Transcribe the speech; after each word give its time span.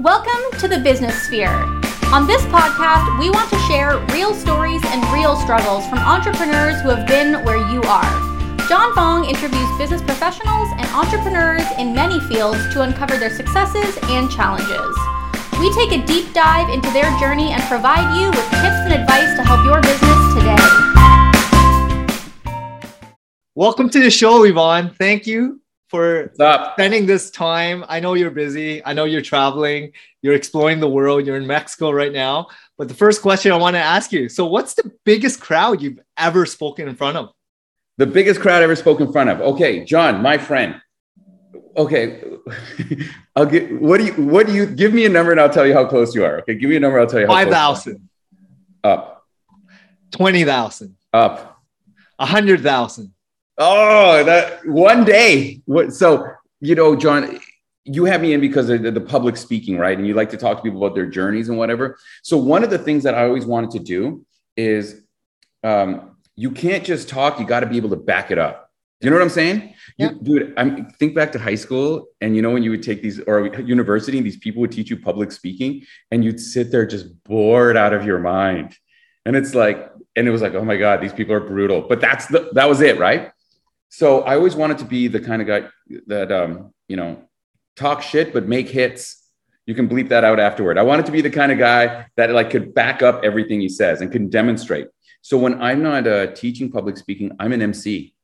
Welcome 0.00 0.58
to 0.60 0.66
the 0.66 0.78
Business 0.78 1.14
Sphere. 1.24 1.52
On 2.08 2.26
this 2.26 2.40
podcast, 2.46 3.20
we 3.20 3.28
want 3.28 3.50
to 3.50 3.58
share 3.68 3.98
real 4.14 4.32
stories 4.32 4.80
and 4.86 5.04
real 5.12 5.36
struggles 5.36 5.86
from 5.88 5.98
entrepreneurs 5.98 6.80
who 6.80 6.88
have 6.88 7.06
been 7.06 7.44
where 7.44 7.58
you 7.70 7.82
are. 7.82 8.08
John 8.66 8.94
Fong 8.94 9.26
interviews 9.26 9.68
business 9.76 10.00
professionals 10.00 10.70
and 10.78 10.88
entrepreneurs 10.96 11.64
in 11.76 11.94
many 11.94 12.18
fields 12.32 12.56
to 12.72 12.80
uncover 12.80 13.18
their 13.18 13.28
successes 13.28 13.98
and 14.04 14.30
challenges. 14.30 14.96
We 15.60 15.70
take 15.74 15.92
a 15.92 16.02
deep 16.06 16.32
dive 16.32 16.70
into 16.70 16.90
their 16.92 17.12
journey 17.20 17.52
and 17.52 17.62
provide 17.64 18.18
you 18.18 18.28
with 18.30 18.48
tips 18.56 18.80
and 18.88 18.94
advice 18.94 19.36
to 19.36 19.44
help 19.44 19.66
your 19.66 19.82
business 19.82 20.32
today. 20.32 20.56
Welcome 23.54 23.90
to 23.90 24.00
the 24.00 24.10
show, 24.10 24.46
Ivan. 24.46 24.94
Thank 24.94 25.26
you 25.26 25.60
for 25.90 26.30
spending 26.74 27.04
this 27.04 27.30
time. 27.30 27.84
I 27.88 27.98
know 27.98 28.14
you're 28.14 28.30
busy. 28.30 28.84
I 28.84 28.92
know 28.92 29.04
you're 29.04 29.22
traveling. 29.22 29.92
You're 30.22 30.34
exploring 30.34 30.78
the 30.78 30.88
world. 30.88 31.26
You're 31.26 31.36
in 31.36 31.46
Mexico 31.46 31.90
right 31.90 32.12
now. 32.12 32.46
But 32.78 32.88
the 32.88 32.94
first 32.94 33.22
question 33.22 33.50
I 33.50 33.56
want 33.56 33.74
to 33.74 33.80
ask 33.80 34.12
you 34.12 34.28
so, 34.28 34.46
what's 34.46 34.74
the 34.74 34.92
biggest 35.04 35.40
crowd 35.40 35.82
you've 35.82 35.98
ever 36.16 36.46
spoken 36.46 36.88
in 36.88 36.94
front 36.94 37.16
of? 37.16 37.30
The 37.98 38.06
biggest 38.06 38.40
crowd 38.40 38.60
I 38.60 38.64
ever 38.64 38.76
spoke 38.76 39.00
in 39.00 39.12
front 39.12 39.30
of. 39.30 39.40
Okay, 39.40 39.84
John, 39.84 40.22
my 40.22 40.38
friend. 40.38 40.80
Okay, 41.76 42.22
I'll 43.36 43.46
get. 43.46 43.80
What 43.80 43.98
do 43.98 44.06
you? 44.06 44.12
What 44.12 44.46
do 44.46 44.54
you? 44.54 44.66
Give 44.66 44.94
me 44.94 45.04
a 45.04 45.08
number 45.08 45.32
and 45.32 45.40
I'll 45.40 45.50
tell 45.50 45.66
you 45.66 45.74
how 45.74 45.84
close 45.86 46.14
you 46.14 46.24
are. 46.24 46.38
Okay, 46.40 46.54
give 46.54 46.70
me 46.70 46.76
a 46.76 46.80
number. 46.80 47.00
I'll 47.00 47.06
tell 47.06 47.20
you 47.20 47.26
how. 47.26 47.32
Five 47.32 47.48
thousand. 47.48 48.08
Up. 48.84 49.26
Twenty 50.12 50.44
thousand. 50.44 50.96
Up. 51.12 51.60
A 52.18 52.26
hundred 52.26 52.62
thousand. 52.62 53.12
Oh, 53.62 54.24
that 54.24 54.66
one 54.66 55.04
day. 55.04 55.60
What? 55.66 55.92
So 55.92 56.26
you 56.60 56.74
know, 56.74 56.96
John, 56.96 57.38
you 57.84 58.06
have 58.06 58.22
me 58.22 58.32
in 58.32 58.40
because 58.40 58.70
of 58.70 58.82
the 58.82 59.00
public 59.00 59.36
speaking, 59.36 59.76
right? 59.76 59.96
And 59.96 60.06
you 60.06 60.14
like 60.14 60.30
to 60.30 60.38
talk 60.38 60.56
to 60.56 60.62
people 60.62 60.84
about 60.84 60.94
their 60.94 61.06
journeys 61.06 61.50
and 61.50 61.58
whatever. 61.58 61.98
So 62.22 62.38
one 62.38 62.64
of 62.64 62.70
the 62.70 62.78
things 62.78 63.02
that 63.04 63.14
I 63.14 63.24
always 63.24 63.44
wanted 63.44 63.70
to 63.72 63.78
do 63.78 64.24
is, 64.56 65.02
um, 65.62 66.16
you 66.36 66.50
can't 66.50 66.84
just 66.84 67.08
talk. 67.08 67.38
You 67.38 67.46
got 67.46 67.60
to 67.60 67.66
be 67.66 67.76
able 67.76 67.90
to 67.90 67.96
back 67.96 68.30
it 68.30 68.38
up. 68.38 68.70
Do 69.00 69.06
you 69.06 69.10
know 69.10 69.16
what 69.16 69.24
I'm 69.24 69.30
saying? 69.30 69.74
You, 69.98 70.10
dude, 70.22 70.54
I'm 70.56 70.90
think 70.92 71.14
back 71.14 71.32
to 71.32 71.38
high 71.38 71.54
school 71.54 72.06
and 72.20 72.36
you 72.36 72.42
know 72.42 72.50
when 72.50 72.62
you 72.62 72.70
would 72.70 72.82
take 72.82 73.02
these 73.02 73.18
or 73.20 73.46
university 73.60 74.18
and 74.18 74.26
these 74.26 74.36
people 74.36 74.60
would 74.60 74.72
teach 74.72 74.90
you 74.90 74.98
public 74.98 75.32
speaking 75.32 75.84
and 76.10 76.22
you'd 76.22 76.40
sit 76.40 76.70
there 76.70 76.86
just 76.86 77.22
bored 77.24 77.78
out 77.78 77.94
of 77.94 78.04
your 78.04 78.18
mind. 78.18 78.76
And 79.24 79.36
it's 79.36 79.54
like, 79.54 79.90
and 80.16 80.28
it 80.28 80.30
was 80.30 80.42
like, 80.42 80.54
oh 80.54 80.64
my 80.64 80.76
God, 80.76 81.00
these 81.00 81.14
people 81.14 81.34
are 81.34 81.40
brutal. 81.40 81.82
But 81.82 82.00
that's 82.00 82.26
the 82.26 82.50
that 82.54 82.68
was 82.68 82.80
it, 82.80 82.98
right? 82.98 83.32
So 83.90 84.22
I 84.22 84.36
always 84.36 84.54
wanted 84.54 84.78
to 84.78 84.84
be 84.84 85.08
the 85.08 85.20
kind 85.20 85.42
of 85.42 85.48
guy 85.48 85.68
that 86.06 86.30
um, 86.32 86.72
you 86.88 86.96
know, 86.96 87.22
talk 87.76 88.02
shit 88.02 88.32
but 88.32 88.46
make 88.46 88.68
hits. 88.68 89.16
You 89.66 89.74
can 89.74 89.88
bleep 89.88 90.08
that 90.08 90.24
out 90.24 90.40
afterward. 90.40 90.78
I 90.78 90.82
wanted 90.82 91.06
to 91.06 91.12
be 91.12 91.20
the 91.20 91.30
kind 91.30 91.52
of 91.52 91.58
guy 91.58 92.06
that 92.16 92.30
like 92.30 92.50
could 92.50 92.72
back 92.72 93.02
up 93.02 93.22
everything 93.22 93.60
he 93.60 93.68
says 93.68 94.00
and 94.00 94.10
can 94.10 94.28
demonstrate. 94.28 94.88
So 95.22 95.36
when 95.36 95.60
I'm 95.60 95.82
not 95.82 96.06
uh, 96.06 96.28
teaching 96.28 96.70
public 96.70 96.96
speaking, 96.96 97.36
I'm 97.38 97.52
an 97.52 97.60
MC, 97.60 98.14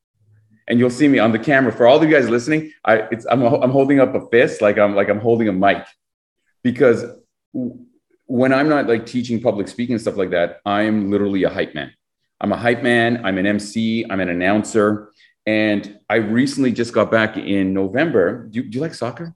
and 0.66 0.78
you'll 0.78 0.90
see 0.90 1.08
me 1.08 1.18
on 1.18 1.32
the 1.32 1.38
camera. 1.38 1.72
For 1.72 1.86
all 1.86 1.96
of 1.98 2.02
you 2.02 2.14
guys 2.14 2.28
listening, 2.28 2.72
I 2.84 3.08
it's 3.10 3.26
I'm 3.26 3.42
I'm 3.42 3.70
holding 3.70 4.00
up 4.00 4.14
a 4.14 4.26
fist 4.28 4.62
like 4.62 4.78
I'm 4.78 4.94
like 4.94 5.08
I'm 5.08 5.20
holding 5.20 5.48
a 5.48 5.52
mic, 5.52 5.84
because 6.62 7.04
when 8.26 8.52
I'm 8.52 8.68
not 8.68 8.86
like 8.86 9.04
teaching 9.04 9.40
public 9.40 9.68
speaking 9.68 9.94
and 9.94 10.00
stuff 10.00 10.16
like 10.16 10.30
that, 10.30 10.60
I'm 10.64 11.10
literally 11.10 11.42
a 11.44 11.50
hype 11.50 11.74
man. 11.74 11.92
I'm 12.40 12.52
a 12.52 12.56
hype 12.56 12.82
man. 12.82 13.24
I'm 13.24 13.38
an 13.38 13.46
MC. 13.46 14.04
I'm 14.08 14.20
an 14.20 14.28
announcer. 14.28 15.10
And 15.46 16.00
I 16.10 16.16
recently 16.16 16.72
just 16.72 16.92
got 16.92 17.10
back 17.10 17.36
in 17.36 17.72
November. 17.72 18.46
Do 18.48 18.58
you, 18.58 18.68
do 18.68 18.76
you 18.76 18.80
like 18.80 18.94
soccer? 18.94 19.34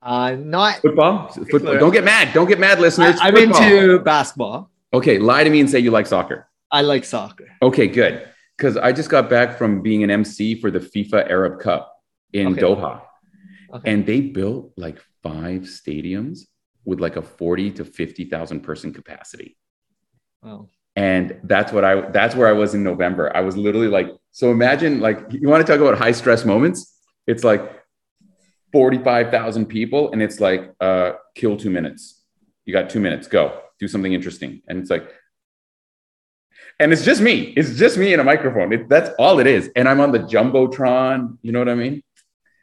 Uh, 0.00 0.32
not 0.32 0.80
football. 0.80 1.28
Football. 1.28 1.78
Don't 1.78 1.92
get 1.92 2.04
mad. 2.04 2.32
Don't 2.32 2.48
get 2.48 2.58
mad, 2.58 2.80
listeners. 2.80 3.18
I, 3.20 3.28
am 3.28 3.36
into 3.36 3.98
basketball. 3.98 4.70
Okay, 4.94 5.18
lie 5.18 5.44
to 5.44 5.50
me 5.50 5.60
and 5.60 5.68
say 5.68 5.78
you 5.78 5.90
like 5.90 6.06
soccer. 6.06 6.48
I 6.70 6.80
like 6.80 7.04
soccer. 7.04 7.48
Okay, 7.60 7.86
good. 7.86 8.28
Because 8.56 8.78
I 8.78 8.92
just 8.92 9.10
got 9.10 9.28
back 9.28 9.58
from 9.58 9.82
being 9.82 10.02
an 10.02 10.10
MC 10.10 10.58
for 10.60 10.70
the 10.70 10.80
FIFA 10.80 11.28
Arab 11.28 11.60
Cup 11.60 11.92
in 12.32 12.52
okay. 12.52 12.62
Doha, 12.62 13.02
okay. 13.74 13.90
and 13.90 14.06
they 14.06 14.20
built 14.20 14.72
like 14.76 14.98
five 15.22 15.62
stadiums 15.62 16.40
with 16.84 17.00
like 17.00 17.16
a 17.16 17.22
forty 17.22 17.70
to 17.72 17.84
fifty 17.84 18.24
thousand 18.24 18.60
person 18.60 18.94
capacity. 18.94 19.58
Wow 20.42 20.68
and 20.96 21.38
that's 21.44 21.72
what 21.72 21.84
i 21.84 22.00
that's 22.10 22.34
where 22.34 22.48
i 22.48 22.52
was 22.52 22.74
in 22.74 22.82
november. 22.82 23.34
I 23.36 23.42
was 23.42 23.56
literally 23.56 23.88
like 23.88 24.08
so 24.32 24.50
imagine 24.50 25.00
like 25.00 25.20
you 25.30 25.48
want 25.48 25.64
to 25.64 25.70
talk 25.70 25.80
about 25.80 25.98
high 25.98 26.12
stress 26.12 26.44
moments? 26.44 26.94
It's 27.26 27.44
like 27.44 27.62
45000 28.72 29.66
people 29.66 30.12
and 30.12 30.22
it's 30.22 30.40
like 30.40 30.74
uh 30.80 31.12
kill 31.34 31.56
two 31.56 31.70
minutes. 31.70 32.22
You 32.64 32.72
got 32.72 32.90
two 32.90 33.00
minutes 33.00 33.28
go 33.28 33.60
do 33.78 33.86
something 33.86 34.12
interesting. 34.12 34.62
And 34.68 34.78
it's 34.80 34.90
like 34.90 35.08
and 36.78 36.92
it's 36.92 37.04
just 37.04 37.20
me 37.20 37.54
it's 37.56 37.78
just 37.78 37.98
me 37.98 38.14
in 38.14 38.20
a 38.20 38.24
microphone. 38.24 38.72
It, 38.72 38.88
that's 38.88 39.10
all 39.18 39.38
it 39.38 39.46
is. 39.46 39.70
And 39.76 39.88
i'm 39.88 40.00
on 40.00 40.12
the 40.12 40.20
jumbotron 40.20 41.38
you 41.42 41.52
know 41.52 41.58
what 41.58 41.68
i 41.68 41.74
mean? 41.74 42.02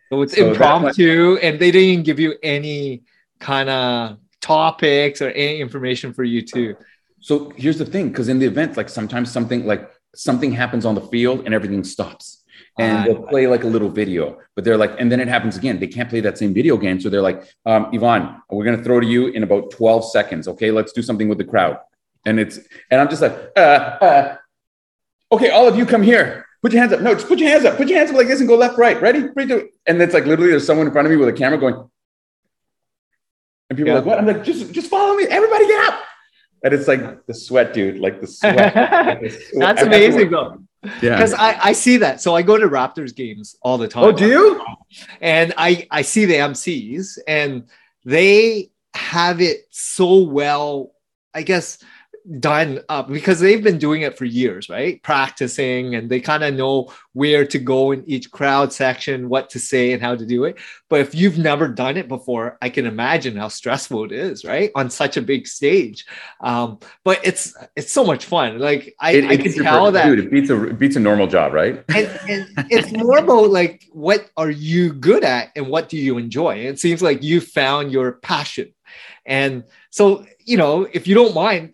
So 0.10 0.22
it's 0.24 0.36
so 0.36 0.50
impromptu 0.50 1.38
and 1.42 1.60
they 1.60 1.72
didn't 1.72 2.04
give 2.04 2.20
you 2.20 2.36
any 2.44 3.04
kind 3.40 3.70
of 3.70 4.18
topics 4.42 5.22
or 5.22 5.30
any 5.30 5.60
information 5.60 6.14
for 6.14 6.24
you 6.24 6.42
to 6.42 6.76
so 7.24 7.54
here's 7.56 7.78
the 7.78 7.86
thing, 7.86 8.10
because 8.10 8.28
in 8.28 8.38
the 8.38 8.46
event, 8.46 8.76
like 8.76 8.90
sometimes 8.90 9.32
something 9.32 9.66
like 9.66 9.90
something 10.14 10.52
happens 10.52 10.86
on 10.86 10.94
the 10.94 11.02
field 11.02 11.46
and 11.46 11.54
everything 11.54 11.82
stops. 11.86 12.44
And 12.78 12.98
uh, 12.98 13.04
they'll 13.06 13.28
play 13.28 13.48
like 13.48 13.64
a 13.64 13.68
little 13.68 13.88
video, 13.88 14.40
but 14.56 14.66
they're 14.66 14.76
like, 14.76 15.00
and 15.00 15.10
then 15.10 15.22
it 15.22 15.30
happens 15.30 15.56
again. 15.56 15.80
They 15.80 15.88
can't 15.88 16.10
play 16.10 16.20
that 16.20 16.38
same 16.38 16.54
video 16.54 16.76
game. 16.76 17.00
So 17.00 17.10
they're 17.10 17.22
like, 17.22 17.42
um, 17.66 17.92
Ivan, 17.94 18.42
we're 18.50 18.66
gonna 18.66 18.84
throw 18.84 19.00
to 19.00 19.08
you 19.08 19.28
in 19.28 19.44
about 19.44 19.72
12 19.72 20.12
seconds. 20.12 20.50
Okay, 20.50 20.70
let's 20.70 20.92
do 20.92 21.02
something 21.02 21.30
with 21.30 21.38
the 21.38 21.46
crowd. 21.46 21.78
And 22.26 22.42
it's 22.42 22.60
and 22.92 23.00
I'm 23.00 23.10
just 23.10 23.22
like, 23.22 23.32
uh, 23.56 23.60
uh, 23.60 24.36
okay, 25.32 25.50
all 25.50 25.66
of 25.66 25.78
you 25.78 25.86
come 25.86 26.04
here. 26.04 26.46
Put 26.62 26.74
your 26.74 26.82
hands 26.82 26.92
up. 26.92 27.00
No, 27.00 27.14
just 27.14 27.30
put 27.30 27.40
your 27.40 27.50
hands 27.50 27.64
up. 27.64 27.78
Put 27.78 27.88
your 27.88 28.00
hands 28.00 28.10
up 28.10 28.18
like 28.18 28.28
this 28.28 28.42
and 28.42 28.50
go 28.50 28.58
left, 28.58 28.78
right. 28.78 29.02
Ready? 29.02 29.30
Ready 29.34 29.70
and 29.86 30.02
it's 30.02 30.14
like 30.14 30.26
literally 30.26 30.52
there's 30.52 30.68
someone 30.68 30.88
in 30.88 30.94
front 30.94 31.06
of 31.06 31.12
me 31.12 31.16
with 31.16 31.30
a 31.30 31.34
camera 31.34 31.58
going, 31.58 31.76
and 33.70 33.78
people 33.78 33.88
yeah. 33.88 33.94
are 33.94 33.96
like, 34.00 34.06
what? 34.06 34.20
I'm 34.20 34.28
like, 34.28 34.44
just 34.44 34.74
just 34.74 34.90
follow 34.90 35.16
me. 35.16 35.24
Everybody 35.30 35.68
get 35.68 35.86
up 35.86 36.02
and 36.64 36.74
it's 36.74 36.88
like 36.88 37.26
the 37.26 37.34
sweat, 37.34 37.74
dude. 37.74 38.00
Like 38.00 38.22
the 38.22 38.28
sweat. 38.28 38.76
like 38.76 39.22
the 39.22 39.30
sweat. 39.30 39.60
That's 39.60 39.82
amazing, 39.82 40.32
though. 40.32 40.60
Yeah, 41.02 41.16
because 41.16 41.34
I, 41.34 41.60
I 41.62 41.74
see 41.74 41.98
that. 41.98 42.22
So 42.22 42.36
I 42.36 42.42
go 42.42 42.58
to 42.58 42.68
Raptors 42.68 43.16
games 43.16 43.56
all 43.62 43.78
the 43.78 43.88
time. 43.88 44.04
Oh, 44.04 44.12
do 44.12 44.28
you? 44.28 44.66
And 45.22 45.54
I 45.58 45.88
I 45.92 46.02
see 46.02 46.26
the 46.26 46.36
MCs, 46.36 47.20
and 47.28 47.68
they 48.06 48.72
have 48.94 49.42
it 49.42 49.66
so 49.70 50.24
well. 50.24 50.92
I 51.34 51.42
guess 51.42 51.80
done 52.40 52.80
up 52.90 53.10
because 53.10 53.40
they've 53.40 53.64
been 53.64 53.78
doing 53.78 54.02
it 54.02 54.18
for 54.18 54.26
years, 54.26 54.70
right? 54.70 55.02
Practicing 55.04 55.96
and 55.96 56.10
they 56.10 56.20
kind 56.20 56.44
of 56.44 56.54
know 56.54 56.92
where 57.14 57.46
to 57.46 57.60
go 57.60 57.92
in 57.92 58.04
each 58.08 58.32
crowd 58.32 58.72
section, 58.72 59.30
what 59.30 59.50
to 59.52 59.60
say 59.60 59.92
and 59.92 60.02
how 60.02 60.16
to 60.16 60.26
do 60.26 60.46
it. 60.46 60.58
But 60.90 61.02
if 61.02 61.14
you've 61.14 61.38
never 61.38 61.68
done 61.68 61.98
it 61.98 62.08
before, 62.08 62.58
I 62.62 62.70
can 62.70 62.86
imagine 62.86 63.36
how 63.36 63.50
stressful 63.50 64.06
it 64.06 64.12
is, 64.12 64.46
right? 64.46 64.72
On 64.76 64.90
such 64.90 65.18
a 65.18 65.22
big 65.22 65.48
stage. 65.48 66.06
Um, 66.42 66.80
but 67.04 67.20
it's 67.24 67.56
it's 67.76 67.92
so 67.92 68.06
much 68.06 68.26
fun. 68.26 68.60
Like 68.60 68.96
I, 69.00 69.12
it, 69.12 69.26
I 69.26 69.38
can 69.38 69.54
tell 69.54 69.92
that 69.92 70.06
dude, 70.06 70.20
it 70.20 70.32
beats 70.32 70.50
a 70.50 70.64
it 70.66 70.80
beats 70.80 70.96
a 70.96 71.02
normal 71.02 71.28
job, 71.28 71.54
right? 71.54 71.84
and, 71.96 72.08
and 72.30 72.48
it's 72.70 72.92
more 72.92 73.18
about 73.18 73.50
like 73.50 73.86
what 73.92 74.30
are 74.38 74.52
you 74.52 74.94
good 74.94 75.24
at 75.24 75.52
and 75.56 75.68
what 75.68 75.90
do 75.90 75.98
you 75.98 76.18
enjoy? 76.18 76.56
it 76.56 76.80
seems 76.80 77.02
like 77.02 77.22
you 77.24 77.42
found 77.42 77.92
your 77.92 78.14
passion. 78.14 78.74
And 79.26 79.64
so, 79.90 80.26
you 80.46 80.58
know, 80.58 80.88
if 80.92 81.08
you 81.08 81.16
don't 81.16 81.34
mind, 81.34 81.74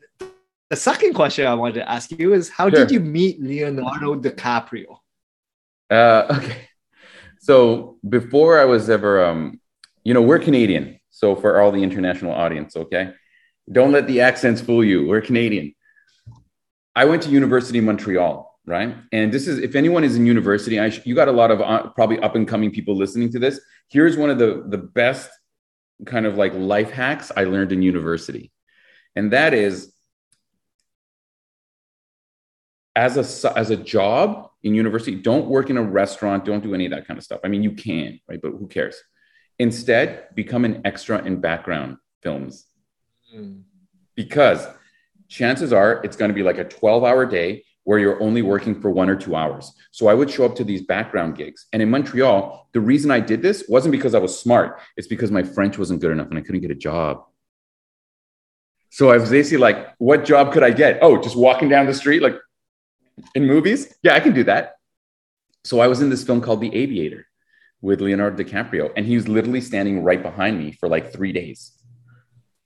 the 0.69 0.75
second 0.75 1.13
question 1.13 1.47
I 1.47 1.56
wanted 1.56 1.75
to 1.75 1.90
ask 1.90 2.12
you 2.12 2.34
is 2.34 2.50
how 2.50 2.69
sure. 2.69 2.80
did 2.80 2.91
you 2.91 3.00
meet 3.00 3.41
Leonardo 3.41 4.16
DiCaprio? 4.16 4.97
Uh, 5.90 6.28
okay. 6.38 6.69
So 7.40 7.97
before 8.07 8.59
I 8.59 8.66
was 8.66 8.90
ever, 8.90 9.25
um, 9.25 9.59
you 10.03 10.13
know, 10.13 10.22
we're 10.22 10.40
Canadian. 10.40 11.00
So 11.09 11.35
for 11.35 11.59
all 11.59 11.72
the 11.72 11.81
international 11.81 12.34
audience, 12.34 12.75
okay, 12.75 13.13
don't 13.71 13.92
let 13.92 14.07
the 14.07 14.21
accents 14.21 14.62
fool 14.62 14.83
you. 14.83 15.07
We're 15.07 15.21
Canadian. 15.21 15.74
I 16.95 17.06
went 17.06 17.24
to 17.24 17.30
University 17.30 17.80
of 17.80 17.86
Montreal, 17.86 18.60
right? 18.66 18.95
And 19.12 19.31
this 19.31 19.48
is, 19.48 19.60
if 19.60 19.75
anyone 19.75 20.04
is 20.04 20.16
in 20.16 20.25
university, 20.25 20.80
I 20.80 20.89
sh- 20.89 21.01
you 21.06 21.16
got 21.16 21.27
a 21.27 21.31
lot 21.31 21.50
of 21.50 21.62
uh, 21.62 21.89
probably 21.89 22.19
up 22.19 22.36
and 22.36 22.48
coming 22.48 22.71
people 22.71 22.95
listening 22.95 23.31
to 23.31 23.39
this. 23.39 23.60
Here's 23.89 24.18
one 24.18 24.30
of 24.30 24.38
the 24.38 24.63
the 24.68 24.77
best 24.77 25.30
kind 26.06 26.25
of 26.25 26.38
like 26.38 26.54
life 26.54 26.92
hacks 26.92 27.31
I 27.36 27.45
learned 27.45 27.71
in 27.71 27.81
university, 27.81 28.51
and 29.16 29.31
that 29.33 29.54
is 29.54 29.94
as 32.95 33.18
a 33.18 33.57
as 33.57 33.69
a 33.69 33.77
job 33.77 34.50
in 34.63 34.74
university 34.74 35.15
don't 35.15 35.47
work 35.47 35.69
in 35.69 35.77
a 35.77 35.81
restaurant 35.81 36.45
don't 36.45 36.63
do 36.63 36.74
any 36.74 36.86
of 36.86 36.91
that 36.91 37.07
kind 37.07 37.18
of 37.18 37.24
stuff 37.24 37.39
i 37.44 37.47
mean 37.47 37.63
you 37.63 37.71
can 37.71 38.19
right 38.27 38.41
but 38.41 38.51
who 38.51 38.68
cares 38.68 39.01
instead 39.59 40.27
become 40.36 40.65
an 40.65 40.81
extra 40.86 41.24
in 41.24 41.39
background 41.39 41.97
films 42.21 42.65
mm. 43.36 43.62
because 44.15 44.68
chances 45.27 45.71
are 45.71 46.01
it's 46.03 46.15
going 46.15 46.30
to 46.30 46.36
be 46.36 46.44
like 46.44 46.57
a 46.57 46.65
12 46.65 47.03
hour 47.03 47.25
day 47.25 47.63
where 47.89 47.97
you're 47.97 48.21
only 48.21 48.44
working 48.44 48.80
for 48.80 48.92
one 48.92 49.09
or 49.09 49.15
two 49.15 49.35
hours. 49.35 49.74
So 49.89 50.09
I 50.09 50.13
would 50.13 50.30
show 50.30 50.45
up 50.45 50.56
to 50.57 50.63
these 50.63 50.83
background 50.83 51.35
gigs. 51.35 51.65
And 51.74 51.81
in 51.81 51.89
Montreal, 51.89 52.69
the 52.71 52.81
reason 52.81 53.09
I 53.09 53.19
did 53.19 53.42
this 53.42 53.63
wasn't 53.68 53.94
because 53.94 54.13
I 54.13 54.19
was 54.19 54.39
smart, 54.39 54.80
it's 54.95 55.07
because 55.07 55.31
my 55.31 55.42
French 55.42 55.75
wasn't 55.80 56.00
good 56.00 56.12
enough 56.12 56.30
and 56.30 56.38
I 56.38 56.42
couldn't 56.42 56.62
get 56.62 56.69
a 56.69 56.75
job. 56.75 57.24
So 58.92 59.09
I 59.09 59.18
was 59.18 59.31
basically 59.31 59.57
like, 59.57 59.95
what 59.97 60.24
job 60.24 60.53
could 60.53 60.63
I 60.63 60.69
get? 60.69 61.00
Oh, 61.01 61.19
just 61.19 61.35
walking 61.35 61.68
down 61.68 61.88
the 61.88 61.94
street, 61.95 62.21
like 62.21 62.35
in 63.36 63.45
movies? 63.45 63.94
Yeah, 64.04 64.16
I 64.16 64.19
can 64.19 64.33
do 64.33 64.44
that. 64.45 64.75
So 65.63 65.80
I 65.80 65.88
was 65.88 66.01
in 66.01 66.10
this 66.10 66.24
film 66.24 66.42
called 66.42 66.62
The 66.62 66.74
Aviator 66.74 67.25
with 67.81 68.01
Leonardo 68.01 68.44
DiCaprio, 68.44 68.92
and 68.95 69.06
he 69.06 69.16
was 69.16 69.27
literally 69.27 69.62
standing 69.62 70.04
right 70.04 70.21
behind 70.21 70.60
me 70.60 70.71
for 70.71 70.89
like 70.89 71.12
three 71.12 71.31
days 71.31 71.74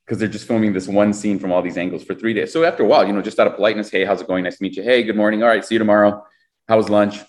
because 0.06 0.18
they're 0.18 0.28
just 0.28 0.48
filming 0.48 0.74
this 0.74 0.88
one 0.88 1.14
scene 1.14 1.40
from 1.40 1.52
all 1.52 1.62
these 1.62 1.78
angles 1.78 2.04
for 2.04 2.14
three 2.14 2.34
days. 2.34 2.52
So 2.52 2.64
after 2.64 2.84
a 2.84 2.86
while, 2.86 3.06
you 3.06 3.14
know, 3.14 3.22
just 3.22 3.40
out 3.40 3.48
of 3.48 3.56
politeness, 3.56 3.90
hey, 3.90 4.06
how's 4.06 4.22
it 4.22 4.28
going? 4.28 4.44
Nice 4.44 4.58
to 4.58 4.64
meet 4.64 4.76
you. 4.76 4.84
Hey, 4.84 5.04
good 5.04 5.16
morning. 5.16 5.44
All 5.44 5.50
right, 5.50 5.64
see 5.64 5.76
you 5.76 5.80
tomorrow. 5.80 6.26
How 6.68 6.78
was 6.78 6.90
lunch? 6.90 7.20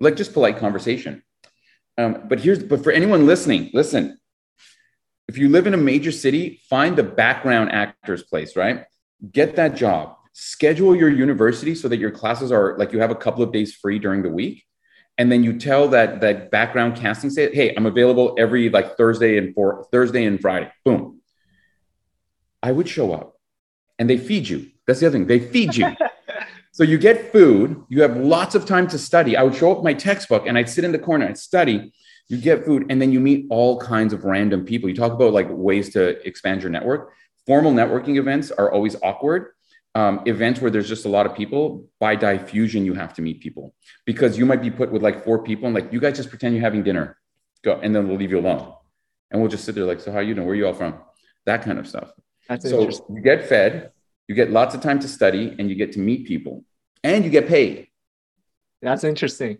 Like 0.00 0.16
just 0.16 0.32
polite 0.32 0.58
conversation. 0.58 1.22
Um, 1.98 2.24
but 2.28 2.40
here's, 2.40 2.62
but 2.62 2.82
for 2.82 2.90
anyone 2.90 3.26
listening, 3.26 3.70
listen, 3.72 4.18
if 5.28 5.38
you 5.38 5.48
live 5.48 5.66
in 5.66 5.74
a 5.74 5.78
major 5.78 6.12
city, 6.12 6.60
find 6.68 6.96
the 6.96 7.02
background 7.02 7.72
actors 7.72 8.22
place, 8.22 8.56
right? 8.56 8.84
Get 9.32 9.56
that 9.56 9.76
job. 9.76 10.15
Schedule 10.38 10.94
your 10.94 11.08
university 11.08 11.74
so 11.74 11.88
that 11.88 11.96
your 11.96 12.10
classes 12.10 12.52
are 12.52 12.76
like 12.76 12.92
you 12.92 13.00
have 13.00 13.10
a 13.10 13.14
couple 13.14 13.42
of 13.42 13.54
days 13.54 13.74
free 13.74 13.98
during 13.98 14.22
the 14.22 14.28
week. 14.28 14.64
And 15.16 15.32
then 15.32 15.42
you 15.42 15.58
tell 15.58 15.88
that 15.88 16.20
that 16.20 16.50
background 16.50 16.94
casting 16.96 17.30
say, 17.30 17.50
hey, 17.54 17.74
I'm 17.74 17.86
available 17.86 18.34
every 18.38 18.68
like 18.68 18.98
Thursday 18.98 19.38
and 19.38 19.54
for 19.54 19.86
Thursday 19.90 20.26
and 20.26 20.38
Friday. 20.38 20.70
Boom. 20.84 21.22
I 22.62 22.70
would 22.70 22.86
show 22.86 23.14
up 23.14 23.38
and 23.98 24.10
they 24.10 24.18
feed 24.18 24.46
you. 24.46 24.66
That's 24.86 25.00
the 25.00 25.06
other 25.06 25.16
thing. 25.16 25.26
They 25.26 25.40
feed 25.40 25.74
you. 25.74 25.96
so 26.72 26.82
you 26.84 26.98
get 26.98 27.32
food, 27.32 27.82
you 27.88 28.02
have 28.02 28.18
lots 28.18 28.54
of 28.54 28.66
time 28.66 28.88
to 28.88 28.98
study. 28.98 29.38
I 29.38 29.42
would 29.42 29.54
show 29.54 29.72
up 29.72 29.82
my 29.82 29.94
textbook 29.94 30.46
and 30.46 30.58
I'd 30.58 30.68
sit 30.68 30.84
in 30.84 30.92
the 30.92 30.98
corner, 30.98 31.26
I'd 31.26 31.38
study 31.38 31.94
you 32.28 32.38
get 32.38 32.64
food 32.64 32.86
and 32.90 33.00
then 33.00 33.12
you 33.12 33.20
meet 33.20 33.46
all 33.48 33.80
kinds 33.80 34.12
of 34.12 34.24
random 34.24 34.64
people 34.64 34.88
you 34.88 34.94
talk 34.94 35.12
about 35.12 35.32
like 35.32 35.46
ways 35.48 35.90
to 35.94 36.26
expand 36.26 36.62
your 36.62 36.70
network 36.70 37.12
formal 37.46 37.72
networking 37.72 38.18
events 38.18 38.50
are 38.50 38.72
always 38.72 38.96
awkward 39.02 39.52
um, 39.96 40.20
events 40.26 40.60
where 40.60 40.70
there's 40.70 40.88
just 40.88 41.06
a 41.06 41.08
lot 41.08 41.24
of 41.24 41.34
people 41.34 41.88
by 41.98 42.14
diffusion 42.14 42.84
you 42.84 42.92
have 42.92 43.14
to 43.14 43.22
meet 43.22 43.40
people. 43.40 43.74
Because 44.04 44.36
you 44.36 44.44
might 44.44 44.60
be 44.60 44.70
put 44.70 44.92
with 44.92 45.02
like 45.02 45.24
four 45.24 45.42
people 45.42 45.64
and 45.66 45.74
like 45.74 45.90
you 45.90 46.00
guys 46.00 46.16
just 46.16 46.28
pretend 46.28 46.54
you're 46.54 46.68
having 46.70 46.82
dinner. 46.82 47.16
Go 47.64 47.80
and 47.82 47.94
then 47.94 48.06
we'll 48.06 48.18
leave 48.18 48.30
you 48.30 48.38
alone. 48.38 48.74
And 49.30 49.40
we'll 49.40 49.50
just 49.50 49.64
sit 49.64 49.74
there 49.74 49.84
like 49.84 50.00
so 50.00 50.12
how 50.12 50.20
you 50.20 50.34
know 50.34 50.42
where 50.42 50.52
are 50.52 50.60
you 50.60 50.66
all 50.66 50.74
from? 50.74 51.00
That 51.46 51.62
kind 51.62 51.78
of 51.78 51.88
stuff. 51.88 52.12
That's 52.46 52.68
so 52.68 52.90
you 53.08 53.22
get 53.22 53.48
fed 53.48 53.92
you 54.28 54.34
get 54.34 54.50
lots 54.50 54.74
of 54.74 54.80
time 54.80 54.98
to 54.98 55.08
study 55.08 55.54
and 55.58 55.70
you 55.70 55.76
get 55.76 55.92
to 55.92 56.00
meet 56.00 56.26
people. 56.26 56.64
And 57.04 57.24
you 57.24 57.30
get 57.30 57.46
paid. 57.48 57.88
That's 58.82 59.04
interesting 59.04 59.58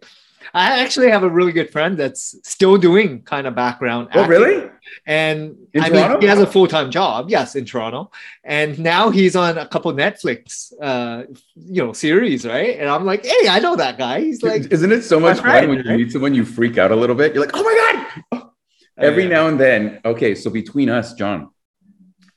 I 0.54 0.80
actually 0.80 1.10
have 1.10 1.22
a 1.22 1.30
really 1.30 1.52
good 1.52 1.70
friend 1.70 1.96
that's 1.96 2.36
still 2.42 2.76
doing 2.76 3.22
kind 3.22 3.46
of 3.46 3.54
background. 3.54 4.08
Oh, 4.14 4.26
really? 4.26 4.68
And 5.06 5.56
in 5.72 5.82
I 5.82 5.88
Toronto? 5.88 6.12
mean, 6.14 6.20
he 6.22 6.26
has 6.28 6.38
a 6.40 6.46
full 6.46 6.66
time 6.66 6.90
job. 6.90 7.28
Yes, 7.28 7.56
in 7.56 7.64
Toronto. 7.64 8.10
And 8.44 8.78
now 8.78 9.10
he's 9.10 9.36
on 9.36 9.58
a 9.58 9.66
couple 9.66 9.92
Netflix, 9.92 10.72
uh, 10.80 11.24
you 11.54 11.84
know, 11.84 11.92
series, 11.92 12.46
right? 12.46 12.78
And 12.78 12.88
I'm 12.88 13.04
like, 13.04 13.24
hey, 13.24 13.48
I 13.48 13.58
know 13.58 13.76
that 13.76 13.98
guy. 13.98 14.20
He's 14.20 14.42
like, 14.42 14.70
isn't 14.70 14.92
it 14.92 15.02
so 15.02 15.20
much 15.20 15.40
fun 15.40 15.68
when 15.68 15.84
you 15.84 15.96
meet 15.96 16.12
someone 16.12 16.34
you 16.34 16.44
freak 16.44 16.78
out 16.78 16.90
a 16.90 16.96
little 16.96 17.16
bit? 17.16 17.34
You're 17.34 17.44
like, 17.44 17.54
oh 17.54 17.62
my 17.62 18.12
god. 18.32 18.50
Every 18.98 19.28
now 19.28 19.48
and 19.48 19.60
then, 19.60 20.00
okay. 20.04 20.34
So 20.34 20.48
between 20.48 20.88
us, 20.88 21.12
John, 21.14 21.50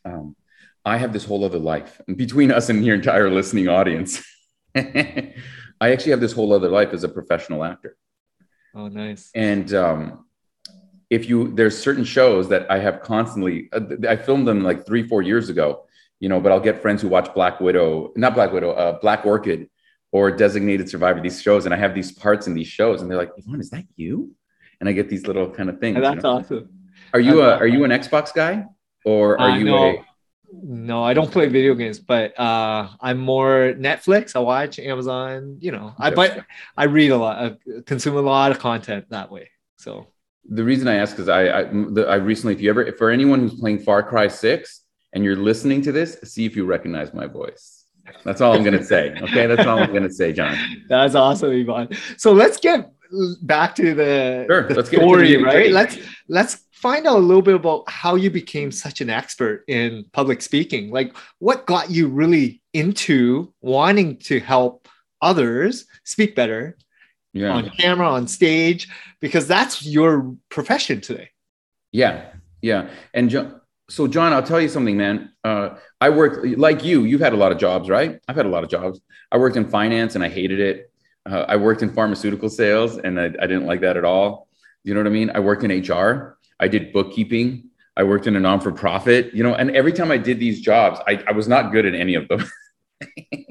um, 0.04 0.36
I 0.84 0.98
have 0.98 1.14
this 1.14 1.24
whole 1.24 1.46
other 1.46 1.60
life, 1.60 2.02
and 2.08 2.18
between 2.18 2.52
us 2.52 2.70
and 2.70 2.86
your 2.86 2.96
entire 2.96 3.30
listening 3.30 3.70
audience. 3.70 4.24
I 5.81 5.92
actually 5.92 6.12
have 6.12 6.20
this 6.20 6.34
whole 6.34 6.54
other 6.54 6.70
life 6.70 6.94
as 6.94 7.04
a 7.04 7.10
professional 7.10 7.64
actor. 7.64 7.96
Oh, 8.76 8.88
nice. 8.88 9.31
And 9.34 9.74
um, 9.74 10.26
if 11.10 11.30
you, 11.30 11.52
there's 11.54 11.78
certain 11.78 12.04
shows 12.04 12.50
that 12.50 12.70
I 12.70 12.80
have 12.80 13.02
constantly, 13.02 13.70
uh, 13.72 13.81
I 14.08 14.16
filmed 14.16 14.48
them 14.48 14.64
like 14.64 14.86
three, 14.86 15.08
four 15.08 15.22
years 15.22 15.50
ago, 15.50 15.86
you 16.20 16.30
know, 16.30 16.40
but 16.40 16.52
I'll 16.52 16.60
get 16.60 16.81
friends 16.81 17.02
who 17.02 17.08
watch 17.08 17.34
Black 17.34 17.60
Widow, 17.60 18.12
not 18.16 18.36
Black 18.36 18.52
Widow, 18.52 18.72
uh, 18.72 19.00
Black 19.00 19.26
Orchid 19.26 19.70
or 20.12 20.31
Designated 20.31 20.90
Survivor, 20.90 21.22
these 21.22 21.42
shows. 21.42 21.66
And 21.66 21.74
I 21.74 21.78
have 21.78 21.96
these 21.96 22.12
parts 22.12 22.48
in 22.48 22.54
these 22.54 22.68
shows 22.68 23.02
and 23.02 23.10
they're 23.10 23.18
like, 23.18 23.31
Ivan, 23.38 23.60
is 23.60 23.70
that 23.70 23.86
you? 23.96 24.36
And 24.80 24.88
I 24.88 24.92
get 24.92 25.10
these 25.10 25.26
little 25.28 25.50
kind 25.50 25.70
of 25.70 25.80
things. 25.80 26.00
that's 26.00 26.16
you 26.18 26.22
know? 26.22 26.30
awesome. 26.30 26.70
Are 27.14 27.20
you 27.20 27.42
a, 27.42 27.56
are 27.58 27.68
you 27.68 27.84
an 27.86 27.92
Xbox 27.92 28.34
guy 28.34 28.66
or 29.06 29.40
are 29.40 29.58
you 29.58 29.76
a, 29.76 30.06
no, 30.51 31.04
I 31.04 31.13
don't 31.13 31.31
play 31.31 31.48
video 31.48 31.74
games, 31.74 32.00
but 32.00 32.38
uh, 32.40 32.90
I'm 33.01 33.18
more 33.18 33.74
Netflix. 33.78 34.36
I 34.36 34.40
watch 34.40 34.80
Amazon. 34.80 35.57
You 35.60 35.72
know, 35.72 35.94
I 35.98 36.12
but 36.12 36.46
I 36.78 36.86
read 36.86 37.12
a 37.12 37.18
lot, 37.18 37.38
I 37.38 37.81
consume 37.86 38.18
a 38.18 38.22
lot 38.22 38.51
of 38.51 38.60
content 38.60 39.06
that 39.10 39.31
way. 39.31 39.50
So 39.78 40.07
the 40.50 40.63
reason 40.63 40.88
I 40.88 40.96
ask 40.96 41.18
is 41.19 41.30
I 41.30 41.60
I, 41.60 41.63
the, 41.63 42.06
I 42.07 42.16
recently, 42.16 42.54
if 42.54 42.62
you 42.62 42.69
ever, 42.69 42.92
for 42.94 43.10
anyone 43.12 43.40
who's 43.40 43.60
playing 43.60 43.80
Far 43.80 44.04
Cry 44.04 44.28
Six 44.28 44.84
and 45.13 45.24
you're 45.24 45.36
listening 45.36 45.81
to 45.84 45.92
this, 45.92 46.18
see 46.24 46.46
if 46.46 46.56
you 46.56 46.66
recognize 46.66 47.13
my 47.13 47.28
voice. 47.28 47.86
That's 48.24 48.42
all 48.42 48.54
I'm 48.54 48.63
gonna 48.63 48.84
say. 48.84 49.16
Okay, 49.22 49.45
that's 49.45 49.68
all 49.68 49.80
I'm 49.80 49.94
gonna 49.94 50.12
say, 50.12 50.34
John. 50.34 50.57
That's 50.90 51.13
awesome, 51.13 51.52
Ivan. 51.52 51.95
So 52.18 52.34
let's 52.34 52.57
get 52.57 52.92
back 53.42 53.75
to 53.75 53.94
the, 53.94 54.45
sure, 54.48 54.68
the 54.68 54.75
let's 54.75 54.90
story, 54.90 55.38
right? 55.38 55.72
Let's 55.72 55.98
let's 56.28 56.66
find 56.80 57.06
out 57.06 57.18
a 57.18 57.20
little 57.20 57.42
bit 57.42 57.56
about 57.56 57.90
how 57.90 58.16
you 58.16 58.30
became 58.30 58.72
such 58.72 59.02
an 59.02 59.10
expert 59.10 59.66
in 59.68 60.06
public 60.14 60.42
speaking. 60.42 60.92
Like, 60.92 61.14
what 61.40 61.66
got 61.66 61.92
you 61.92 62.08
really 62.08 62.62
into 62.74 63.54
wanting 63.62 64.18
to 64.20 64.40
help 64.40 64.88
others 65.22 65.86
speak 66.06 66.36
better 66.36 66.78
yeah. 67.34 67.52
on 67.52 67.70
camera, 67.72 68.10
on 68.10 68.28
stage, 68.28 68.88
because 69.20 69.46
that's 69.46 69.86
your 69.86 70.36
profession 70.48 71.02
today. 71.02 71.31
Yeah, 71.92 72.28
yeah. 72.62 72.90
And 73.14 73.30
John, 73.30 73.60
so, 73.90 74.08
John, 74.08 74.31
I'll 74.31 74.44
tell 74.44 74.62
you 74.62 74.70
something, 74.70 74.96
man. 74.96 75.34
Uh, 75.44 75.76
I 76.00 76.10
worked 76.12 76.46
like 76.58 76.86
you. 76.86 77.04
You've 77.04 77.20
had 77.20 77.34
a 77.34 77.38
lot 77.38 77.52
of 77.52 77.58
jobs, 77.58 77.90
right? 77.90 78.22
I've 78.30 78.38
had 78.38 78.46
a 78.46 78.50
lot 78.50 78.64
of 78.64 78.70
jobs. 78.70 79.02
I 79.34 79.38
worked 79.38 79.58
in 79.58 79.68
finance 79.70 80.16
and 80.16 80.24
I 80.24 80.30
hated 80.30 80.62
it. 80.62 80.94
Uh, 81.30 81.44
I 81.46 81.58
worked 81.58 81.81
in 81.81 81.94
pharmaceutical 81.94 82.48
sales 82.48 82.98
and 82.98 83.20
I, 83.20 83.26
I 83.26 83.48
didn't 83.48 83.66
like 83.66 83.81
that 83.81 83.98
at 83.98 84.06
all. 84.06 84.48
You 84.86 84.94
know 84.94 85.02
what 85.02 85.08
I 85.08 85.12
mean? 85.12 85.31
I 85.36 85.40
worked 85.42 85.64
in 85.66 85.72
HR 85.72 86.39
I 86.60 86.68
did 86.68 86.92
bookkeeping. 86.94 87.70
I 87.96 88.04
worked 88.04 88.28
in 88.28 88.36
a 88.36 88.40
non 88.40 88.62
for 88.62 88.72
profit, 88.72 89.34
you 89.34 89.44
know, 89.44 89.54
and 89.56 89.76
every 89.76 89.94
time 89.94 90.12
I 90.12 90.18
did 90.18 90.40
these 90.40 90.62
jobs, 90.62 91.00
I, 91.08 91.24
I 91.28 91.32
was 91.32 91.48
not 91.48 91.72
good 91.72 91.86
at 91.86 91.94
any 91.94 92.16
of 92.16 92.28
them. 92.28 92.46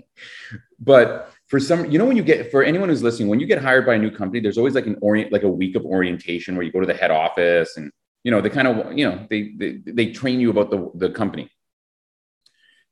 but 0.81 1.33
for 1.49 1.61
some, 1.61 1.91
you 1.91 1.99
know, 1.99 2.07
when 2.07 2.17
you 2.17 2.23
get, 2.23 2.51
for 2.51 2.63
anyone 2.63 2.89
who's 2.89 3.03
listening, 3.03 3.29
when 3.29 3.41
you 3.41 3.47
get 3.47 3.61
hired 3.61 3.85
by 3.85 3.95
a 3.95 3.99
new 3.99 4.11
company, 4.11 4.41
there's 4.41 4.59
always 4.59 4.75
like 4.75 4.87
an 4.87 4.97
orient, 5.01 5.33
like 5.33 5.43
a 5.43 5.49
week 5.49 5.77
of 5.77 5.85
orientation 5.85 6.57
where 6.57 6.65
you 6.65 6.73
go 6.73 6.81
to 6.81 6.87
the 6.87 6.95
head 6.95 7.11
office 7.11 7.77
and, 7.77 7.91
you 8.25 8.31
know, 8.31 8.41
they 8.41 8.51
kind 8.51 8.69
of, 8.69 8.97
you 8.97 9.09
know, 9.09 9.27
they, 9.29 9.53
they, 9.57 9.79
they 9.85 10.13
train 10.13 10.41
you 10.41 10.51
about 10.51 10.71
the, 10.71 10.91
the 10.95 11.11
company. 11.11 11.51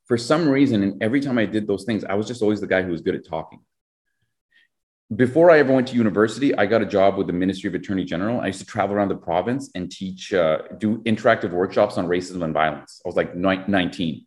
For 0.06 0.16
some 0.18 0.48
reason, 0.48 0.82
and 0.82 1.02
every 1.02 1.20
time 1.20 1.36
I 1.36 1.46
did 1.46 1.66
those 1.66 1.84
things, 1.84 2.04
I 2.04 2.14
was 2.14 2.26
just 2.26 2.42
always 2.42 2.60
the 2.60 2.66
guy 2.66 2.82
who 2.82 2.92
was 2.92 3.00
good 3.00 3.14
at 3.14 3.26
talking 3.26 3.60
before 5.14 5.52
I 5.52 5.58
ever 5.60 5.72
went 5.72 5.86
to 5.88 5.94
university, 5.94 6.56
I 6.56 6.66
got 6.66 6.82
a 6.82 6.86
job 6.86 7.16
with 7.16 7.28
the 7.28 7.32
Ministry 7.32 7.68
of 7.68 7.74
Attorney 7.74 8.04
General. 8.04 8.40
I 8.40 8.48
used 8.48 8.58
to 8.58 8.66
travel 8.66 8.96
around 8.96 9.08
the 9.08 9.16
province 9.16 9.70
and 9.76 9.90
teach, 9.90 10.32
uh, 10.32 10.62
do 10.78 10.98
interactive 11.02 11.50
workshops 11.50 11.96
on 11.96 12.08
racism 12.08 12.42
and 12.42 12.52
violence. 12.52 13.00
I 13.04 13.08
was 13.08 13.14
like 13.14 13.36
19. 13.36 14.26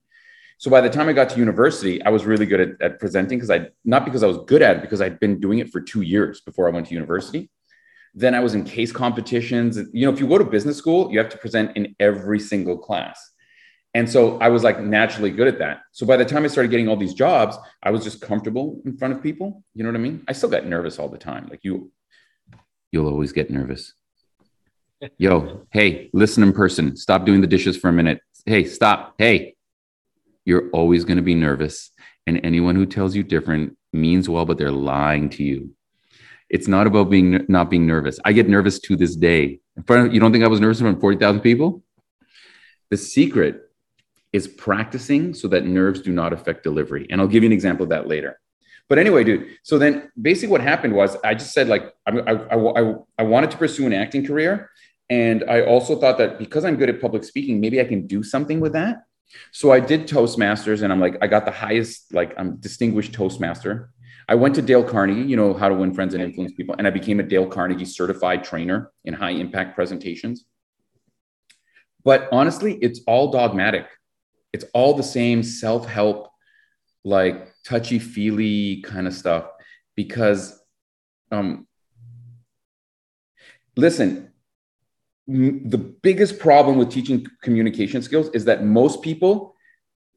So 0.57 0.71
by 0.71 0.79
the 0.79 0.89
time 0.89 1.09
I 1.09 1.13
got 1.13 1.29
to 1.31 1.37
university, 1.37 2.01
I 2.03 2.09
was 2.09 2.25
really 2.25 2.45
good 2.45 2.61
at, 2.61 2.81
at 2.81 2.99
presenting 2.99 3.39
because 3.39 3.51
I, 3.51 3.69
not 3.83 4.05
because 4.05 4.23
I 4.23 4.27
was 4.27 4.37
good 4.47 4.61
at 4.61 4.77
it, 4.77 4.81
because 4.81 5.01
I'd 5.01 5.19
been 5.19 5.39
doing 5.39 5.59
it 5.59 5.69
for 5.69 5.81
two 5.81 6.01
years 6.01 6.41
before 6.41 6.69
I 6.69 6.71
went 6.71 6.87
to 6.87 6.93
university. 6.93 7.49
Then 8.13 8.33
I 8.33 8.39
was 8.39 8.55
in 8.55 8.63
case 8.63 8.91
competitions. 8.91 9.77
You 9.93 10.05
know, 10.05 10.13
if 10.13 10.19
you 10.19 10.27
go 10.27 10.37
to 10.37 10.45
business 10.45 10.77
school, 10.77 11.11
you 11.11 11.19
have 11.19 11.29
to 11.29 11.37
present 11.37 11.75
in 11.75 11.95
every 11.99 12.39
single 12.39 12.77
class. 12.77 13.31
And 13.93 14.09
so 14.09 14.37
I 14.37 14.49
was 14.49 14.63
like 14.63 14.79
naturally 14.79 15.31
good 15.31 15.47
at 15.47 15.59
that. 15.59 15.81
So 15.91 16.05
by 16.05 16.17
the 16.17 16.25
time 16.25 16.43
I 16.43 16.47
started 16.47 16.69
getting 16.69 16.87
all 16.87 16.95
these 16.95 17.13
jobs, 17.13 17.57
I 17.81 17.89
was 17.91 18.03
just 18.03 18.21
comfortable 18.21 18.81
in 18.85 18.97
front 18.97 19.15
of 19.15 19.23
people. 19.23 19.63
You 19.73 19.83
know 19.83 19.89
what 19.89 19.95
I 19.95 20.01
mean? 20.01 20.23
I 20.27 20.33
still 20.33 20.49
got 20.49 20.65
nervous 20.65 20.99
all 20.99 21.09
the 21.09 21.17
time. 21.17 21.47
Like 21.49 21.61
you, 21.63 21.91
you'll 22.91 23.07
always 23.09 23.31
get 23.31 23.49
nervous. 23.49 23.93
Yo, 25.17 25.65
hey, 25.71 26.09
listen 26.13 26.43
in 26.43 26.53
person. 26.53 26.95
Stop 26.97 27.25
doing 27.25 27.41
the 27.41 27.47
dishes 27.47 27.77
for 27.77 27.89
a 27.89 27.93
minute. 27.93 28.21
Hey, 28.45 28.65
stop. 28.65 29.15
Hey, 29.17 29.55
you're 30.45 30.69
always 30.71 31.05
going 31.05 31.17
to 31.17 31.23
be 31.23 31.35
nervous. 31.35 31.91
And 32.27 32.41
anyone 32.43 32.75
who 32.75 32.85
tells 32.85 33.15
you 33.15 33.23
different 33.23 33.75
means 33.91 34.29
well, 34.29 34.45
but 34.45 34.57
they're 34.57 34.71
lying 34.71 35.29
to 35.31 35.43
you. 35.43 35.73
It's 36.49 36.67
not 36.67 36.85
about 36.85 37.09
being 37.09 37.45
not 37.47 37.69
being 37.69 37.87
nervous. 37.87 38.19
I 38.25 38.33
get 38.33 38.49
nervous 38.49 38.79
to 38.79 38.95
this 38.95 39.15
day. 39.15 39.59
In 39.77 39.83
front 39.83 40.07
of, 40.07 40.13
you 40.13 40.19
don't 40.19 40.31
think 40.31 40.43
I 40.43 40.47
was 40.47 40.59
nervous 40.59 40.79
in 40.79 40.85
front 40.85 40.97
of 40.97 41.01
40,000 41.01 41.41
people? 41.41 41.83
The 42.89 42.97
secret 42.97 43.68
is 44.31 44.47
practicing 44.47 45.33
so 45.33 45.47
that 45.47 45.65
nerves 45.65 46.01
do 46.01 46.11
not 46.11 46.33
affect 46.33 46.63
delivery. 46.63 47.07
And 47.09 47.19
I'll 47.19 47.27
give 47.27 47.43
you 47.43 47.47
an 47.47 47.53
example 47.53 47.83
of 47.83 47.89
that 47.89 48.07
later. 48.07 48.39
But 48.87 48.97
anyway, 48.97 49.23
dude, 49.23 49.47
so 49.63 49.77
then 49.77 50.11
basically 50.19 50.51
what 50.51 50.61
happened 50.61 50.93
was 50.93 51.15
I 51.23 51.35
just 51.35 51.53
said, 51.53 51.67
like, 51.67 51.93
I, 52.07 52.11
I, 52.19 52.55
I, 52.55 52.93
I 53.19 53.23
wanted 53.23 53.51
to 53.51 53.57
pursue 53.57 53.85
an 53.85 53.93
acting 53.93 54.25
career. 54.25 54.69
And 55.09 55.43
I 55.47 55.61
also 55.61 55.99
thought 55.99 56.17
that 56.17 56.39
because 56.39 56.65
I'm 56.65 56.75
good 56.75 56.89
at 56.89 57.01
public 57.01 57.23
speaking, 57.23 57.59
maybe 57.59 57.79
I 57.79 57.85
can 57.85 58.07
do 58.07 58.23
something 58.23 58.59
with 58.59 58.73
that. 58.73 59.03
So 59.51 59.71
I 59.71 59.79
did 59.79 60.07
Toastmasters 60.07 60.81
and 60.81 60.91
I'm 60.91 60.99
like, 60.99 61.17
I 61.21 61.27
got 61.27 61.45
the 61.45 61.51
highest, 61.51 62.13
like, 62.13 62.33
I'm 62.37 62.57
distinguished 62.57 63.13
Toastmaster. 63.13 63.91
I 64.27 64.35
went 64.35 64.55
to 64.55 64.61
Dale 64.61 64.83
Carnegie, 64.83 65.21
you 65.21 65.35
know, 65.35 65.53
how 65.53 65.69
to 65.69 65.75
win 65.75 65.93
friends 65.93 66.13
and 66.13 66.23
influence 66.23 66.53
people. 66.53 66.75
And 66.77 66.85
I 66.85 66.91
became 66.91 67.19
a 67.19 67.23
Dale 67.23 67.47
Carnegie 67.47 67.85
certified 67.85 68.43
trainer 68.43 68.91
in 69.05 69.13
high 69.13 69.31
impact 69.31 69.75
presentations. 69.75 70.45
But 72.03 72.29
honestly, 72.31 72.75
it's 72.75 73.01
all 73.05 73.31
dogmatic. 73.31 73.87
It's 74.53 74.65
all 74.73 74.93
the 74.93 75.03
same 75.03 75.43
self 75.43 75.85
help, 75.85 76.31
like 77.03 77.53
touchy 77.63 77.99
feely 77.99 78.81
kind 78.81 79.07
of 79.07 79.13
stuff. 79.13 79.45
Because, 79.95 80.59
um, 81.31 81.67
listen, 83.75 84.31
the 85.27 85.77
biggest 85.77 86.39
problem 86.39 86.77
with 86.77 86.89
teaching 86.89 87.25
communication 87.43 88.01
skills 88.01 88.29
is 88.33 88.45
that 88.45 88.65
most 88.65 89.01
people 89.03 89.55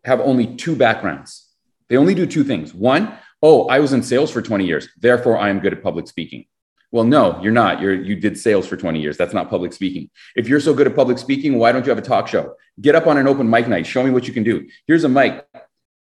have 0.05 0.21
only 0.21 0.57
two 0.57 0.75
backgrounds. 0.75 1.49
They 1.89 1.97
only 1.97 2.15
do 2.15 2.27
two 2.27 2.45
things. 2.45 2.73
One, 2.73 3.19
oh, 3.43 3.69
I 3.69 3.81
was 3.81 3.93
in 3.93 4.03
sales 4.03 4.31
for 4.31 4.41
20 4.41 4.65
years, 4.65 4.89
therefore 4.99 5.37
I 5.37 5.51
am 5.51 5.61
good 5.61 5.75
at 5.75 5.83
public 5.83 6.09
speaking. 6.09 6.47
Well, 6.93 7.05
no, 7.05 7.41
you're 7.43 7.53
not. 7.53 7.81
You're 7.81 7.95
you 7.95 8.15
did 8.15 8.39
sales 8.39 8.67
for 8.67 8.77
20 8.77 9.01
years. 9.01 9.17
That's 9.17 9.33
not 9.33 9.49
public 9.49 9.73
speaking. 9.73 10.11
If 10.37 10.47
you're 10.47 10.61
so 10.61 10.75
good 10.75 10.87
at 10.87 10.95
public 10.95 11.19
speaking, 11.19 11.59
why 11.59 11.73
don't 11.73 11.87
you 11.87 11.91
have 11.91 11.99
a 11.99 12.03
talk 12.03 12.29
show? 12.29 12.55
Get 12.81 12.95
up 12.95 13.07
on 13.07 13.17
an 13.17 13.27
open 13.27 13.49
mic 13.49 13.67
night. 13.67 13.87
Show 13.87 14.03
me 14.03 14.11
what 14.11 14.29
you 14.29 14.35
can 14.35 14.43
do. 14.43 14.69
Here's 14.87 15.05
a 15.05 15.09
mic. 15.09 15.47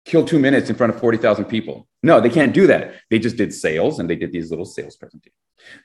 Kill 0.07 0.25
two 0.25 0.38
minutes 0.38 0.71
in 0.71 0.76
front 0.76 0.95
of 0.95 1.00
40,000 1.00 1.45
people. 1.45 1.87
No, 2.02 2.21
they 2.21 2.30
can't 2.30 2.54
do 2.54 2.66
that. 2.68 2.95
They 3.11 3.18
just 3.18 3.37
did 3.37 3.52
sales 3.52 3.99
and 3.99 4.09
they 4.09 4.16
did 4.16 4.33
these 4.33 4.49
little 4.49 4.64
sales 4.64 4.97
presentations. 4.97 5.35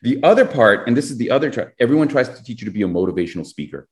The 0.01 0.24
other 0.24 0.45
part, 0.45 0.88
and 0.88 0.95
this 0.95 1.12
is 1.12 1.17
the 1.17 1.31
other 1.31 1.51
track, 1.51 1.74
everyone 1.79 2.07
tries 2.07 2.29
to 2.29 2.41
teach 2.41 2.62
you 2.62 2.65
to 2.65 2.72
be 2.72 2.83
a 2.83 2.88
motivational 2.88 3.45
speaker. 3.45 3.89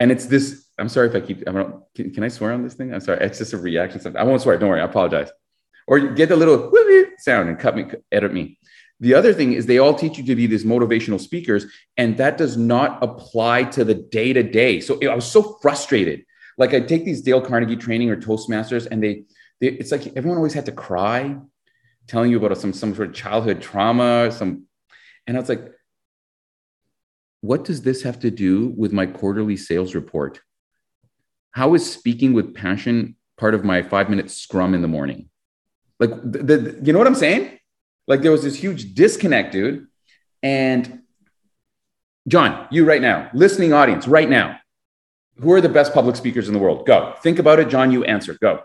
And 0.00 0.10
it's 0.10 0.26
this, 0.26 0.66
I'm 0.78 0.88
sorry 0.88 1.08
if 1.08 1.14
I 1.14 1.20
keep, 1.20 1.48
I 1.48 1.52
don't, 1.52 1.84
can, 1.94 2.12
can 2.12 2.24
I 2.24 2.28
swear 2.28 2.52
on 2.52 2.64
this 2.64 2.74
thing? 2.74 2.92
I'm 2.92 3.00
sorry. 3.00 3.24
It's 3.24 3.38
just 3.38 3.52
a 3.52 3.58
reaction. 3.58 4.16
I 4.16 4.24
won't 4.24 4.42
swear. 4.42 4.58
Don't 4.58 4.70
worry. 4.70 4.80
I 4.80 4.86
apologize. 4.86 5.30
Or 5.86 6.00
get 6.00 6.28
the 6.28 6.36
little 6.36 6.72
sound 7.18 7.48
and 7.48 7.58
cut 7.58 7.76
me, 7.76 7.86
edit 8.10 8.32
me. 8.32 8.58
The 9.00 9.14
other 9.14 9.32
thing 9.32 9.54
is 9.54 9.64
they 9.64 9.78
all 9.78 9.94
teach 9.94 10.18
you 10.18 10.24
to 10.24 10.36
be 10.36 10.46
these 10.46 10.64
motivational 10.64 11.18
speakers, 11.18 11.64
and 11.96 12.18
that 12.18 12.36
does 12.36 12.56
not 12.56 13.02
apply 13.02 13.64
to 13.64 13.84
the 13.84 13.94
day 13.94 14.32
to 14.34 14.42
day. 14.42 14.80
So 14.80 14.98
I 15.02 15.14
was 15.14 15.24
so 15.24 15.58
frustrated. 15.62 16.24
Like 16.58 16.74
I 16.74 16.80
take 16.80 17.06
these 17.06 17.22
Dale 17.22 17.40
Carnegie 17.40 17.76
training 17.76 18.10
or 18.10 18.16
Toastmasters, 18.16 18.86
and 18.90 19.02
they, 19.02 19.24
they 19.60 19.68
it's 19.68 19.90
like 19.90 20.06
everyone 20.16 20.36
always 20.36 20.52
had 20.52 20.66
to 20.66 20.72
cry, 20.72 21.36
telling 22.06 22.30
you 22.30 22.44
about 22.44 22.58
some 22.58 22.74
some 22.74 22.94
sort 22.94 23.08
of 23.08 23.14
childhood 23.14 23.62
trauma, 23.62 24.30
some, 24.30 24.64
and 25.26 25.36
I 25.36 25.40
was 25.40 25.48
like, 25.48 25.72
what 27.40 27.64
does 27.64 27.80
this 27.80 28.02
have 28.02 28.20
to 28.20 28.30
do 28.30 28.68
with 28.76 28.92
my 28.92 29.06
quarterly 29.06 29.56
sales 29.56 29.94
report? 29.94 30.40
How 31.52 31.72
is 31.72 31.90
speaking 31.90 32.34
with 32.34 32.54
passion 32.54 33.16
part 33.38 33.54
of 33.54 33.64
my 33.64 33.82
five 33.82 34.10
minute 34.10 34.30
scrum 34.30 34.74
in 34.74 34.82
the 34.82 34.88
morning? 34.88 35.30
Like, 35.98 36.10
the, 36.10 36.42
the, 36.42 36.80
you 36.82 36.92
know 36.92 36.98
what 36.98 37.08
I'm 37.08 37.14
saying? 37.14 37.59
Like 38.06 38.22
there 38.22 38.32
was 38.32 38.42
this 38.42 38.56
huge 38.56 38.94
disconnect, 38.94 39.52
dude. 39.52 39.86
And 40.42 41.00
John, 42.28 42.66
you 42.70 42.84
right 42.84 43.02
now, 43.02 43.30
listening 43.32 43.72
audience 43.72 44.06
right 44.06 44.28
now, 44.28 44.58
who 45.38 45.52
are 45.52 45.60
the 45.60 45.68
best 45.68 45.94
public 45.94 46.16
speakers 46.16 46.48
in 46.48 46.54
the 46.54 46.60
world? 46.60 46.86
Go. 46.86 47.14
Think 47.22 47.38
about 47.38 47.58
it, 47.58 47.68
John. 47.68 47.90
You 47.90 48.04
answer. 48.04 48.36
Go. 48.40 48.60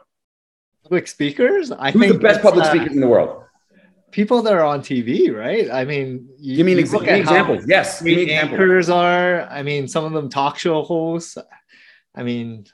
Public 0.83 1.07
speakers? 1.07 1.71
I 1.71 1.91
Who's 1.91 2.01
think 2.01 2.13
the 2.13 2.19
best 2.19 2.41
public 2.41 2.65
uh, 2.65 2.69
speakers 2.69 2.93
in 2.93 2.99
the 2.99 3.07
world? 3.07 3.43
People 4.11 4.41
that 4.43 4.53
are 4.53 4.63
on 4.63 4.81
TV, 4.81 5.33
right? 5.33 5.69
I 5.71 5.83
mean, 5.83 6.29
you, 6.37 6.57
give 6.57 6.65
me 6.65 6.73
an 6.73 6.79
ex- 6.79 6.93
examples. 6.93 7.65
Yes, 7.67 8.01
give 8.01 8.15
me 8.15 8.31
anchors 8.31 8.89
are. 8.89 9.41
I 9.41 9.63
mean, 9.63 9.87
some 9.87 10.05
of 10.05 10.13
them 10.13 10.29
talk 10.29 10.57
show 10.57 10.83
hosts. 10.83 11.37
I 12.13 12.23
mean, 12.23 12.65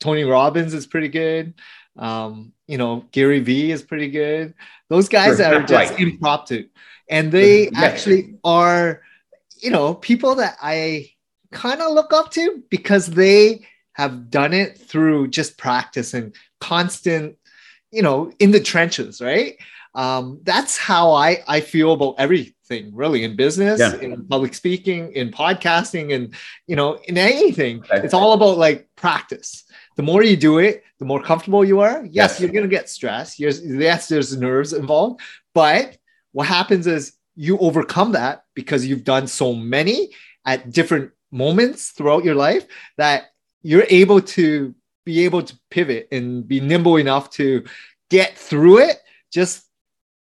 Tony 0.00 0.24
Robbins 0.24 0.74
is 0.74 0.86
pretty 0.86 1.08
good. 1.08 1.54
Um, 1.96 2.52
you 2.66 2.78
know, 2.78 3.04
Gary 3.12 3.40
Vee 3.40 3.70
is 3.70 3.82
pretty 3.82 4.08
good. 4.08 4.54
Those 4.88 5.08
guys 5.08 5.36
sure, 5.36 5.46
are 5.46 5.62
just 5.62 5.92
right. 5.92 6.00
impromptu. 6.00 6.68
And 7.08 7.30
they 7.30 7.68
actually 7.68 8.36
are, 8.44 9.02
you 9.60 9.70
know, 9.70 9.94
people 9.94 10.36
that 10.36 10.56
I 10.62 11.10
kind 11.52 11.80
of 11.80 11.92
look 11.92 12.12
up 12.12 12.30
to 12.32 12.62
because 12.70 13.06
they 13.06 13.66
have 13.92 14.30
done 14.30 14.52
it 14.52 14.78
through 14.78 15.28
just 15.28 15.56
practice 15.58 16.14
and 16.14 16.34
constant, 16.60 17.36
you 17.90 18.02
know, 18.02 18.32
in 18.38 18.50
the 18.50 18.60
trenches, 18.60 19.20
right? 19.20 19.56
Um, 19.94 20.40
that's 20.42 20.76
how 20.76 21.12
I, 21.12 21.42
I 21.46 21.60
feel 21.60 21.92
about 21.92 22.16
everything 22.18 22.90
really 22.92 23.22
in 23.22 23.36
business, 23.36 23.78
yeah. 23.78 23.94
in 23.96 24.26
public 24.26 24.54
speaking, 24.54 25.12
in 25.12 25.30
podcasting, 25.30 26.12
and 26.12 26.34
you 26.66 26.74
know, 26.74 26.94
in 27.04 27.16
anything. 27.16 27.84
It's 27.92 28.14
all 28.14 28.32
about 28.32 28.58
like 28.58 28.88
practice 28.96 29.63
the 29.96 30.02
more 30.02 30.22
you 30.22 30.36
do 30.36 30.58
it, 30.58 30.84
the 30.98 31.04
more 31.04 31.22
comfortable 31.22 31.64
you 31.64 31.80
are. 31.80 32.04
Yes, 32.04 32.12
yes. 32.14 32.40
you're 32.40 32.50
going 32.50 32.64
to 32.64 32.68
get 32.68 32.88
stressed. 32.88 33.38
Yes, 33.38 33.60
yes, 33.64 34.08
there's 34.08 34.36
nerves 34.36 34.72
involved. 34.72 35.20
But 35.54 35.96
what 36.32 36.46
happens 36.46 36.86
is 36.86 37.12
you 37.36 37.58
overcome 37.58 38.12
that 38.12 38.44
because 38.54 38.86
you've 38.86 39.04
done 39.04 39.26
so 39.26 39.54
many 39.54 40.10
at 40.44 40.70
different 40.70 41.12
moments 41.30 41.90
throughout 41.90 42.24
your 42.24 42.34
life 42.34 42.66
that 42.96 43.24
you're 43.62 43.86
able 43.88 44.20
to 44.20 44.74
be 45.04 45.24
able 45.24 45.42
to 45.42 45.58
pivot 45.70 46.08
and 46.12 46.46
be 46.46 46.60
nimble 46.60 46.96
enough 46.96 47.30
to 47.30 47.64
get 48.10 48.36
through 48.36 48.78
it, 48.78 48.98
just 49.32 49.64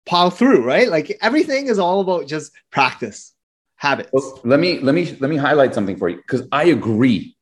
plow 0.06 0.30
through, 0.30 0.64
right? 0.64 0.88
Like 0.88 1.16
everything 1.20 1.68
is 1.68 1.78
all 1.78 2.00
about 2.00 2.26
just 2.26 2.52
practice, 2.70 3.32
habits. 3.76 4.10
Well, 4.12 4.40
let 4.44 4.60
me 4.60 4.80
let 4.80 4.94
me 4.94 5.16
let 5.20 5.30
me 5.30 5.36
highlight 5.36 5.74
something 5.74 5.96
for 5.96 6.08
you 6.08 6.16
because 6.16 6.42
I 6.52 6.64
agree 6.64 7.36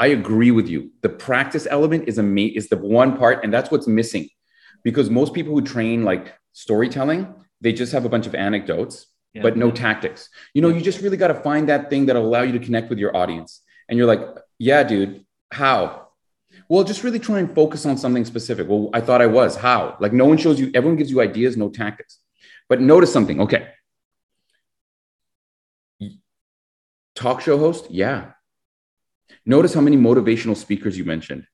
I 0.00 0.06
agree 0.06 0.50
with 0.50 0.66
you. 0.66 0.90
The 1.02 1.10
practice 1.10 1.66
element 1.70 2.08
is 2.08 2.16
a 2.16 2.22
me 2.22 2.46
is 2.46 2.70
the 2.70 2.78
one 2.78 3.18
part, 3.18 3.44
and 3.44 3.52
that's 3.52 3.70
what's 3.70 3.86
missing, 3.86 4.30
because 4.82 5.10
most 5.10 5.34
people 5.34 5.52
who 5.52 5.60
train 5.60 6.04
like 6.04 6.34
storytelling, 6.52 7.34
they 7.60 7.74
just 7.74 7.92
have 7.92 8.06
a 8.06 8.08
bunch 8.08 8.26
of 8.26 8.34
anecdotes, 8.34 9.06
yeah. 9.34 9.42
but 9.42 9.58
no 9.58 9.70
tactics. 9.70 10.30
You 10.54 10.62
know, 10.62 10.70
you 10.70 10.80
just 10.80 11.02
really 11.02 11.18
got 11.18 11.28
to 11.28 11.34
find 11.34 11.68
that 11.68 11.90
thing 11.90 12.06
that'll 12.06 12.26
allow 12.26 12.40
you 12.40 12.52
to 12.52 12.58
connect 12.58 12.88
with 12.88 12.98
your 12.98 13.14
audience. 13.14 13.60
And 13.90 13.98
you're 13.98 14.06
like, 14.06 14.22
yeah, 14.58 14.82
dude, 14.84 15.26
how? 15.52 16.08
Well, 16.70 16.82
just 16.82 17.04
really 17.04 17.18
try 17.18 17.38
and 17.38 17.54
focus 17.54 17.84
on 17.84 17.98
something 17.98 18.24
specific. 18.24 18.68
Well, 18.68 18.88
I 18.94 19.02
thought 19.02 19.20
I 19.20 19.26
was. 19.26 19.54
How? 19.54 19.98
Like, 20.00 20.14
no 20.14 20.24
one 20.24 20.38
shows 20.38 20.58
you, 20.58 20.70
everyone 20.72 20.96
gives 20.96 21.10
you 21.10 21.20
ideas, 21.20 21.58
no 21.58 21.68
tactics. 21.68 22.18
But 22.70 22.80
notice 22.80 23.12
something. 23.12 23.38
Okay. 23.42 23.68
Talk 27.14 27.42
show 27.42 27.58
host? 27.58 27.90
Yeah. 27.90 28.30
Notice 29.46 29.74
how 29.74 29.80
many 29.80 29.96
motivational 29.96 30.56
speakers 30.56 30.96
you 30.96 31.04
mentioned. 31.04 31.46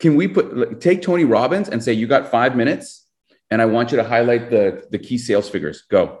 Can 0.00 0.16
we 0.16 0.28
put 0.28 0.80
take 0.80 1.02
Tony 1.02 1.24
Robbins 1.24 1.68
and 1.68 1.82
say 1.82 1.92
you 1.92 2.06
got 2.06 2.30
five 2.30 2.56
minutes, 2.56 3.06
and 3.50 3.62
I 3.62 3.66
want 3.66 3.92
you 3.92 3.96
to 3.98 4.04
highlight 4.04 4.50
the 4.50 4.84
the 4.90 4.98
key 4.98 5.18
sales 5.18 5.48
figures. 5.48 5.82
Go. 5.82 6.20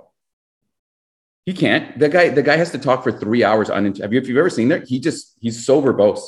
He 1.46 1.52
can't. 1.52 1.98
The 1.98 2.08
guy 2.08 2.28
the 2.28 2.42
guy 2.42 2.56
has 2.56 2.70
to 2.72 2.78
talk 2.78 3.02
for 3.02 3.12
three 3.12 3.42
hours. 3.42 3.70
On 3.70 3.84
have 3.96 4.12
you 4.12 4.20
if 4.20 4.28
you've 4.28 4.38
ever 4.38 4.50
seen 4.50 4.68
that? 4.68 4.88
He 4.88 5.00
just 5.00 5.36
he's 5.40 5.64
so 5.64 5.82
verbose. 5.82 6.22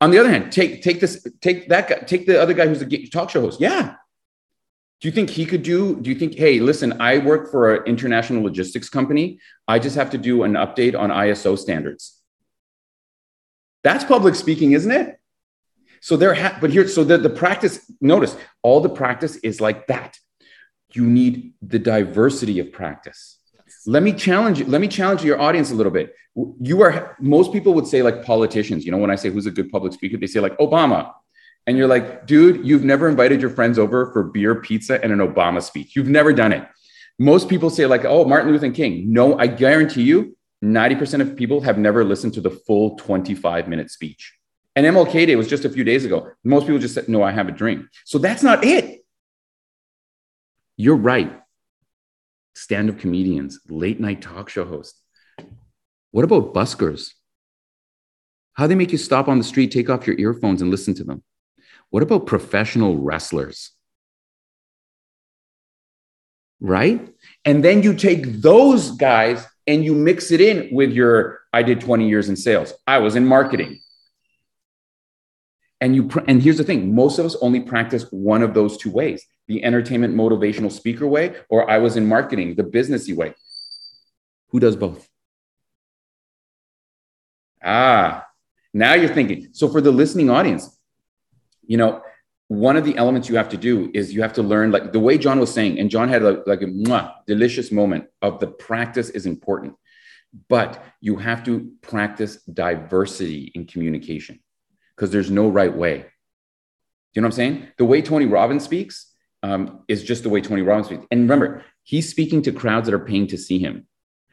On 0.00 0.10
the 0.10 0.18
other 0.18 0.30
hand, 0.30 0.52
take 0.52 0.82
take 0.82 1.00
this 1.00 1.26
take 1.40 1.68
that 1.68 1.88
guy 1.88 1.96
take 2.00 2.26
the 2.26 2.40
other 2.40 2.54
guy 2.54 2.66
who's 2.68 2.82
a 2.82 3.06
talk 3.08 3.30
show 3.30 3.40
host. 3.40 3.60
Yeah, 3.60 3.94
do 5.00 5.08
you 5.08 5.12
think 5.12 5.30
he 5.30 5.44
could 5.44 5.62
do 5.62 6.00
do 6.00 6.10
you 6.10 6.16
think 6.16 6.34
hey 6.34 6.58
listen 6.58 7.00
i 7.00 7.18
work 7.18 7.50
for 7.50 7.74
an 7.74 7.84
international 7.86 8.42
logistics 8.42 8.88
company 8.88 9.38
i 9.68 9.78
just 9.78 9.96
have 9.96 10.10
to 10.10 10.18
do 10.18 10.42
an 10.42 10.52
update 10.52 10.98
on 10.98 11.10
iso 11.10 11.58
standards 11.58 12.15
that's 13.86 14.04
public 14.04 14.34
speaking, 14.34 14.72
isn't 14.72 14.90
it? 14.90 15.18
So 16.00 16.16
there, 16.16 16.34
ha- 16.34 16.58
but 16.60 16.70
here, 16.70 16.88
so 16.88 17.04
the, 17.04 17.18
the 17.18 17.30
practice, 17.30 17.90
notice 18.00 18.36
all 18.62 18.80
the 18.80 18.88
practice 18.88 19.36
is 19.36 19.60
like 19.60 19.86
that. 19.86 20.18
You 20.92 21.04
need 21.04 21.54
the 21.62 21.78
diversity 21.78 22.58
of 22.58 22.72
practice. 22.72 23.38
Let 23.86 24.02
me 24.02 24.12
challenge. 24.12 24.66
Let 24.66 24.80
me 24.80 24.88
challenge 24.88 25.22
your 25.22 25.40
audience 25.40 25.70
a 25.70 25.74
little 25.74 25.92
bit. 25.92 26.14
You 26.60 26.82
are, 26.82 27.16
most 27.20 27.52
people 27.52 27.74
would 27.74 27.86
say 27.86 28.02
like 28.02 28.24
politicians, 28.24 28.84
you 28.84 28.90
know, 28.90 28.98
when 28.98 29.10
I 29.10 29.14
say 29.14 29.30
who's 29.30 29.46
a 29.46 29.50
good 29.52 29.70
public 29.70 29.92
speaker, 29.92 30.16
they 30.16 30.26
say 30.26 30.40
like 30.40 30.56
Obama. 30.58 31.12
And 31.66 31.76
you're 31.76 31.88
like, 31.88 32.26
dude, 32.26 32.66
you've 32.66 32.84
never 32.84 33.08
invited 33.08 33.40
your 33.40 33.50
friends 33.50 33.78
over 33.78 34.12
for 34.12 34.22
beer, 34.24 34.54
pizza, 34.56 35.02
and 35.02 35.12
an 35.12 35.18
Obama 35.18 35.62
speech. 35.62 35.96
You've 35.96 36.08
never 36.08 36.32
done 36.32 36.52
it. 36.52 36.66
Most 37.18 37.48
people 37.48 37.70
say, 37.70 37.86
like, 37.86 38.04
oh, 38.04 38.24
Martin 38.24 38.52
Luther 38.52 38.70
King. 38.70 39.12
No, 39.12 39.38
I 39.38 39.46
guarantee 39.46 40.02
you, 40.02 40.36
90% 40.64 41.20
of 41.20 41.36
people 41.36 41.60
have 41.60 41.78
never 41.78 42.04
listened 42.04 42.34
to 42.34 42.40
the 42.40 42.50
full 42.50 42.96
25 42.96 43.68
minute 43.68 43.90
speech. 43.90 44.34
And 44.74 44.84
MLK 44.84 45.26
Day 45.26 45.36
was 45.36 45.48
just 45.48 45.64
a 45.64 45.70
few 45.70 45.84
days 45.84 46.04
ago. 46.04 46.30
Most 46.44 46.64
people 46.66 46.78
just 46.78 46.94
said, 46.94 47.08
No, 47.08 47.22
I 47.22 47.32
have 47.32 47.48
a 47.48 47.52
dream. 47.52 47.88
So 48.04 48.18
that's 48.18 48.42
not 48.42 48.64
it. 48.64 49.04
You're 50.76 50.96
right. 50.96 51.40
Stand 52.54 52.90
up 52.90 52.98
comedians, 52.98 53.60
late 53.68 54.00
night 54.00 54.22
talk 54.22 54.48
show 54.48 54.64
hosts. 54.64 55.00
What 56.10 56.24
about 56.24 56.54
buskers? 56.54 57.12
How 58.54 58.66
they 58.66 58.74
make 58.74 58.92
you 58.92 58.98
stop 58.98 59.28
on 59.28 59.38
the 59.38 59.44
street, 59.44 59.70
take 59.70 59.90
off 59.90 60.06
your 60.06 60.18
earphones, 60.18 60.62
and 60.62 60.70
listen 60.70 60.94
to 60.94 61.04
them? 61.04 61.22
What 61.90 62.02
about 62.02 62.26
professional 62.26 62.96
wrestlers? 62.96 63.70
Right? 66.60 67.14
And 67.44 67.62
then 67.62 67.82
you 67.82 67.94
take 67.94 68.40
those 68.40 68.92
guys 68.92 69.46
and 69.66 69.84
you 69.84 69.94
mix 69.94 70.30
it 70.30 70.40
in 70.40 70.68
with 70.72 70.92
your 70.92 71.40
I 71.52 71.62
did 71.62 71.80
20 71.80 72.08
years 72.08 72.28
in 72.28 72.36
sales. 72.36 72.72
I 72.86 72.98
was 72.98 73.16
in 73.16 73.26
marketing. 73.26 73.80
And 75.80 75.94
you 75.94 76.08
and 76.26 76.42
here's 76.42 76.56
the 76.56 76.64
thing: 76.64 76.94
most 76.94 77.18
of 77.18 77.26
us 77.26 77.36
only 77.42 77.60
practice 77.60 78.06
one 78.10 78.42
of 78.42 78.54
those 78.54 78.78
two 78.78 78.90
ways: 78.90 79.26
the 79.46 79.62
entertainment 79.62 80.14
motivational 80.14 80.72
speaker 80.72 81.06
way, 81.06 81.36
or 81.50 81.70
I 81.70 81.78
was 81.78 81.96
in 81.96 82.06
marketing, 82.06 82.54
the 82.54 82.62
businessy 82.62 83.14
way. 83.14 83.34
Who 84.48 84.60
does 84.60 84.74
both? 84.74 85.06
Ah, 87.62 88.26
now 88.72 88.94
you're 88.94 89.12
thinking. 89.12 89.48
So 89.52 89.68
for 89.68 89.82
the 89.82 89.90
listening 89.90 90.30
audience, 90.30 90.78
you 91.66 91.76
know, 91.76 92.02
one 92.48 92.76
of 92.76 92.84
the 92.84 92.96
elements 92.96 93.28
you 93.28 93.36
have 93.36 93.48
to 93.48 93.56
do 93.56 93.90
is 93.92 94.14
you 94.14 94.22
have 94.22 94.34
to 94.34 94.42
learn, 94.42 94.70
like 94.70 94.92
the 94.92 95.00
way 95.00 95.18
John 95.18 95.40
was 95.40 95.52
saying, 95.52 95.78
and 95.78 95.90
John 95.90 96.08
had 96.08 96.22
a, 96.22 96.42
like 96.46 96.62
a 96.62 96.66
mwah, 96.66 97.14
delicious 97.26 97.72
moment 97.72 98.06
of 98.22 98.38
the 98.38 98.46
practice 98.46 99.10
is 99.10 99.26
important, 99.26 99.74
but 100.48 100.84
you 101.00 101.16
have 101.16 101.42
to 101.44 101.72
practice 101.82 102.36
diversity 102.42 103.50
in 103.54 103.66
communication 103.66 104.38
because 104.94 105.10
there's 105.10 105.30
no 105.30 105.48
right 105.48 105.74
way. 105.74 105.98
Do 105.98 106.04
you 107.14 107.22
know 107.22 107.26
what 107.26 107.34
I'm 107.34 107.36
saying? 107.36 107.68
The 107.78 107.84
way 107.84 108.00
Tony 108.00 108.26
Robbins 108.26 108.64
speaks 108.64 109.12
um, 109.42 109.84
is 109.88 110.04
just 110.04 110.22
the 110.22 110.28
way 110.28 110.40
Tony 110.40 110.62
Robbins 110.62 110.86
speaks. 110.86 111.06
And 111.10 111.22
remember, 111.22 111.64
he's 111.82 112.08
speaking 112.08 112.42
to 112.42 112.52
crowds 112.52 112.86
that 112.86 112.94
are 112.94 113.04
paying 113.04 113.26
to 113.28 113.38
see 113.38 113.58
him. 113.58 113.86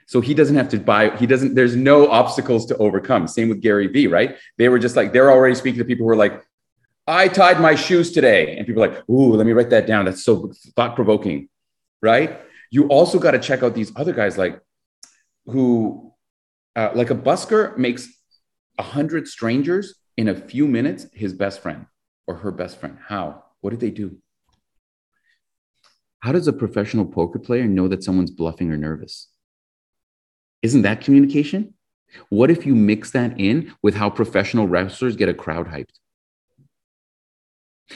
So 0.05 0.21
he 0.21 0.33
doesn't 0.33 0.55
have 0.55 0.69
to 0.69 0.77
buy, 0.77 1.15
he 1.17 1.25
doesn't, 1.25 1.55
there's 1.55 1.75
no 1.75 2.09
obstacles 2.09 2.65
to 2.67 2.77
overcome. 2.77 3.27
Same 3.27 3.49
with 3.49 3.61
Gary 3.61 3.87
Vee, 3.87 4.07
right? 4.07 4.35
They 4.57 4.69
were 4.69 4.79
just 4.79 4.95
like, 4.95 5.13
they're 5.13 5.31
already 5.31 5.55
speaking 5.55 5.79
to 5.79 5.85
people 5.85 6.05
who 6.05 6.11
are 6.11 6.15
like, 6.15 6.43
I 7.05 7.27
tied 7.27 7.59
my 7.59 7.75
shoes 7.75 8.11
today. 8.11 8.55
And 8.57 8.65
people 8.65 8.83
are 8.83 8.89
like, 8.89 9.09
ooh, 9.09 9.35
let 9.35 9.45
me 9.45 9.51
write 9.51 9.69
that 9.71 9.87
down. 9.87 10.05
That's 10.05 10.23
so 10.23 10.51
thought 10.75 10.95
provoking, 10.95 11.49
right? 12.01 12.39
You 12.71 12.87
also 12.87 13.19
got 13.19 13.31
to 13.31 13.39
check 13.39 13.63
out 13.63 13.75
these 13.75 13.91
other 13.95 14.13
guys 14.13 14.37
like 14.37 14.59
who, 15.45 16.13
uh, 16.75 16.91
like 16.95 17.09
a 17.09 17.15
busker 17.15 17.77
makes 17.77 18.07
a 18.79 18.83
hundred 18.83 19.27
strangers 19.27 19.95
in 20.17 20.29
a 20.29 20.35
few 20.35 20.67
minutes 20.67 21.07
his 21.13 21.33
best 21.33 21.61
friend 21.61 21.85
or 22.25 22.35
her 22.35 22.51
best 22.51 22.79
friend. 22.79 22.97
How? 23.07 23.43
What 23.61 23.71
did 23.71 23.79
they 23.79 23.91
do? 23.91 24.17
How 26.21 26.31
does 26.31 26.47
a 26.47 26.53
professional 26.53 27.05
poker 27.05 27.37
player 27.37 27.65
know 27.65 27.89
that 27.89 28.03
someone's 28.03 28.31
bluffing 28.31 28.71
or 28.71 28.77
nervous? 28.77 29.27
Isn't 30.61 30.83
that 30.83 31.01
communication? 31.01 31.73
What 32.29 32.49
if 32.49 32.65
you 32.65 32.75
mix 32.75 33.11
that 33.11 33.39
in 33.39 33.73
with 33.81 33.95
how 33.95 34.09
professional 34.09 34.67
wrestlers 34.67 35.17
get 35.17 35.27
a 35.27 35.33
crowd 35.33 35.67
hyped? 35.67 35.99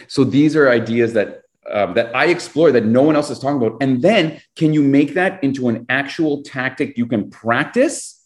So 0.08 0.24
these 0.24 0.56
are 0.56 0.70
ideas 0.70 1.13
that 1.13 1.41
um, 1.70 1.94
that 1.96 2.15
I 2.15 2.27
explore 2.27 2.72
that 2.72 2.86
no 2.86 3.01
one 3.01 3.15
else 3.15 3.29
is 3.29 3.39
talking 3.39 3.58
about. 3.58 3.82
And 3.82 4.01
then 4.01 4.41
can 4.56 4.74
you 4.74 4.82
make 4.82 5.15
that 5.15 5.44
into 5.44 5.67
an 5.67 5.86
actual 5.89 6.41
tactic 6.44 6.98
you 6.98 7.06
can 7.06 7.29
practice 7.29 8.25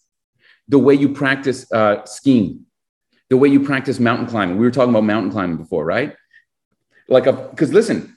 the 0.68 0.78
way 0.78 0.94
you 0.94 1.08
practice 1.08 1.70
uh, 1.72 2.04
skiing, 2.04 2.66
the 3.30 3.36
way 3.36 3.48
you 3.48 3.60
practice 3.60 3.98
mountain 3.98 4.26
climbing? 4.26 4.58
We 4.58 4.64
were 4.64 4.70
talking 4.70 4.90
about 4.90 5.04
mountain 5.04 5.32
climbing 5.32 5.56
before, 5.56 5.84
right? 5.84 6.14
Like, 7.08 7.24
because 7.24 7.72
listen, 7.72 8.16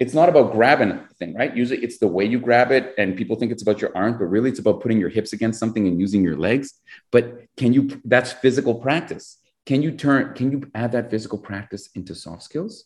it's 0.00 0.12
not 0.12 0.28
about 0.28 0.52
grabbing 0.52 0.90
a 0.90 1.08
thing, 1.18 1.34
right? 1.34 1.56
Usually 1.56 1.82
it's 1.82 1.98
the 1.98 2.08
way 2.08 2.24
you 2.24 2.40
grab 2.40 2.72
it, 2.72 2.94
and 2.98 3.16
people 3.16 3.36
think 3.36 3.52
it's 3.52 3.62
about 3.62 3.80
your 3.80 3.96
arms, 3.96 4.16
but 4.18 4.26
really 4.26 4.50
it's 4.50 4.58
about 4.58 4.80
putting 4.80 4.98
your 4.98 5.08
hips 5.08 5.32
against 5.32 5.60
something 5.60 5.86
and 5.86 6.00
using 6.00 6.22
your 6.22 6.36
legs. 6.36 6.74
But 7.12 7.44
can 7.56 7.72
you, 7.72 8.00
that's 8.04 8.32
physical 8.32 8.74
practice. 8.74 9.38
Can 9.66 9.82
you 9.82 9.92
turn, 9.92 10.34
can 10.34 10.52
you 10.52 10.70
add 10.74 10.92
that 10.92 11.10
physical 11.10 11.38
practice 11.38 11.88
into 11.94 12.14
soft 12.14 12.42
skills? 12.42 12.84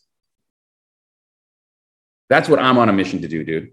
That's 2.29 2.47
what 2.47 2.59
I'm 2.59 2.77
on 2.77 2.89
a 2.89 2.93
mission 2.93 3.21
to 3.21 3.27
do, 3.27 3.43
dude. 3.43 3.71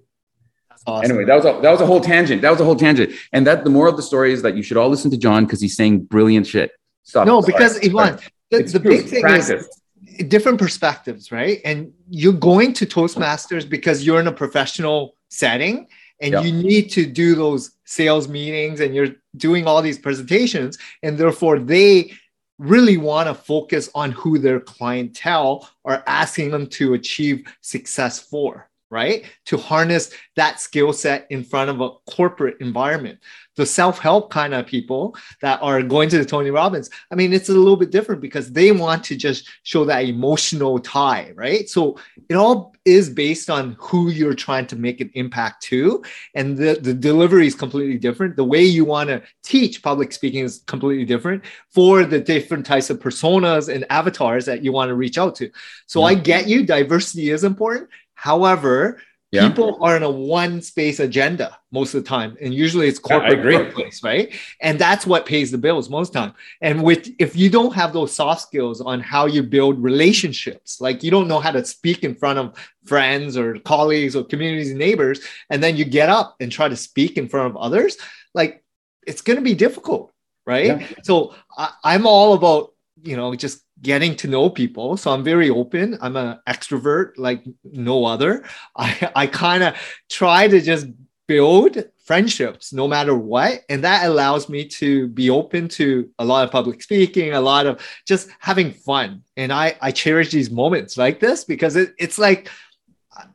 Awesome. 0.86 1.10
Anyway, 1.10 1.24
that 1.24 1.34
was 1.34 1.44
a 1.44 1.60
that 1.62 1.70
was 1.70 1.80
a 1.80 1.86
whole 1.86 2.00
tangent. 2.00 2.42
That 2.42 2.50
was 2.50 2.60
a 2.60 2.64
whole 2.64 2.76
tangent. 2.76 3.12
And 3.32 3.46
that 3.46 3.64
the 3.64 3.70
moral 3.70 3.90
of 3.90 3.96
the 3.96 4.02
story 4.02 4.32
is 4.32 4.42
that 4.42 4.56
you 4.56 4.62
should 4.62 4.76
all 4.76 4.88
listen 4.88 5.10
to 5.10 5.16
John 5.16 5.44
because 5.44 5.60
he's 5.60 5.76
saying 5.76 6.04
brilliant 6.04 6.46
shit. 6.46 6.72
Stop. 7.02 7.26
No, 7.26 7.42
because 7.42 7.78
Ivan, 7.78 8.18
the, 8.50 8.62
the 8.62 8.80
big 8.80 9.06
thing 9.06 9.22
practice. 9.22 9.66
is 10.06 10.28
different 10.28 10.58
perspectives, 10.58 11.32
right? 11.32 11.60
And 11.64 11.92
you're 12.08 12.32
going 12.32 12.72
to 12.74 12.86
Toastmasters 12.86 13.68
because 13.68 14.04
you're 14.04 14.20
in 14.20 14.26
a 14.26 14.32
professional 14.32 15.16
setting 15.28 15.88
and 16.20 16.32
yep. 16.32 16.44
you 16.44 16.52
need 16.52 16.90
to 16.90 17.06
do 17.06 17.34
those 17.34 17.72
sales 17.84 18.28
meetings 18.28 18.80
and 18.80 18.94
you're 18.94 19.14
doing 19.36 19.66
all 19.66 19.82
these 19.82 19.98
presentations 19.98 20.78
and 21.02 21.18
therefore 21.18 21.58
they 21.58 22.12
really 22.58 22.96
want 22.96 23.28
to 23.28 23.34
focus 23.34 23.90
on 23.94 24.12
who 24.12 24.38
their 24.38 24.60
clientele 24.60 25.68
are 25.84 26.02
asking 26.06 26.50
them 26.50 26.66
to 26.66 26.94
achieve 26.94 27.46
success 27.60 28.18
for 28.18 28.68
right? 28.90 29.24
To 29.46 29.56
harness 29.56 30.10
that 30.36 30.60
skill 30.60 30.92
set 30.92 31.26
in 31.30 31.42
front 31.42 31.70
of 31.70 31.80
a 31.80 31.90
corporate 32.10 32.56
environment. 32.60 33.18
The 33.56 33.66
self 33.66 33.98
help 33.98 34.30
kind 34.30 34.54
of 34.54 34.66
people 34.66 35.16
that 35.40 35.60
are 35.62 35.82
going 35.82 36.08
to 36.10 36.18
the 36.18 36.24
Tony 36.24 36.50
Robbins, 36.50 36.90
I 37.10 37.14
mean, 37.14 37.32
it's 37.32 37.48
a 37.48 37.52
little 37.52 37.76
bit 37.76 37.90
different 37.90 38.20
because 38.20 38.52
they 38.52 38.72
want 38.72 39.04
to 39.04 39.16
just 39.16 39.48
show 39.62 39.84
that 39.86 40.04
emotional 40.04 40.78
tie, 40.78 41.32
right? 41.34 41.68
So 41.68 41.98
it 42.28 42.34
all 42.34 42.74
is 42.84 43.10
based 43.10 43.50
on 43.50 43.76
who 43.80 44.10
you're 44.10 44.34
trying 44.34 44.66
to 44.68 44.76
make 44.76 45.00
an 45.00 45.10
impact 45.14 45.62
to. 45.64 46.04
And 46.34 46.56
the, 46.56 46.78
the 46.80 46.94
delivery 46.94 47.46
is 47.46 47.54
completely 47.54 47.98
different. 47.98 48.36
The 48.36 48.44
way 48.44 48.62
you 48.62 48.84
want 48.84 49.08
to 49.08 49.22
teach 49.42 49.82
public 49.82 50.12
speaking 50.12 50.44
is 50.44 50.62
completely 50.66 51.04
different 51.04 51.44
for 51.70 52.04
the 52.04 52.20
different 52.20 52.64
types 52.64 52.90
of 52.90 53.00
personas 53.00 53.72
and 53.72 53.84
avatars 53.90 54.44
that 54.46 54.62
you 54.62 54.72
want 54.72 54.90
to 54.90 54.94
reach 54.94 55.18
out 55.18 55.34
to. 55.36 55.50
So 55.86 56.00
yeah. 56.00 56.06
I 56.06 56.14
get 56.14 56.46
you, 56.46 56.64
diversity 56.64 57.30
is 57.30 57.42
important 57.42 57.88
However, 58.16 59.00
yeah. 59.36 59.48
people 59.48 59.78
are 59.80 59.96
in 59.96 60.02
a 60.02 60.10
one 60.10 60.60
space 60.60 61.00
agenda 61.00 61.56
most 61.70 61.94
of 61.94 62.02
the 62.02 62.08
time, 62.08 62.36
and 62.40 62.52
usually 62.52 62.88
it's 62.88 62.98
corporate 62.98 63.38
yeah, 63.38 63.58
workplace, 63.58 64.02
right? 64.02 64.34
And 64.60 64.78
that's 64.78 65.06
what 65.06 65.26
pays 65.26 65.50
the 65.50 65.58
bills 65.58 65.88
most 65.88 66.12
time. 66.12 66.32
And 66.60 66.82
with 66.82 67.08
if 67.18 67.36
you 67.36 67.50
don't 67.50 67.74
have 67.74 67.92
those 67.92 68.12
soft 68.12 68.42
skills 68.42 68.80
on 68.80 69.00
how 69.00 69.26
you 69.26 69.42
build 69.42 69.82
relationships, 69.82 70.80
like 70.80 71.02
you 71.02 71.10
don't 71.10 71.28
know 71.28 71.38
how 71.38 71.52
to 71.52 71.64
speak 71.64 72.02
in 72.02 72.14
front 72.14 72.38
of 72.38 72.56
friends 72.84 73.36
or 73.36 73.58
colleagues 73.60 74.16
or 74.16 74.24
communities 74.24 74.70
and 74.70 74.78
neighbors, 74.78 75.20
and 75.50 75.62
then 75.62 75.76
you 75.76 75.84
get 75.84 76.08
up 76.08 76.36
and 76.40 76.50
try 76.50 76.68
to 76.68 76.76
speak 76.76 77.16
in 77.16 77.28
front 77.28 77.48
of 77.50 77.56
others, 77.56 77.98
like 78.34 78.64
it's 79.06 79.22
going 79.22 79.36
to 79.36 79.42
be 79.42 79.54
difficult, 79.54 80.12
right? 80.46 80.80
Yeah. 80.80 80.88
So 81.02 81.34
I, 81.56 81.70
I'm 81.84 82.06
all 82.06 82.34
about 82.34 82.72
you 83.02 83.16
know 83.16 83.34
just 83.34 83.62
getting 83.82 84.16
to 84.16 84.28
know 84.28 84.48
people. 84.48 84.96
So 84.96 85.10
i'm 85.10 85.24
very 85.24 85.50
open. 85.50 85.98
I'm 86.00 86.16
an 86.16 86.38
extrovert 86.48 87.12
like 87.16 87.44
no 87.64 88.04
other. 88.04 88.44
I 88.76 89.10
i 89.14 89.26
kind 89.26 89.62
of 89.62 89.74
try 90.08 90.48
to 90.48 90.60
just 90.60 90.86
build 91.26 91.84
friendships 92.04 92.72
no 92.72 92.86
matter 92.86 93.16
what. 93.16 93.62
And 93.68 93.82
that 93.82 94.06
allows 94.06 94.48
me 94.48 94.66
to 94.80 95.08
be 95.08 95.28
open 95.28 95.66
to 95.70 96.08
a 96.20 96.24
lot 96.24 96.44
of 96.44 96.52
public 96.52 96.80
speaking 96.80 97.32
a 97.32 97.40
lot 97.40 97.66
of 97.66 97.84
just 98.06 98.28
having 98.38 98.72
fun. 98.72 99.22
And 99.36 99.52
i 99.52 99.76
i 99.80 99.90
cherish 99.90 100.30
these 100.30 100.50
moments 100.50 100.96
like 100.96 101.20
this 101.20 101.44
because 101.44 101.76
it, 101.76 101.94
it's 101.98 102.18
like 102.18 102.48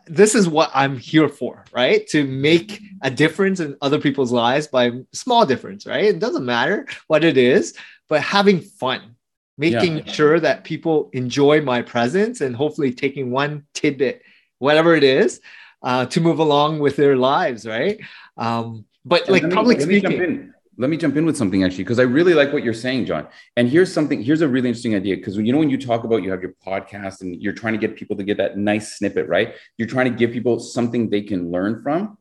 this 0.06 0.36
is 0.36 0.48
what 0.48 0.70
i'm 0.76 0.96
here 0.96 1.28
for 1.28 1.66
right? 1.74 2.08
To 2.10 2.26
make 2.26 2.82
a 3.02 3.10
difference 3.10 3.60
in 3.60 3.76
other 3.82 4.00
people's 4.00 4.32
lives 4.32 4.68
by 4.68 4.92
small 5.12 5.46
difference 5.46 5.86
right? 5.86 6.06
It 6.06 6.20
doesn't 6.20 6.46
matter 6.46 6.88
what 7.08 7.24
it 7.24 7.38
is 7.38 7.76
but 8.08 8.22
having 8.22 8.62
fun 8.62 9.16
making 9.62 9.98
yeah. 10.00 10.12
sure 10.12 10.40
that 10.40 10.64
people 10.64 11.12
enjoy 11.14 11.62
my 11.62 11.84
presence 11.84 12.42
and 12.42 12.56
hopefully 12.56 12.92
taking 12.92 13.30
one 13.30 13.64
tidbit, 13.76 14.24
whatever 14.58 14.96
it 14.96 15.04
is, 15.04 15.40
uh, 15.84 16.08
to 16.08 16.20
move 16.20 16.40
along 16.40 16.80
with 16.80 16.96
their 16.96 17.16
lives, 17.16 17.68
right? 17.68 18.00
Um, 18.38 18.86
but 19.06 19.30
like 19.30 19.44
me, 19.44 19.52
public 19.52 19.78
let 19.78 19.86
speaking. 19.86 20.54
Let 20.78 20.90
me 20.90 20.98
jump 20.98 21.16
in 21.16 21.26
with 21.28 21.38
something 21.38 21.64
actually, 21.64 21.84
because 21.84 22.00
I 22.00 22.08
really 22.18 22.34
like 22.34 22.52
what 22.52 22.64
you're 22.64 22.74
saying, 22.74 23.06
John. 23.06 23.28
And 23.56 23.70
here's 23.70 23.94
something, 23.94 24.24
here's 24.24 24.42
a 24.42 24.48
really 24.48 24.70
interesting 24.70 24.96
idea. 24.96 25.16
Because 25.16 25.38
you 25.38 25.54
know, 25.54 25.60
when 25.60 25.70
you 25.70 25.78
talk 25.78 26.06
about 26.06 26.24
you 26.24 26.32
have 26.32 26.42
your 26.42 26.56
podcast 26.66 27.22
and 27.22 27.40
you're 27.40 27.54
trying 27.54 27.74
to 27.74 27.80
get 27.80 27.96
people 27.96 28.16
to 28.18 28.24
get 28.24 28.38
that 28.38 28.58
nice 28.58 28.98
snippet, 28.98 29.28
right? 29.28 29.54
You're 29.78 29.88
trying 29.88 30.12
to 30.12 30.18
give 30.18 30.32
people 30.32 30.60
something 30.60 31.10
they 31.10 31.22
can 31.22 31.52
learn 31.52 31.84
from. 31.84 32.18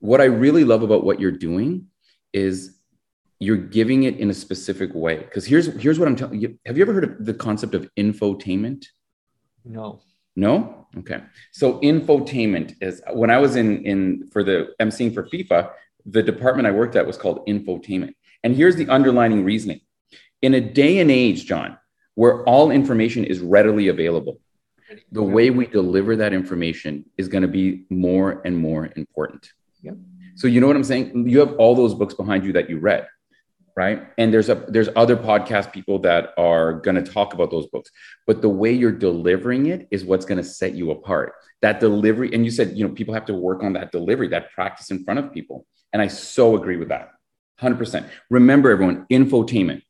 What 0.00 0.20
I 0.20 0.24
really 0.24 0.64
love 0.64 0.82
about 0.82 1.04
what 1.04 1.20
you're 1.20 1.38
doing 1.50 1.86
is 2.32 2.76
you're 3.42 3.56
giving 3.56 4.04
it 4.04 4.18
in 4.18 4.30
a 4.30 4.34
specific 4.34 4.94
way. 4.94 5.18
Because 5.18 5.44
here's 5.44 5.66
here's 5.82 5.98
what 5.98 6.06
I'm 6.06 6.14
telling 6.14 6.40
you. 6.40 6.56
Have 6.64 6.76
you 6.76 6.82
ever 6.82 6.92
heard 6.92 7.04
of 7.04 7.26
the 7.26 7.34
concept 7.34 7.74
of 7.74 7.90
infotainment? 7.98 8.86
No. 9.64 10.00
No? 10.36 10.86
Okay. 10.98 11.20
So 11.50 11.80
infotainment 11.80 12.76
is 12.80 13.02
when 13.12 13.30
I 13.30 13.38
was 13.38 13.56
in 13.56 13.84
in 13.84 14.30
for 14.32 14.44
the 14.44 14.68
emceeing 14.80 15.12
for 15.12 15.24
FIFA, 15.24 15.72
the 16.06 16.22
department 16.22 16.68
I 16.68 16.70
worked 16.70 16.94
at 16.94 17.04
was 17.04 17.16
called 17.16 17.44
infotainment. 17.48 18.14
And 18.44 18.54
here's 18.54 18.76
the 18.76 18.88
underlining 18.88 19.44
reasoning. 19.44 19.80
In 20.40 20.54
a 20.54 20.60
day 20.60 20.98
and 21.00 21.10
age, 21.10 21.44
John, 21.44 21.76
where 22.14 22.44
all 22.44 22.70
information 22.70 23.24
is 23.24 23.40
readily 23.40 23.88
available, 23.88 24.38
the 25.10 25.22
way 25.22 25.50
we 25.50 25.66
deliver 25.66 26.14
that 26.16 26.32
information 26.32 27.04
is 27.16 27.26
going 27.26 27.42
to 27.42 27.48
be 27.48 27.86
more 27.90 28.40
and 28.44 28.56
more 28.56 28.90
important. 28.94 29.50
Yep. 29.82 29.96
So 30.36 30.46
you 30.46 30.60
know 30.60 30.68
what 30.68 30.76
I'm 30.76 30.84
saying? 30.84 31.28
You 31.28 31.40
have 31.40 31.54
all 31.54 31.74
those 31.74 31.94
books 31.94 32.14
behind 32.14 32.44
you 32.44 32.52
that 32.52 32.70
you 32.70 32.78
read 32.78 33.08
right 33.76 34.06
and 34.18 34.32
there's 34.32 34.48
a 34.48 34.54
there's 34.68 34.88
other 34.96 35.16
podcast 35.16 35.72
people 35.72 35.98
that 35.98 36.34
are 36.36 36.74
going 36.74 36.94
to 36.94 37.02
talk 37.02 37.34
about 37.34 37.50
those 37.50 37.66
books 37.68 37.90
but 38.26 38.42
the 38.42 38.48
way 38.48 38.72
you're 38.72 38.92
delivering 38.92 39.66
it 39.66 39.88
is 39.90 40.04
what's 40.04 40.24
going 40.24 40.38
to 40.38 40.44
set 40.44 40.74
you 40.74 40.90
apart 40.90 41.34
that 41.62 41.80
delivery 41.80 42.32
and 42.34 42.44
you 42.44 42.50
said 42.50 42.76
you 42.76 42.86
know 42.86 42.92
people 42.92 43.14
have 43.14 43.24
to 43.24 43.34
work 43.34 43.62
on 43.62 43.72
that 43.72 43.92
delivery 43.92 44.28
that 44.28 44.50
practice 44.52 44.90
in 44.90 45.04
front 45.04 45.18
of 45.18 45.32
people 45.32 45.66
and 45.92 46.02
i 46.02 46.06
so 46.06 46.56
agree 46.56 46.76
with 46.76 46.88
that 46.88 47.10
100% 47.60 48.08
remember 48.30 48.70
everyone 48.70 49.06
infotainment 49.10 49.82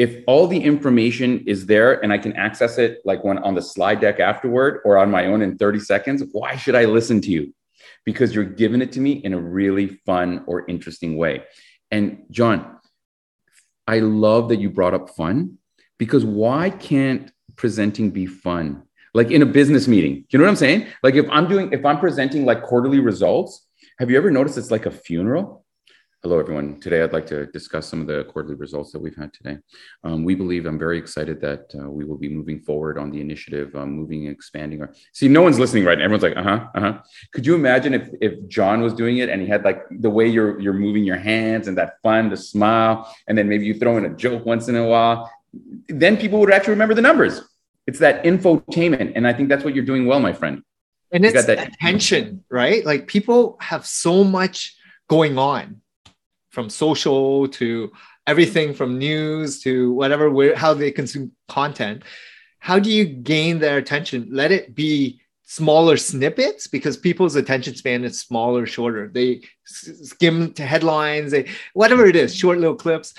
if 0.00 0.24
all 0.26 0.46
the 0.46 0.58
information 0.58 1.44
is 1.46 1.66
there 1.66 2.02
and 2.02 2.10
I 2.10 2.16
can 2.16 2.32
access 2.32 2.78
it 2.78 3.02
like 3.04 3.22
when 3.22 3.36
on 3.36 3.54
the 3.54 3.60
slide 3.60 4.00
deck 4.00 4.18
afterward 4.18 4.80
or 4.86 4.96
on 4.96 5.10
my 5.10 5.26
own 5.26 5.42
in 5.42 5.58
30 5.58 5.78
seconds, 5.80 6.24
why 6.32 6.56
should 6.56 6.74
I 6.74 6.86
listen 6.86 7.20
to 7.20 7.30
you? 7.30 7.52
Because 8.06 8.34
you're 8.34 8.44
giving 8.44 8.80
it 8.80 8.92
to 8.92 9.00
me 9.00 9.12
in 9.12 9.34
a 9.34 9.38
really 9.38 10.00
fun 10.06 10.44
or 10.46 10.64
interesting 10.70 11.18
way. 11.18 11.42
And 11.90 12.22
John, 12.30 12.78
I 13.90 13.98
love 13.98 14.50
that 14.50 14.60
you 14.60 14.70
brought 14.70 14.94
up 14.94 15.10
fun 15.10 15.58
because 15.98 16.24
why 16.24 16.70
can't 16.70 17.32
presenting 17.56 18.12
be 18.12 18.24
fun? 18.24 18.84
Like 19.14 19.32
in 19.32 19.42
a 19.42 19.46
business 19.46 19.88
meeting, 19.88 20.24
you 20.30 20.38
know 20.38 20.44
what 20.44 20.50
I'm 20.50 20.54
saying? 20.54 20.86
Like 21.02 21.16
if 21.16 21.28
I'm 21.28 21.48
doing, 21.48 21.72
if 21.72 21.84
I'm 21.84 21.98
presenting 21.98 22.44
like 22.44 22.62
quarterly 22.62 23.00
results, 23.00 23.66
have 23.98 24.08
you 24.08 24.16
ever 24.16 24.30
noticed 24.30 24.56
it's 24.58 24.70
like 24.70 24.86
a 24.86 24.92
funeral? 24.92 25.59
Hello, 26.22 26.38
everyone. 26.38 26.78
Today, 26.80 27.02
I'd 27.02 27.14
like 27.14 27.26
to 27.28 27.46
discuss 27.46 27.88
some 27.88 28.02
of 28.02 28.06
the 28.06 28.24
quarterly 28.24 28.54
results 28.54 28.92
that 28.92 28.98
we've 28.98 29.16
had 29.16 29.32
today. 29.32 29.56
Um, 30.04 30.22
we 30.22 30.34
believe 30.34 30.66
I'm 30.66 30.78
very 30.78 30.98
excited 30.98 31.40
that 31.40 31.72
uh, 31.74 31.88
we 31.88 32.04
will 32.04 32.18
be 32.18 32.28
moving 32.28 32.60
forward 32.60 32.98
on 32.98 33.10
the 33.10 33.22
initiative, 33.22 33.74
um, 33.74 33.92
moving 33.92 34.26
and 34.26 34.34
expanding. 34.36 34.82
Our 34.82 34.92
see, 35.12 35.28
no 35.28 35.40
one's 35.40 35.58
listening 35.58 35.86
right 35.86 35.96
now. 35.96 36.04
Everyone's 36.04 36.22
like, 36.22 36.36
uh 36.36 36.42
huh, 36.42 36.66
uh 36.74 36.80
huh. 36.80 36.98
Could 37.32 37.46
you 37.46 37.54
imagine 37.54 37.94
if 37.94 38.10
if 38.20 38.34
John 38.48 38.82
was 38.82 38.92
doing 38.92 39.16
it 39.16 39.30
and 39.30 39.40
he 39.40 39.48
had 39.48 39.64
like 39.64 39.80
the 39.90 40.10
way 40.10 40.26
you're 40.28 40.60
you're 40.60 40.74
moving 40.74 41.04
your 41.04 41.16
hands 41.16 41.68
and 41.68 41.78
that 41.78 41.94
fun, 42.02 42.28
the 42.28 42.36
smile, 42.36 43.10
and 43.26 43.38
then 43.38 43.48
maybe 43.48 43.64
you 43.64 43.72
throw 43.72 43.96
in 43.96 44.04
a 44.04 44.14
joke 44.14 44.44
once 44.44 44.68
in 44.68 44.76
a 44.76 44.86
while, 44.86 45.32
then 45.88 46.18
people 46.18 46.38
would 46.40 46.52
actually 46.52 46.72
remember 46.72 46.92
the 46.92 47.00
numbers. 47.00 47.40
It's 47.86 48.00
that 48.00 48.24
infotainment, 48.24 49.12
and 49.16 49.26
I 49.26 49.32
think 49.32 49.48
that's 49.48 49.64
what 49.64 49.74
you're 49.74 49.86
doing 49.86 50.04
well, 50.04 50.20
my 50.20 50.34
friend. 50.34 50.64
And 51.12 51.24
it's 51.24 51.46
that 51.46 51.68
attention, 51.68 52.44
right? 52.50 52.84
Like 52.84 53.06
people 53.06 53.56
have 53.62 53.86
so 53.86 54.22
much 54.22 54.76
going 55.08 55.38
on 55.38 55.80
from 56.50 56.68
social 56.68 57.48
to 57.48 57.90
everything 58.26 58.74
from 58.74 58.98
news 58.98 59.60
to 59.60 59.92
whatever 59.92 60.30
where 60.30 60.54
how 60.54 60.74
they 60.74 60.90
consume 60.90 61.32
content. 61.48 62.02
How 62.58 62.78
do 62.78 62.90
you 62.90 63.04
gain 63.04 63.58
their 63.58 63.78
attention? 63.78 64.28
Let 64.30 64.52
it 64.52 64.74
be 64.74 65.20
smaller 65.44 65.96
snippets 65.96 66.68
because 66.68 66.96
people's 66.96 67.34
attention 67.34 67.74
span 67.74 68.04
is 68.04 68.20
smaller 68.20 68.66
shorter. 68.66 69.10
They 69.12 69.42
skim 69.64 70.52
to 70.54 70.64
headlines 70.64 71.32
they 71.32 71.48
whatever 71.72 72.06
it 72.06 72.14
is 72.14 72.36
short 72.36 72.58
little 72.58 72.76
clips. 72.76 73.14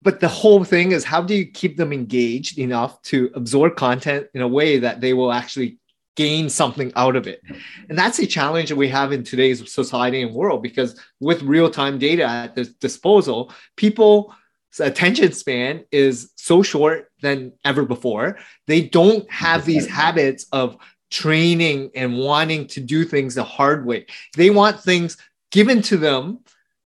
But 0.00 0.20
the 0.20 0.28
whole 0.28 0.64
thing 0.64 0.92
is 0.92 1.04
how 1.04 1.22
do 1.22 1.34
you 1.34 1.46
keep 1.46 1.76
them 1.76 1.92
engaged 1.92 2.58
enough 2.58 3.00
to 3.02 3.30
absorb 3.34 3.76
content 3.76 4.28
in 4.34 4.42
a 4.42 4.48
way 4.48 4.78
that 4.78 5.00
they 5.00 5.12
will 5.12 5.32
actually 5.32 5.78
gain 6.16 6.48
something 6.48 6.92
out 6.96 7.16
of 7.16 7.26
it. 7.26 7.42
And 7.88 7.98
that's 7.98 8.18
a 8.18 8.26
challenge 8.26 8.68
that 8.68 8.76
we 8.76 8.88
have 8.88 9.12
in 9.12 9.24
today's 9.24 9.72
society 9.72 10.22
and 10.22 10.34
world 10.34 10.62
because 10.62 10.98
with 11.20 11.42
real-time 11.42 11.98
data 11.98 12.24
at 12.24 12.54
the 12.54 12.64
disposal, 12.64 13.52
people's 13.76 14.32
attention 14.80 15.32
span 15.32 15.84
is 15.90 16.32
so 16.36 16.62
short 16.62 17.10
than 17.20 17.52
ever 17.64 17.84
before. 17.84 18.38
They 18.66 18.82
don't 18.82 19.28
have 19.30 19.64
these 19.64 19.86
habits 19.86 20.46
of 20.52 20.76
training 21.10 21.90
and 21.94 22.18
wanting 22.18 22.66
to 22.68 22.80
do 22.80 23.04
things 23.04 23.34
the 23.34 23.44
hard 23.44 23.86
way. 23.86 24.06
They 24.36 24.50
want 24.50 24.80
things 24.80 25.16
given 25.50 25.82
to 25.82 25.96
them 25.96 26.40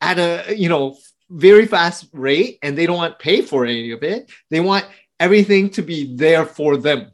at 0.01 0.17
a, 0.17 0.55
you 0.55 0.69
know, 0.69 0.97
very 1.29 1.65
fast 1.65 2.07
rate 2.11 2.57
and 2.63 2.77
they 2.77 2.85
don't 2.85 2.97
want 2.97 3.19
to 3.19 3.23
pay 3.23 3.41
for 3.41 3.65
any 3.65 3.91
of 3.91 4.03
it. 4.03 4.31
They 4.49 4.59
want 4.59 4.85
everything 5.19 5.69
to 5.71 5.81
be 5.81 6.15
there 6.15 6.45
for 6.45 6.77
them 6.77 7.11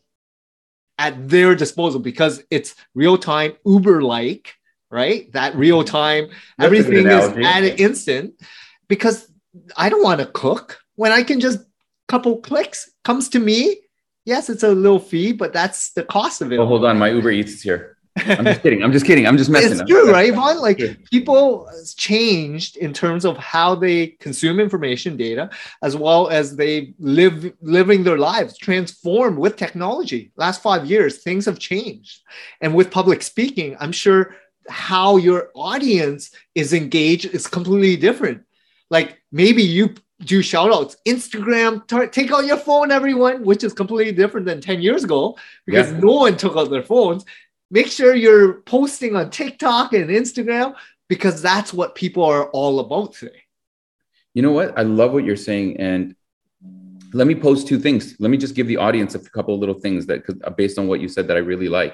at 0.97 1.29
their 1.29 1.55
disposal 1.55 1.99
because 1.99 2.43
it's 2.49 2.75
real 2.93 3.17
time 3.17 3.53
Uber 3.65 4.01
like, 4.01 4.55
right? 4.89 5.31
That 5.33 5.55
real 5.55 5.83
mm-hmm. 5.83 5.95
time, 5.95 6.29
everything 6.59 7.07
is 7.07 7.45
at 7.45 7.63
an 7.63 7.77
instant 7.77 8.33
because 8.87 9.31
I 9.75 9.89
don't 9.89 10.03
want 10.03 10.19
to 10.19 10.27
cook 10.27 10.79
when 10.95 11.11
I 11.11 11.23
can 11.23 11.39
just 11.39 11.59
couple 12.07 12.37
clicks 12.37 12.91
comes 13.03 13.29
to 13.29 13.39
me. 13.39 13.77
Yes, 14.25 14.49
it's 14.49 14.63
a 14.63 14.69
little 14.69 14.99
fee, 14.99 15.33
but 15.33 15.53
that's 15.53 15.91
the 15.93 16.03
cost 16.03 16.41
of 16.41 16.51
it. 16.51 16.57
Oh, 16.57 16.65
hold 16.65 16.85
on, 16.85 16.97
my 16.97 17.09
Uber 17.09 17.31
Eats 17.31 17.53
is 17.53 17.61
here. 17.61 17.94
I'm 18.17 18.45
just 18.45 18.61
kidding. 18.61 18.81
I'm 18.81 18.91
just 18.91 19.05
kidding. 19.05 19.27
I'm 19.27 19.37
just 19.37 19.49
messing. 19.49 19.73
Up 19.73 19.81
It's 19.81 19.89
true, 19.89 20.11
right, 20.11 20.31
Ivan? 20.31 20.61
Like 20.61 20.79
people 21.11 21.69
changed 21.97 22.77
in 22.77 22.93
terms 22.93 23.25
of 23.25 23.37
how 23.37 23.75
they 23.75 24.07
consume 24.07 24.59
information 24.59 25.17
data, 25.17 25.49
as 25.81 25.97
well 25.97 26.29
as 26.29 26.55
they 26.55 26.93
live 26.99 27.53
living 27.61 28.03
their 28.03 28.17
lives, 28.17 28.57
transformed 28.57 29.37
with 29.37 29.57
technology. 29.57 30.31
Last 30.37 30.61
five 30.61 30.85
years, 30.85 31.23
things 31.23 31.45
have 31.45 31.59
changed, 31.59 32.21
and 32.61 32.73
with 32.73 32.89
public 32.89 33.21
speaking, 33.21 33.75
I'm 33.79 33.91
sure 33.91 34.35
how 34.69 35.17
your 35.17 35.49
audience 35.53 36.31
is 36.55 36.73
engaged 36.73 37.25
is 37.25 37.47
completely 37.47 37.97
different. 37.97 38.43
Like 38.89 39.21
maybe 39.31 39.61
you 39.61 39.93
do 40.21 40.41
shout 40.41 40.71
outs, 40.71 40.95
Instagram, 41.05 41.85
t- 41.87 42.07
take 42.07 42.31
out 42.31 42.45
your 42.45 42.57
phone, 42.57 42.91
everyone, 42.91 43.43
which 43.43 43.63
is 43.63 43.73
completely 43.73 44.13
different 44.13 44.45
than 44.45 44.61
10 44.61 44.81
years 44.81 45.03
ago 45.03 45.37
because 45.65 45.91
yeah. 45.91 45.99
no 45.99 46.13
one 46.13 46.37
took 46.37 46.55
out 46.55 46.69
their 46.69 46.83
phones 46.83 47.25
make 47.75 47.87
sure 47.87 48.15
you're 48.15 48.61
posting 48.61 49.17
on 49.17 49.29
TikTok 49.29 49.91
and 49.91 50.09
Instagram 50.09 50.75
because 51.09 51.41
that's 51.41 51.73
what 51.73 51.93
people 51.93 52.23
are 52.23 52.49
all 52.51 52.79
about 52.79 53.13
today. 53.15 53.41
You 54.33 54.43
know 54.43 54.53
what? 54.53 54.79
I 54.79 54.83
love 54.83 55.11
what 55.11 55.25
you're 55.25 55.35
saying. 55.35 55.75
And 55.75 56.15
let 57.11 57.27
me 57.27 57.35
post 57.35 57.67
two 57.67 57.77
things. 57.77 58.15
Let 58.17 58.31
me 58.31 58.37
just 58.37 58.55
give 58.55 58.67
the 58.67 58.77
audience 58.77 59.13
a 59.13 59.19
couple 59.19 59.53
of 59.53 59.59
little 59.59 59.81
things 59.81 60.05
that, 60.05 60.23
uh, 60.45 60.51
based 60.51 60.79
on 60.79 60.87
what 60.87 61.01
you 61.01 61.09
said, 61.09 61.27
that 61.27 61.35
I 61.35 61.41
really 61.41 61.67
like. 61.67 61.93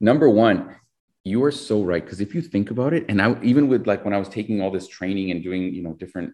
Number 0.00 0.30
one, 0.30 0.76
you 1.24 1.44
are 1.44 1.52
so 1.52 1.84
right. 1.84 2.02
Because 2.02 2.22
if 2.22 2.34
you 2.34 2.40
think 2.40 2.70
about 2.70 2.94
it, 2.94 3.04
and 3.10 3.20
I, 3.20 3.36
even 3.42 3.68
with 3.68 3.86
like 3.86 4.06
when 4.06 4.14
I 4.14 4.18
was 4.18 4.30
taking 4.30 4.62
all 4.62 4.70
this 4.70 4.88
training 4.88 5.30
and 5.30 5.42
doing, 5.42 5.74
you 5.74 5.82
know, 5.82 5.92
different, 5.92 6.32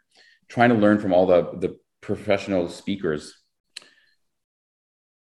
trying 0.48 0.70
to 0.70 0.76
learn 0.76 1.00
from 1.00 1.12
all 1.12 1.26
the, 1.26 1.42
the 1.59 1.76
professional 2.00 2.68
speakers, 2.68 3.35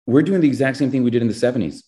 we're 0.06 0.22
doing 0.22 0.42
the 0.42 0.48
exact 0.48 0.76
same 0.76 0.92
thing 0.92 1.02
we 1.02 1.10
did 1.10 1.22
in 1.22 1.28
the 1.28 1.34
70s 1.34 1.82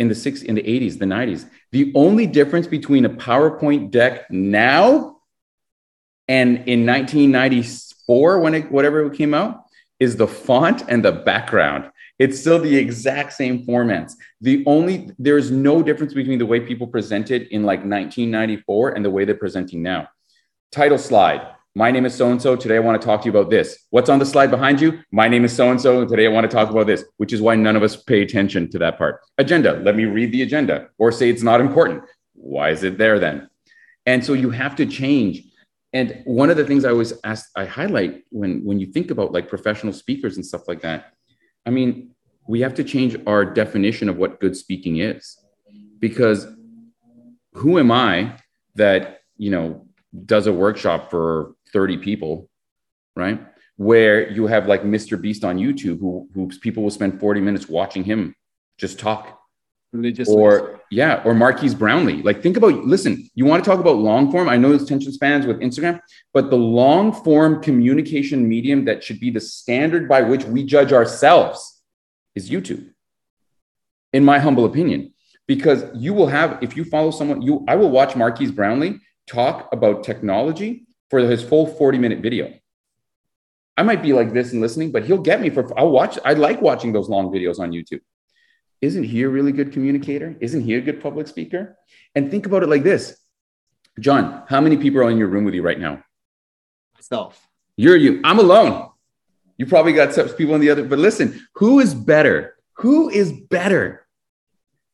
in 0.00 0.08
the 0.08 0.14
six 0.14 0.42
in 0.42 0.56
the 0.56 0.62
80s, 0.62 0.98
the 0.98 1.04
90s. 1.04 1.48
The 1.70 1.92
only 1.94 2.26
difference 2.26 2.66
between 2.66 3.04
a 3.04 3.10
PowerPoint 3.10 3.90
deck 3.90 4.28
now 4.30 5.18
and 6.26 6.58
in 6.68 6.86
1994, 6.86 8.40
when 8.40 8.54
it 8.54 8.72
whatever 8.72 9.04
it 9.04 9.14
came 9.14 9.34
out, 9.34 9.64
is 10.00 10.16
the 10.16 10.26
font 10.26 10.84
and 10.88 11.04
the 11.04 11.12
background. 11.12 11.90
It's 12.18 12.40
still 12.40 12.58
the 12.58 12.76
exact 12.76 13.34
same 13.34 13.66
formats. 13.66 14.14
The 14.40 14.64
only 14.66 15.10
there's 15.18 15.50
no 15.50 15.82
difference 15.82 16.14
between 16.14 16.38
the 16.38 16.46
way 16.46 16.60
people 16.60 16.86
presented 16.86 17.48
in 17.50 17.64
like 17.64 17.80
1994 17.80 18.90
and 18.90 19.04
the 19.04 19.10
way 19.10 19.24
they're 19.24 19.34
presenting 19.34 19.82
now. 19.82 20.08
Title 20.72 20.98
slide, 20.98 21.46
my 21.74 21.90
name 21.90 22.04
is 22.04 22.14
so 22.14 22.30
and 22.30 22.42
so. 22.42 22.56
Today, 22.56 22.76
I 22.76 22.80
want 22.80 23.00
to 23.00 23.06
talk 23.06 23.22
to 23.22 23.26
you 23.26 23.30
about 23.30 23.50
this. 23.50 23.86
What's 23.90 24.10
on 24.10 24.18
the 24.18 24.26
slide 24.26 24.50
behind 24.50 24.80
you? 24.80 25.00
My 25.12 25.28
name 25.28 25.44
is 25.44 25.54
so 25.54 25.70
and 25.70 25.80
so. 25.80 26.04
Today, 26.04 26.26
I 26.26 26.30
want 26.30 26.50
to 26.50 26.54
talk 26.54 26.70
about 26.70 26.86
this, 26.86 27.04
which 27.18 27.32
is 27.32 27.40
why 27.40 27.54
none 27.54 27.76
of 27.76 27.82
us 27.82 27.96
pay 27.96 28.22
attention 28.22 28.68
to 28.70 28.78
that 28.80 28.98
part. 28.98 29.20
Agenda. 29.38 29.74
Let 29.74 29.94
me 29.94 30.04
read 30.04 30.32
the 30.32 30.42
agenda 30.42 30.88
or 30.98 31.12
say 31.12 31.30
it's 31.30 31.44
not 31.44 31.60
important. 31.60 32.02
Why 32.34 32.70
is 32.70 32.82
it 32.82 32.98
there 32.98 33.18
then? 33.20 33.48
And 34.04 34.24
so 34.24 34.32
you 34.32 34.50
have 34.50 34.74
to 34.76 34.86
change. 34.86 35.42
And 35.92 36.22
one 36.24 36.50
of 36.50 36.56
the 36.56 36.64
things 36.64 36.84
I 36.84 36.90
always 36.90 37.12
ask, 37.22 37.50
I 37.54 37.66
highlight 37.66 38.24
when, 38.30 38.64
when 38.64 38.80
you 38.80 38.86
think 38.86 39.10
about 39.10 39.32
like 39.32 39.48
professional 39.48 39.92
speakers 39.92 40.36
and 40.36 40.44
stuff 40.44 40.66
like 40.66 40.82
that, 40.82 41.12
I 41.66 41.70
mean, 41.70 42.10
we 42.48 42.60
have 42.62 42.74
to 42.74 42.84
change 42.84 43.16
our 43.28 43.44
definition 43.44 44.08
of 44.08 44.16
what 44.16 44.40
good 44.40 44.56
speaking 44.56 44.98
is. 44.98 45.38
Because 46.00 46.48
who 47.52 47.78
am 47.78 47.92
I 47.92 48.36
that, 48.74 49.20
you 49.36 49.50
know, 49.50 49.86
does 50.26 50.46
a 50.46 50.52
workshop 50.52 51.10
for 51.10 51.54
30 51.72 51.98
people, 51.98 52.48
right? 53.16 53.40
Where 53.76 54.30
you 54.30 54.46
have 54.46 54.66
like 54.66 54.82
Mr. 54.82 55.20
Beast 55.20 55.44
on 55.44 55.58
YouTube, 55.58 56.00
who, 56.00 56.28
who 56.34 56.48
people 56.60 56.82
will 56.82 56.90
spend 56.90 57.20
40 57.20 57.40
minutes 57.40 57.68
watching 57.68 58.04
him 58.04 58.34
just 58.78 58.98
talk. 58.98 59.38
Religious 59.92 60.28
or 60.28 60.80
yeah, 60.92 61.20
or 61.24 61.34
Marques 61.34 61.74
Brownlee. 61.74 62.22
Like, 62.22 62.42
think 62.42 62.56
about 62.56 62.74
listen, 62.84 63.28
you 63.34 63.44
want 63.44 63.64
to 63.64 63.68
talk 63.68 63.80
about 63.80 63.96
long 63.96 64.30
form. 64.30 64.48
I 64.48 64.56
know 64.56 64.68
there's 64.68 64.84
tension 64.84 65.12
spans 65.12 65.46
with 65.46 65.58
Instagram, 65.58 66.00
but 66.32 66.48
the 66.48 66.56
long 66.56 67.12
form 67.12 67.60
communication 67.60 68.48
medium 68.48 68.84
that 68.84 69.02
should 69.02 69.18
be 69.18 69.30
the 69.30 69.40
standard 69.40 70.08
by 70.08 70.22
which 70.22 70.44
we 70.44 70.62
judge 70.62 70.92
ourselves 70.92 71.82
is 72.36 72.50
YouTube, 72.50 72.90
in 74.12 74.24
my 74.24 74.38
humble 74.38 74.64
opinion. 74.64 75.12
Because 75.48 75.84
you 75.96 76.14
will 76.14 76.28
have, 76.28 76.58
if 76.62 76.76
you 76.76 76.84
follow 76.84 77.10
someone, 77.10 77.42
you 77.42 77.64
I 77.66 77.74
will 77.74 77.90
watch 77.90 78.14
Marques 78.14 78.52
Brownlee 78.52 79.00
talk 79.26 79.68
about 79.72 80.04
technology 80.04 80.86
for 81.10 81.18
his 81.18 81.42
full 81.42 81.66
40 81.66 81.98
minute 81.98 82.20
video. 82.20 82.54
I 83.76 83.82
might 83.82 84.02
be 84.02 84.12
like 84.12 84.32
this 84.32 84.52
and 84.52 84.60
listening, 84.60 84.92
but 84.92 85.04
he'll 85.04 85.18
get 85.18 85.40
me 85.40 85.50
for, 85.50 85.78
I'll 85.78 85.90
watch, 85.90 86.18
I 86.24 86.34
like 86.34 86.60
watching 86.62 86.92
those 86.92 87.08
long 87.08 87.30
videos 87.30 87.58
on 87.58 87.72
YouTube. 87.72 88.00
Isn't 88.80 89.04
he 89.04 89.22
a 89.22 89.28
really 89.28 89.52
good 89.52 89.72
communicator? 89.72 90.36
Isn't 90.40 90.62
he 90.62 90.74
a 90.74 90.80
good 90.80 91.02
public 91.02 91.28
speaker? 91.28 91.76
And 92.14 92.30
think 92.30 92.46
about 92.46 92.62
it 92.62 92.68
like 92.68 92.82
this 92.82 93.16
John, 93.98 94.44
how 94.48 94.60
many 94.60 94.76
people 94.76 95.00
are 95.00 95.10
in 95.10 95.18
your 95.18 95.28
room 95.28 95.44
with 95.44 95.54
you 95.54 95.62
right 95.62 95.78
now? 95.78 96.02
Myself. 96.94 97.46
You're 97.76 97.96
you. 97.96 98.20
I'm 98.24 98.38
alone. 98.38 98.90
You 99.56 99.66
probably 99.66 99.92
got 99.92 100.14
some 100.14 100.28
people 100.30 100.54
on 100.54 100.60
the 100.60 100.70
other, 100.70 100.84
but 100.84 100.98
listen, 100.98 101.46
who 101.54 101.80
is 101.80 101.94
better? 101.94 102.56
Who 102.74 103.10
is 103.10 103.32
better 103.32 104.06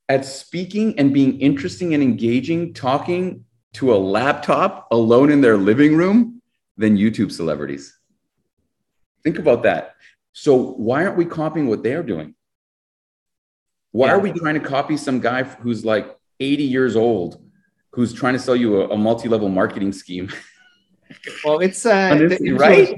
at 0.09 0.25
speaking 0.25 0.99
and 0.99 1.13
being 1.13 1.41
interesting 1.41 1.95
and 1.95 2.03
engaging, 2.03 2.75
talking 2.75 3.45
to 3.77 3.95
a 3.95 3.97
laptop 3.97 4.89
alone 4.91 5.31
in 5.31 5.41
their 5.41 5.57
living 5.57 5.97
room 5.97 6.41
than 6.77 6.97
YouTube 6.97 7.31
celebrities. 7.31 7.99
Think 9.23 9.39
about 9.39 9.63
that. 9.65 9.97
So 10.33 10.55
why 10.57 11.05
aren't 11.05 11.17
we 11.17 11.25
copying 11.27 11.69
what 11.69 11.83
they're 11.83 12.03
doing? 12.03 12.35
Why 13.93 14.09
Yeah. 14.09 14.15
are 14.15 14.19
we 14.19 14.33
trying 14.33 14.55
to 14.55 14.61
copy 14.61 14.97
some 14.97 15.21
guy 15.21 15.43
who's 15.43 15.85
like 15.85 16.17
80 16.41 16.65
years 16.65 16.97
old, 16.97 17.43
who's 17.93 18.13
trying 18.13 18.35
to 18.35 18.39
sell 18.39 18.57
you 18.57 18.81
a, 18.83 18.89
a 18.89 18.97
multi-level 18.97 19.49
marketing 19.49 19.93
scheme? 19.93 20.29
Well, 21.45 21.61
it's 21.61 21.87
uh, 21.87 22.09
Honestly, 22.13 22.51
right? 22.51 22.89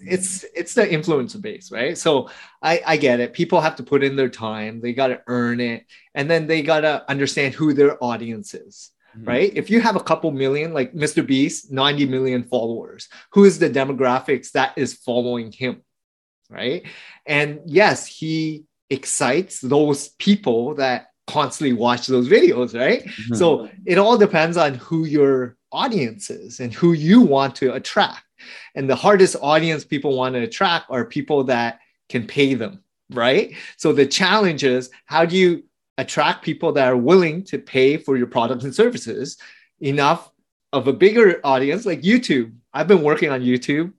It's 0.00 0.44
it's 0.54 0.72
the 0.74 0.86
influencer 0.86 1.40
base, 1.40 1.70
right? 1.70 1.96
So 1.98 2.30
I 2.62 2.80
I 2.86 2.96
get 2.96 3.20
it. 3.20 3.34
People 3.34 3.60
have 3.60 3.76
to 3.76 3.82
put 3.82 4.02
in 4.02 4.16
their 4.16 4.30
time. 4.30 4.80
They 4.80 4.94
got 4.94 5.08
to 5.08 5.20
earn 5.26 5.60
it, 5.60 5.84
and 6.14 6.30
then 6.30 6.46
they 6.46 6.62
got 6.62 6.80
to 6.80 7.04
understand 7.10 7.52
who 7.54 7.74
their 7.74 8.02
audience 8.02 8.54
is, 8.54 8.90
Mhm. 9.16 9.26
right? 9.28 9.52
If 9.54 9.70
you 9.70 9.80
have 9.80 9.96
a 9.96 10.00
couple 10.02 10.30
million, 10.30 10.72
like 10.72 10.94
Mr. 10.94 11.26
Beast, 11.26 11.70
ninety 11.70 12.06
million 12.06 12.44
followers, 12.44 13.08
who 13.32 13.44
is 13.44 13.58
the 13.58 13.70
demographics 13.70 14.52
that 14.52 14.72
is 14.76 14.94
following 14.94 15.52
him, 15.52 15.82
right? 16.50 16.82
And 17.26 17.60
yes, 17.66 18.06
he 18.06 18.64
excites 18.90 19.60
those 19.60 20.08
people 20.18 20.74
that 20.76 21.08
constantly 21.26 21.72
watch 21.72 22.06
those 22.06 22.28
videos, 22.28 22.78
right? 22.78 23.04
Mhm. 23.04 23.36
So 23.36 23.68
it 23.86 23.98
all 23.98 24.18
depends 24.18 24.56
on 24.56 24.74
who 24.74 25.04
your 25.04 25.56
audience 25.70 26.28
is 26.30 26.60
and 26.60 26.72
who 26.74 26.92
you 26.92 27.20
want 27.20 27.54
to 27.56 27.72
attract. 27.74 28.24
And 28.74 28.90
the 28.90 28.96
hardest 28.96 29.36
audience 29.40 29.84
people 29.84 30.16
want 30.16 30.34
to 30.34 30.40
attract 30.42 30.86
are 30.90 31.04
people 31.04 31.44
that 31.44 31.78
can 32.08 32.26
pay 32.26 32.54
them, 32.54 32.82
right? 33.10 33.54
So 33.76 33.92
the 33.92 34.04
challenge 34.06 34.64
is 34.64 34.90
how 35.06 35.24
do 35.24 35.36
you 35.36 35.64
attract 35.98 36.44
people 36.44 36.72
that 36.72 36.88
are 36.88 36.96
willing 36.96 37.44
to 37.44 37.58
pay 37.58 37.96
for 37.96 38.16
your 38.16 38.26
products 38.26 38.64
and 38.64 38.74
services 38.74 39.36
enough 39.80 40.30
of 40.72 40.88
a 40.88 40.92
bigger 40.92 41.40
audience 41.44 41.84
like 41.86 42.02
YouTube? 42.02 42.52
I've 42.72 42.88
been 42.88 43.02
working 43.02 43.30
on 43.30 43.42
YouTube 43.42 43.92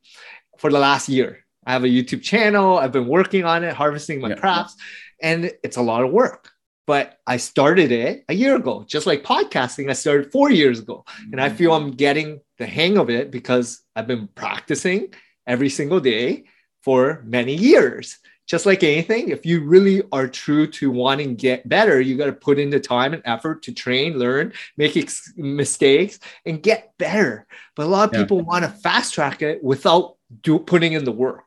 for 0.57 0.71
the 0.71 0.79
last 0.79 1.09
year. 1.09 1.39
I 1.65 1.71
have 1.71 1.83
a 1.83 1.87
YouTube 1.87 2.21
channel. 2.21 2.77
I've 2.77 2.91
been 2.91 3.07
working 3.07 3.45
on 3.45 3.63
it, 3.63 3.73
harvesting 3.73 4.19
my 4.19 4.29
Yeah. 4.29 4.35
crops, 4.35 4.75
and 5.21 5.51
it's 5.63 5.77
a 5.77 5.81
lot 5.81 6.03
of 6.03 6.11
work 6.11 6.53
but 6.85 7.19
I 7.25 7.37
started 7.37 7.91
it 7.91 8.25
a 8.27 8.33
year 8.33 8.55
ago, 8.55 8.83
just 8.87 9.07
like 9.07 9.23
podcasting. 9.23 9.89
I 9.89 9.93
started 9.93 10.31
four 10.31 10.51
years 10.51 10.79
ago, 10.79 11.05
and 11.31 11.39
I 11.39 11.47
mm-hmm. 11.47 11.57
feel 11.57 11.73
I'm 11.73 11.91
getting 11.91 12.41
the 12.57 12.65
hang 12.65 12.97
of 12.97 13.09
it 13.09 13.31
because 13.31 13.81
I've 13.95 14.07
been 14.07 14.27
practicing 14.27 15.13
every 15.47 15.69
single 15.69 15.99
day 15.99 16.45
for 16.81 17.23
many 17.25 17.55
years. 17.55 18.19
Just 18.45 18.65
like 18.65 18.83
anything, 18.83 19.29
if 19.29 19.45
you 19.45 19.63
really 19.63 20.03
are 20.11 20.27
true 20.27 20.67
to 20.67 20.91
wanting 20.91 21.29
to 21.29 21.41
get 21.41 21.67
better, 21.69 22.01
you 22.01 22.17
got 22.17 22.25
to 22.25 22.33
put 22.33 22.59
in 22.59 22.69
the 22.69 22.79
time 22.79 23.13
and 23.13 23.21
effort 23.25 23.63
to 23.63 23.73
train, 23.73 24.19
learn, 24.19 24.51
make 24.75 24.97
ex- 24.97 25.31
mistakes, 25.37 26.19
and 26.45 26.61
get 26.61 26.91
better. 26.97 27.47
But 27.75 27.85
a 27.85 27.89
lot 27.89 28.09
of 28.09 28.13
Yeah. 28.13 28.23
people 28.23 28.41
want 28.41 28.65
to 28.65 28.69
fast 28.69 29.13
track 29.13 29.41
it 29.41 29.63
without 29.63 30.17
do, 30.41 30.59
putting 30.59 30.91
in 30.93 31.05
the 31.05 31.11
work. 31.11 31.45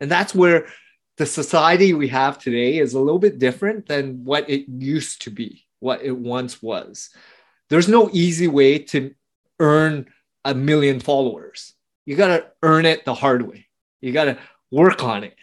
And 0.00 0.10
that's 0.10 0.34
where 0.34 0.66
the 1.16 1.24
society 1.26 1.94
we 1.94 2.08
have 2.08 2.38
today 2.38 2.78
is 2.78 2.92
a 2.92 3.00
little 3.00 3.18
bit 3.18 3.38
different 3.38 3.86
than 3.86 4.24
what 4.24 4.50
it 4.50 4.66
used 4.68 5.22
to 5.22 5.30
be, 5.30 5.64
what 5.80 6.02
it 6.02 6.16
once 6.16 6.62
was. 6.62 7.08
There's 7.70 7.88
no 7.88 8.10
easy 8.12 8.48
way 8.48 8.80
to 8.80 9.14
earn 9.60 10.06
a 10.44 10.54
million 10.54 11.00
followers. 11.00 11.72
You 12.04 12.16
got 12.16 12.28
to 12.28 12.46
earn 12.62 12.84
it 12.84 13.04
the 13.04 13.14
hard 13.14 13.42
way. 13.48 13.66
You 14.00 14.12
got 14.12 14.24
to 14.24 14.38
work 14.70 15.02
on 15.04 15.24
it. 15.24 15.36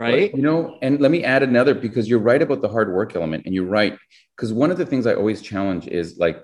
Right? 0.00 0.34
You 0.34 0.42
know, 0.42 0.78
and 0.80 0.98
let 1.00 1.10
me 1.10 1.24
add 1.24 1.42
another 1.42 1.74
because 1.74 2.08
you're 2.08 2.18
right 2.18 2.40
about 2.40 2.62
the 2.62 2.68
hard 2.68 2.92
work 2.92 3.14
element, 3.14 3.44
and 3.44 3.54
you're 3.54 3.66
right 3.66 3.98
because 4.34 4.52
one 4.52 4.70
of 4.70 4.78
the 4.78 4.86
things 4.86 5.06
I 5.06 5.14
always 5.14 5.42
challenge 5.42 5.86
is 5.86 6.18
like, 6.18 6.42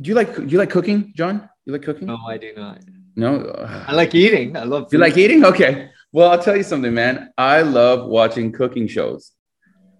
do 0.00 0.08
you 0.08 0.14
like 0.14 0.34
do 0.36 0.46
you 0.46 0.58
like 0.58 0.70
cooking, 0.70 1.12
John? 1.16 1.48
You 1.66 1.72
like 1.72 1.82
cooking? 1.82 2.06
No, 2.06 2.18
I 2.26 2.38
do 2.38 2.52
not. 2.56 2.78
No. 3.16 3.52
I 3.88 3.92
like 3.92 4.14
eating. 4.14 4.56
I 4.56 4.62
love 4.62 4.92
You 4.92 4.98
like 4.98 5.16
eating? 5.16 5.44
Okay. 5.44 5.90
Well, 6.12 6.30
I'll 6.30 6.42
tell 6.42 6.56
you 6.56 6.62
something, 6.62 6.94
man. 6.94 7.32
I 7.36 7.62
love 7.62 8.08
watching 8.08 8.52
cooking 8.52 8.86
shows. 8.86 9.32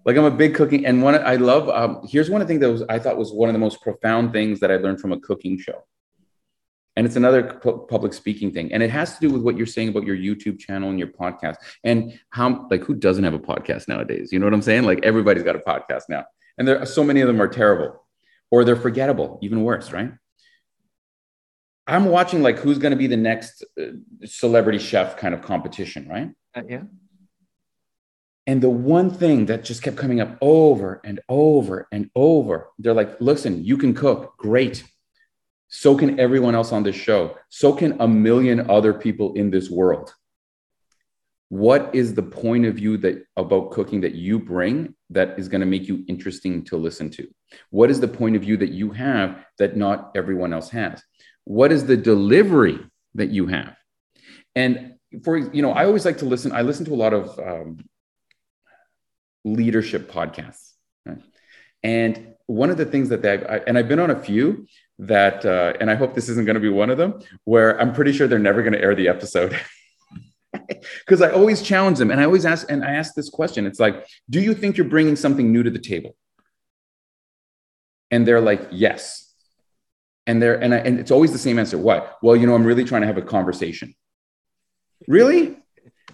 Like 0.05 0.17
I'm 0.17 0.25
a 0.25 0.31
big 0.31 0.55
cooking, 0.55 0.85
and 0.85 1.03
one 1.03 1.15
I 1.15 1.35
love. 1.35 1.69
Um, 1.69 2.01
here's 2.09 2.29
one 2.29 2.41
of 2.41 2.47
the 2.47 2.51
things 2.51 2.61
that 2.61 2.71
was 2.71 2.83
I 2.89 2.97
thought 2.97 3.17
was 3.17 3.31
one 3.31 3.49
of 3.49 3.53
the 3.53 3.59
most 3.59 3.81
profound 3.81 4.33
things 4.33 4.59
that 4.61 4.71
I 4.71 4.77
learned 4.77 4.99
from 4.99 5.11
a 5.11 5.19
cooking 5.19 5.59
show, 5.59 5.83
and 6.95 7.05
it's 7.05 7.15
another 7.15 7.43
pu- 7.43 7.85
public 7.87 8.13
speaking 8.13 8.51
thing, 8.51 8.71
and 8.73 8.83
it 8.83 8.89
has 8.89 9.17
to 9.17 9.27
do 9.27 9.33
with 9.33 9.41
what 9.41 9.57
you're 9.57 9.65
saying 9.65 9.89
about 9.89 10.03
your 10.03 10.17
YouTube 10.17 10.59
channel 10.59 10.89
and 10.89 10.99
your 10.99 11.07
podcast, 11.07 11.55
and 11.83 12.19
how 12.29 12.67
like 12.69 12.83
who 12.83 12.95
doesn't 12.95 13.23
have 13.23 13.33
a 13.33 13.39
podcast 13.39 13.87
nowadays? 13.87 14.31
You 14.31 14.39
know 14.39 14.45
what 14.45 14.53
I'm 14.53 14.61
saying? 14.61 14.83
Like 14.83 15.03
everybody's 15.03 15.43
got 15.43 15.55
a 15.55 15.59
podcast 15.59 16.03
now, 16.09 16.25
and 16.57 16.67
there 16.67 16.79
are 16.79 16.85
so 16.85 17.03
many 17.03 17.21
of 17.21 17.27
them 17.27 17.41
are 17.41 17.47
terrible, 17.47 18.05
or 18.49 18.63
they're 18.63 18.75
forgettable, 18.75 19.39
even 19.41 19.63
worse, 19.63 19.91
right? 19.91 20.11
I'm 21.87 22.05
watching 22.05 22.41
like 22.41 22.59
who's 22.59 22.77
going 22.77 22.91
to 22.91 22.97
be 22.97 23.07
the 23.07 23.17
next 23.17 23.65
uh, 23.79 23.85
celebrity 24.25 24.79
chef 24.79 25.17
kind 25.17 25.33
of 25.33 25.41
competition, 25.41 26.07
right? 26.07 26.29
Uh, 26.55 26.61
yeah. 26.67 26.83
And 28.47 28.61
the 28.61 28.69
one 28.69 29.11
thing 29.11 29.45
that 29.47 29.63
just 29.63 29.83
kept 29.83 29.97
coming 29.97 30.19
up 30.19 30.37
over 30.41 30.99
and 31.03 31.19
over 31.29 31.87
and 31.91 32.09
over, 32.15 32.69
they're 32.79 32.93
like, 32.93 33.19
listen, 33.21 33.63
you 33.63 33.77
can 33.77 33.93
cook, 33.93 34.35
great. 34.37 34.83
So 35.73 35.97
can 35.97 36.19
everyone 36.19 36.53
else 36.53 36.73
on 36.73 36.83
this 36.83 36.97
show. 36.97 37.37
So 37.47 37.71
can 37.71 37.99
a 38.01 38.07
million 38.07 38.69
other 38.69 38.93
people 38.93 39.33
in 39.35 39.49
this 39.49 39.69
world. 39.69 40.13
What 41.47 41.95
is 41.95 42.13
the 42.13 42.23
point 42.23 42.65
of 42.65 42.75
view 42.75 42.97
that 42.97 43.23
about 43.37 43.71
cooking 43.71 44.01
that 44.01 44.13
you 44.13 44.37
bring 44.37 44.95
that 45.11 45.39
is 45.39 45.47
going 45.47 45.61
to 45.61 45.67
make 45.67 45.87
you 45.87 46.03
interesting 46.09 46.65
to 46.65 46.77
listen 46.77 47.09
to? 47.11 47.27
What 47.69 47.89
is 47.89 48.01
the 48.01 48.07
point 48.07 48.35
of 48.35 48.41
view 48.41 48.57
that 48.57 48.71
you 48.71 48.91
have 48.91 49.45
that 49.59 49.77
not 49.77 50.11
everyone 50.13 50.51
else 50.51 50.69
has? 50.71 51.01
What 51.45 51.71
is 51.71 51.85
the 51.85 51.97
delivery 51.97 52.79
that 53.15 53.29
you 53.29 53.47
have? 53.47 53.75
And 54.55 54.95
for 55.23 55.37
you 55.37 55.61
know, 55.61 55.71
I 55.71 55.85
always 55.85 56.03
like 56.03 56.17
to 56.17 56.25
listen. 56.25 56.51
I 56.51 56.63
listen 56.63 56.85
to 56.85 56.93
a 56.93 56.95
lot 56.95 57.13
of 57.13 57.39
um, 57.39 57.79
leadership 59.45 60.11
podcasts. 60.11 60.73
right? 61.05 61.21
And 61.81 62.33
one 62.47 62.69
of 62.69 62.77
the 62.77 62.85
things 62.85 63.09
that 63.09 63.21
they, 63.21 63.43
I, 63.45 63.57
and 63.67 63.77
I've 63.77 63.87
been 63.87 63.99
on 63.99 64.11
a 64.11 64.19
few 64.19 64.67
that, 64.99 65.45
uh, 65.45 65.73
and 65.79 65.89
I 65.89 65.95
hope 65.95 66.13
this 66.13 66.29
isn't 66.29 66.45
going 66.45 66.55
to 66.55 66.61
be 66.61 66.69
one 66.69 66.89
of 66.89 66.97
them, 66.97 67.21
where 67.45 67.79
I'm 67.79 67.93
pretty 67.93 68.11
sure 68.11 68.27
they're 68.27 68.39
never 68.39 68.61
going 68.61 68.73
to 68.73 68.81
air 68.81 68.95
the 68.95 69.07
episode. 69.07 69.59
Because 71.05 71.21
I 71.21 71.31
always 71.31 71.61
challenge 71.61 71.97
them, 71.97 72.11
and 72.11 72.19
I 72.19 72.25
always 72.25 72.45
ask, 72.45 72.69
and 72.69 72.83
I 72.83 72.91
ask 72.91 73.13
this 73.13 73.29
question: 73.29 73.65
It's 73.65 73.79
like, 73.79 74.05
do 74.29 74.41
you 74.41 74.53
think 74.53 74.75
you're 74.75 74.87
bringing 74.87 75.15
something 75.15 75.49
new 75.49 75.63
to 75.63 75.69
the 75.69 75.79
table? 75.79 76.15
And 78.11 78.27
they're 78.27 78.41
like, 78.41 78.67
yes. 78.71 79.33
And 80.27 80.41
they're, 80.41 80.61
and, 80.61 80.73
I, 80.73 80.77
and 80.77 80.99
it's 80.99 81.11
always 81.11 81.31
the 81.31 81.39
same 81.39 81.57
answer. 81.57 81.77
What? 81.77 82.17
Well, 82.21 82.35
you 82.35 82.45
know, 82.45 82.53
I'm 82.53 82.65
really 82.65 82.83
trying 82.83 83.01
to 83.01 83.07
have 83.07 83.17
a 83.17 83.21
conversation. 83.21 83.95
Really? 85.07 85.57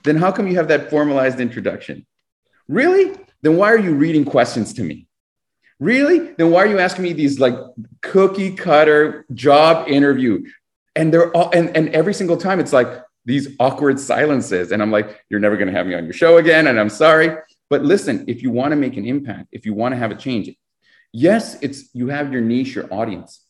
Then 0.03 0.15
how 0.15 0.31
come 0.31 0.47
you 0.47 0.55
have 0.55 0.69
that 0.69 0.89
formalized 0.89 1.39
introduction? 1.39 2.05
Really? 2.67 3.17
Then 3.41 3.57
why 3.57 3.71
are 3.73 3.79
you 3.79 3.95
reading 3.95 4.23
questions 4.23 4.73
to 4.75 4.83
me? 4.83 5.06
Really? 5.79 6.33
Then 6.33 6.51
why 6.51 6.63
are 6.63 6.67
you 6.67 6.79
asking 6.79 7.03
me 7.03 7.13
these 7.13 7.39
like 7.39 7.55
cookie 8.01 8.55
cutter 8.55 9.25
job 9.33 9.87
interview? 9.87 10.45
And 10.95 11.13
they're 11.13 11.31
all 11.31 11.51
and, 11.51 11.75
and 11.77 11.89
every 11.89 12.13
single 12.13 12.37
time 12.37 12.59
it's 12.59 12.73
like 12.73 12.87
these 13.25 13.49
awkward 13.59 13.99
silences. 13.99 14.71
And 14.71 14.81
I'm 14.81 14.91
like, 14.91 15.21
you're 15.29 15.39
never 15.39 15.57
gonna 15.57 15.73
have 15.73 15.85
me 15.85 15.93
on 15.93 16.05
your 16.05 16.13
show 16.13 16.37
again. 16.37 16.67
And 16.67 16.79
I'm 16.79 16.89
sorry. 16.89 17.37
But 17.69 17.83
listen, 17.83 18.25
if 18.27 18.41
you 18.41 18.49
want 18.49 18.71
to 18.71 18.75
make 18.75 18.97
an 18.97 19.05
impact, 19.05 19.49
if 19.51 19.65
you 19.65 19.73
want 19.73 19.93
to 19.93 19.97
have 19.97 20.11
a 20.11 20.15
change, 20.15 20.49
yes, 21.11 21.61
it's 21.61 21.93
you 21.93 22.07
have 22.07 22.31
your 22.31 22.41
niche, 22.41 22.75
your 22.75 22.91
audience, 22.93 23.43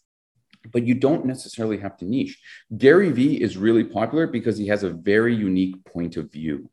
but 0.71 0.83
you 0.83 0.95
don't 0.95 1.25
necessarily 1.25 1.77
have 1.77 1.97
to 1.97 2.05
niche. 2.05 2.39
Gary 2.75 3.11
Vee 3.11 3.41
is 3.41 3.57
really 3.57 3.83
popular 3.83 4.27
because 4.27 4.57
he 4.57 4.67
has 4.67 4.83
a 4.83 4.89
very 4.89 5.35
unique 5.35 5.83
point 5.85 6.17
of 6.17 6.31
view. 6.31 6.69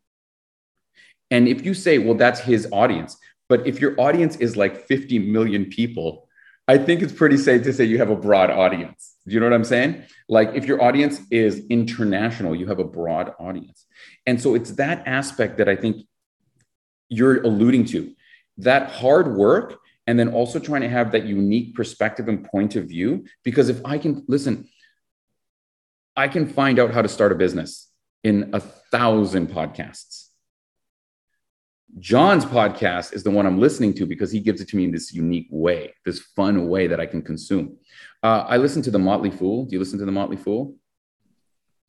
And 1.31 1.49
if 1.49 1.65
you 1.65 1.75
say, 1.75 1.99
well, 1.99 2.15
that's 2.15 2.41
his 2.41 2.69
audience, 2.71 3.17
but 3.55 3.69
if 3.69 3.81
your 3.81 3.95
audience 4.01 4.35
is 4.39 4.57
like 4.57 4.89
50 4.89 5.21
million 5.21 5.67
people, 5.67 6.29
I 6.67 6.77
think 6.77 7.03
it's 7.03 7.13
pretty 7.13 7.37
safe 7.37 7.63
to 7.63 7.73
say 7.73 7.85
you 7.85 7.99
have 7.99 8.11
a 8.11 8.17
broad 8.17 8.51
audience. 8.51 9.15
Do 9.29 9.33
you 9.33 9.39
know 9.39 9.47
what 9.47 9.53
I'm 9.53 9.63
saying? 9.63 10.03
Like 10.29 10.57
if 10.57 10.65
your 10.65 10.83
audience 10.83 11.21
is 11.31 11.65
international, 11.71 12.57
you 12.57 12.67
have 12.67 12.81
a 12.81 12.85
broad 12.99 13.33
audience. 13.39 13.87
And 14.27 14.43
so 14.43 14.57
it's 14.57 14.73
that 14.73 15.07
aspect 15.07 15.59
that 15.59 15.69
I 15.69 15.77
think 15.77 16.05
you're 17.09 17.43
alluding 17.43 17.85
to 17.93 18.13
that 18.59 18.91
hard 18.91 19.37
work 19.37 19.79
and 20.09 20.19
then 20.19 20.31
also 20.33 20.59
trying 20.59 20.81
to 20.81 20.89
have 20.89 21.13
that 21.13 21.27
unique 21.27 21.77
perspective 21.77 22.27
and 22.27 22.45
point 22.45 22.75
of 22.75 22.87
view. 22.87 23.25
Because 23.45 23.69
if 23.69 23.81
I 23.85 23.99
can 23.99 24.25
listen, 24.27 24.69
I 26.17 26.27
can 26.27 26.49
find 26.49 26.81
out 26.81 26.93
how 26.93 27.03
to 27.03 27.09
start 27.09 27.31
a 27.31 27.37
business 27.37 27.89
in 28.25 28.51
a 28.53 28.59
thousand 28.59 29.51
podcasts. 29.51 30.14
John's 31.99 32.45
podcast 32.45 33.15
is 33.15 33.23
the 33.23 33.31
one 33.31 33.47
I'm 33.47 33.61
listening 33.61 33.95
to 33.95 34.07
because 34.07 34.33
he 34.33 34.41
gives 34.41 34.61
it 34.61 34.69
to 34.69 34.77
me 34.77 34.85
in 34.85 34.91
this 34.91 35.13
unique 35.13 35.47
way, 35.51 35.95
this 36.05 36.21
fun 36.21 36.69
way 36.69 36.87
that 36.87 36.99
I 36.99 37.07
can 37.07 37.23
consume. 37.23 37.77
Uh, 38.23 38.45
I 38.49 38.57
listen 38.57 38.83
to 38.83 38.91
the 38.91 38.99
Motley 38.99 39.31
Fool. 39.31 39.65
Do 39.67 39.75
you 39.75 39.79
listen 39.79 39.99
to 40.01 40.05
the 40.05 40.13
Motley 40.13 40.37
Fool? 40.37 40.67
Do 40.67 40.75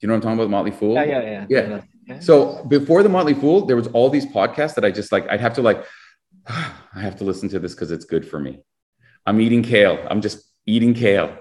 you 0.02 0.08
know 0.08 0.14
what 0.14 0.18
I'm 0.18 0.22
talking 0.22 0.40
about, 0.40 0.50
Motley 0.50 0.72
Fool? 0.72 0.94
Yeah, 0.94 1.04
yeah, 1.06 1.22
yeah. 1.22 1.46
Yeah. 1.50 1.82
yeah. 2.06 2.20
So 2.20 2.64
before 2.66 3.02
the 3.02 3.10
Motley 3.10 3.34
Fool, 3.34 3.66
there 3.66 3.76
was 3.76 3.88
all 3.88 4.10
these 4.10 4.26
podcasts 4.26 4.76
that 4.76 4.86
I 4.86 4.92
just 4.92 5.12
like. 5.12 5.28
I'd 5.30 5.40
have 5.42 5.54
to 5.56 5.62
like, 5.62 5.84
I 6.48 7.00
have 7.00 7.16
to 7.18 7.24
listen 7.24 7.50
to 7.50 7.60
this 7.60 7.74
because 7.74 7.92
it's 7.92 8.06
good 8.06 8.28
for 8.28 8.40
me. 8.40 8.62
I'm 9.26 9.42
eating 9.42 9.64
kale. 9.64 10.06
I'm 10.10 10.22
just 10.22 10.46
eating 10.68 10.94
kale. 10.94 11.36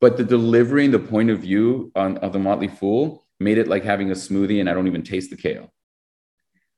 But 0.00 0.16
the 0.16 0.24
delivery 0.24 0.86
and 0.86 0.94
the 0.94 0.98
point 0.98 1.30
of 1.30 1.40
view 1.40 1.92
on, 1.94 2.16
of 2.18 2.32
the 2.32 2.38
Motley 2.38 2.68
Fool 2.68 3.26
made 3.38 3.58
it 3.58 3.68
like 3.68 3.84
having 3.84 4.10
a 4.10 4.14
smoothie 4.14 4.60
and 4.60 4.68
I 4.68 4.74
don't 4.74 4.86
even 4.86 5.02
taste 5.02 5.30
the 5.30 5.36
kale. 5.36 5.72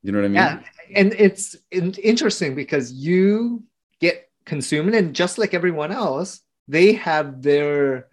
You 0.03 0.13
know 0.13 0.19
what 0.19 0.25
I 0.25 0.29
mean? 0.29 0.35
Yeah, 0.35 0.61
and 0.95 1.15
it's 1.15 1.57
interesting 1.71 2.55
because 2.55 2.93
you 2.93 3.63
get 4.01 4.29
consuming, 4.45 4.95
and 4.95 5.15
just 5.15 5.39
like 5.39 5.55
everyone 5.55 5.93
else, 5.93 6.41
they 6.67 6.95
have 6.95 7.43
their, 7.43 8.09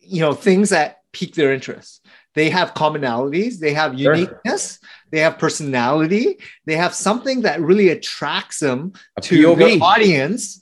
you 0.00 0.20
know, 0.20 0.34
things 0.34 0.70
that 0.70 0.98
pique 1.12 1.34
their 1.34 1.52
interest. 1.52 2.04
They 2.34 2.50
have 2.50 2.74
commonalities, 2.74 3.58
they 3.58 3.72
have 3.72 3.98
Sure. 3.98 4.14
uniqueness, 4.14 4.78
they 5.10 5.20
have 5.20 5.38
personality, 5.38 6.38
they 6.66 6.76
have 6.76 6.94
something 6.94 7.42
that 7.42 7.62
really 7.62 7.88
attracts 7.88 8.58
them 8.60 8.92
to 9.22 9.54
the 9.56 9.80
audience, 9.80 10.60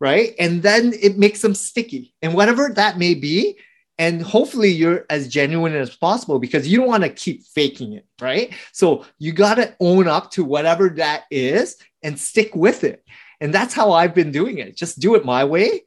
right? 0.00 0.34
And 0.40 0.62
then 0.62 0.92
it 1.00 1.16
makes 1.16 1.40
them 1.40 1.54
sticky, 1.54 2.14
and 2.20 2.34
whatever 2.34 2.72
that 2.74 2.98
may 2.98 3.14
be. 3.14 3.56
And 3.98 4.22
hopefully, 4.22 4.70
you're 4.70 5.06
as 5.08 5.28
genuine 5.28 5.74
as 5.74 5.94
possible 5.94 6.38
because 6.38 6.66
you 6.66 6.78
don't 6.78 6.88
want 6.88 7.04
to 7.04 7.10
keep 7.10 7.44
faking 7.44 7.92
it, 7.92 8.04
right? 8.20 8.52
So, 8.72 9.04
you 9.18 9.32
got 9.32 9.54
to 9.54 9.74
own 9.78 10.08
up 10.08 10.32
to 10.32 10.44
whatever 10.44 10.88
that 10.90 11.24
is 11.30 11.76
and 12.02 12.18
stick 12.18 12.54
with 12.56 12.82
it. 12.84 13.04
And 13.40 13.52
that's 13.52 13.74
how 13.74 13.92
I've 13.92 14.14
been 14.14 14.32
doing 14.32 14.58
it. 14.58 14.76
Just 14.76 14.98
do 14.98 15.14
it 15.14 15.24
my 15.24 15.44
way. 15.44 15.84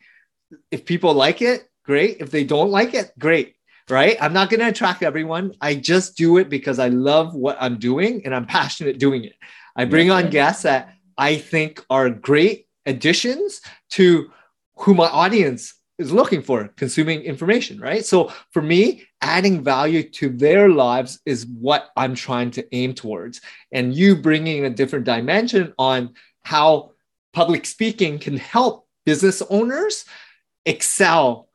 If 0.71 0.85
people 0.85 1.13
like 1.13 1.41
it, 1.41 1.69
great. 1.83 2.17
If 2.19 2.31
they 2.31 2.43
don't 2.43 2.71
like 2.71 2.93
it, 2.93 3.11
great. 3.19 3.55
Right? 3.89 4.17
I'm 4.21 4.33
not 4.33 4.49
going 4.49 4.59
to 4.59 4.67
attract 4.67 5.01
everyone. 5.01 5.53
I 5.61 5.75
just 5.75 6.17
do 6.17 6.37
it 6.37 6.49
because 6.49 6.77
I 6.77 6.89
love 6.89 7.33
what 7.33 7.57
I'm 7.59 7.77
doing 7.77 8.25
and 8.25 8.35
I'm 8.35 8.45
passionate 8.45 8.99
doing 8.99 9.23
it. 9.23 9.35
I 9.77 9.85
bring 9.85 10.11
on 10.11 10.29
guests 10.29 10.63
that 10.63 10.93
I 11.17 11.37
think 11.37 11.85
are 11.89 12.09
great 12.09 12.67
additions 12.85 13.61
to 13.91 14.31
who 14.77 14.93
my 14.93 15.07
audience 15.07 15.73
is 15.97 16.11
looking 16.11 16.41
for 16.41 16.67
consuming 16.69 17.21
information, 17.21 17.79
right? 17.79 18.05
So 18.05 18.31
for 18.51 18.61
me, 18.61 19.03
adding 19.21 19.63
value 19.63 20.07
to 20.11 20.29
their 20.29 20.69
lives 20.69 21.19
is 21.25 21.45
what 21.45 21.89
I'm 21.97 22.13
trying 22.13 22.51
to 22.51 22.75
aim 22.75 22.93
towards. 22.93 23.41
And 23.71 23.95
you 23.95 24.15
bringing 24.15 24.65
a 24.65 24.69
different 24.69 25.05
dimension 25.05 25.73
on 25.79 26.13
how 26.43 26.91
public 27.33 27.65
speaking 27.65 28.19
can 28.19 28.37
help 28.37 28.87
business 29.05 29.41
owners 29.49 30.05
excel. 30.65 31.49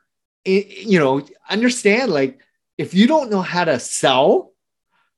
You 0.44 0.98
know, 0.98 1.26
understand 1.48 2.12
like 2.12 2.40
if 2.78 2.94
you 2.94 3.06
don't 3.06 3.30
know 3.30 3.42
how 3.42 3.64
to 3.64 3.78
sell, 3.78 4.52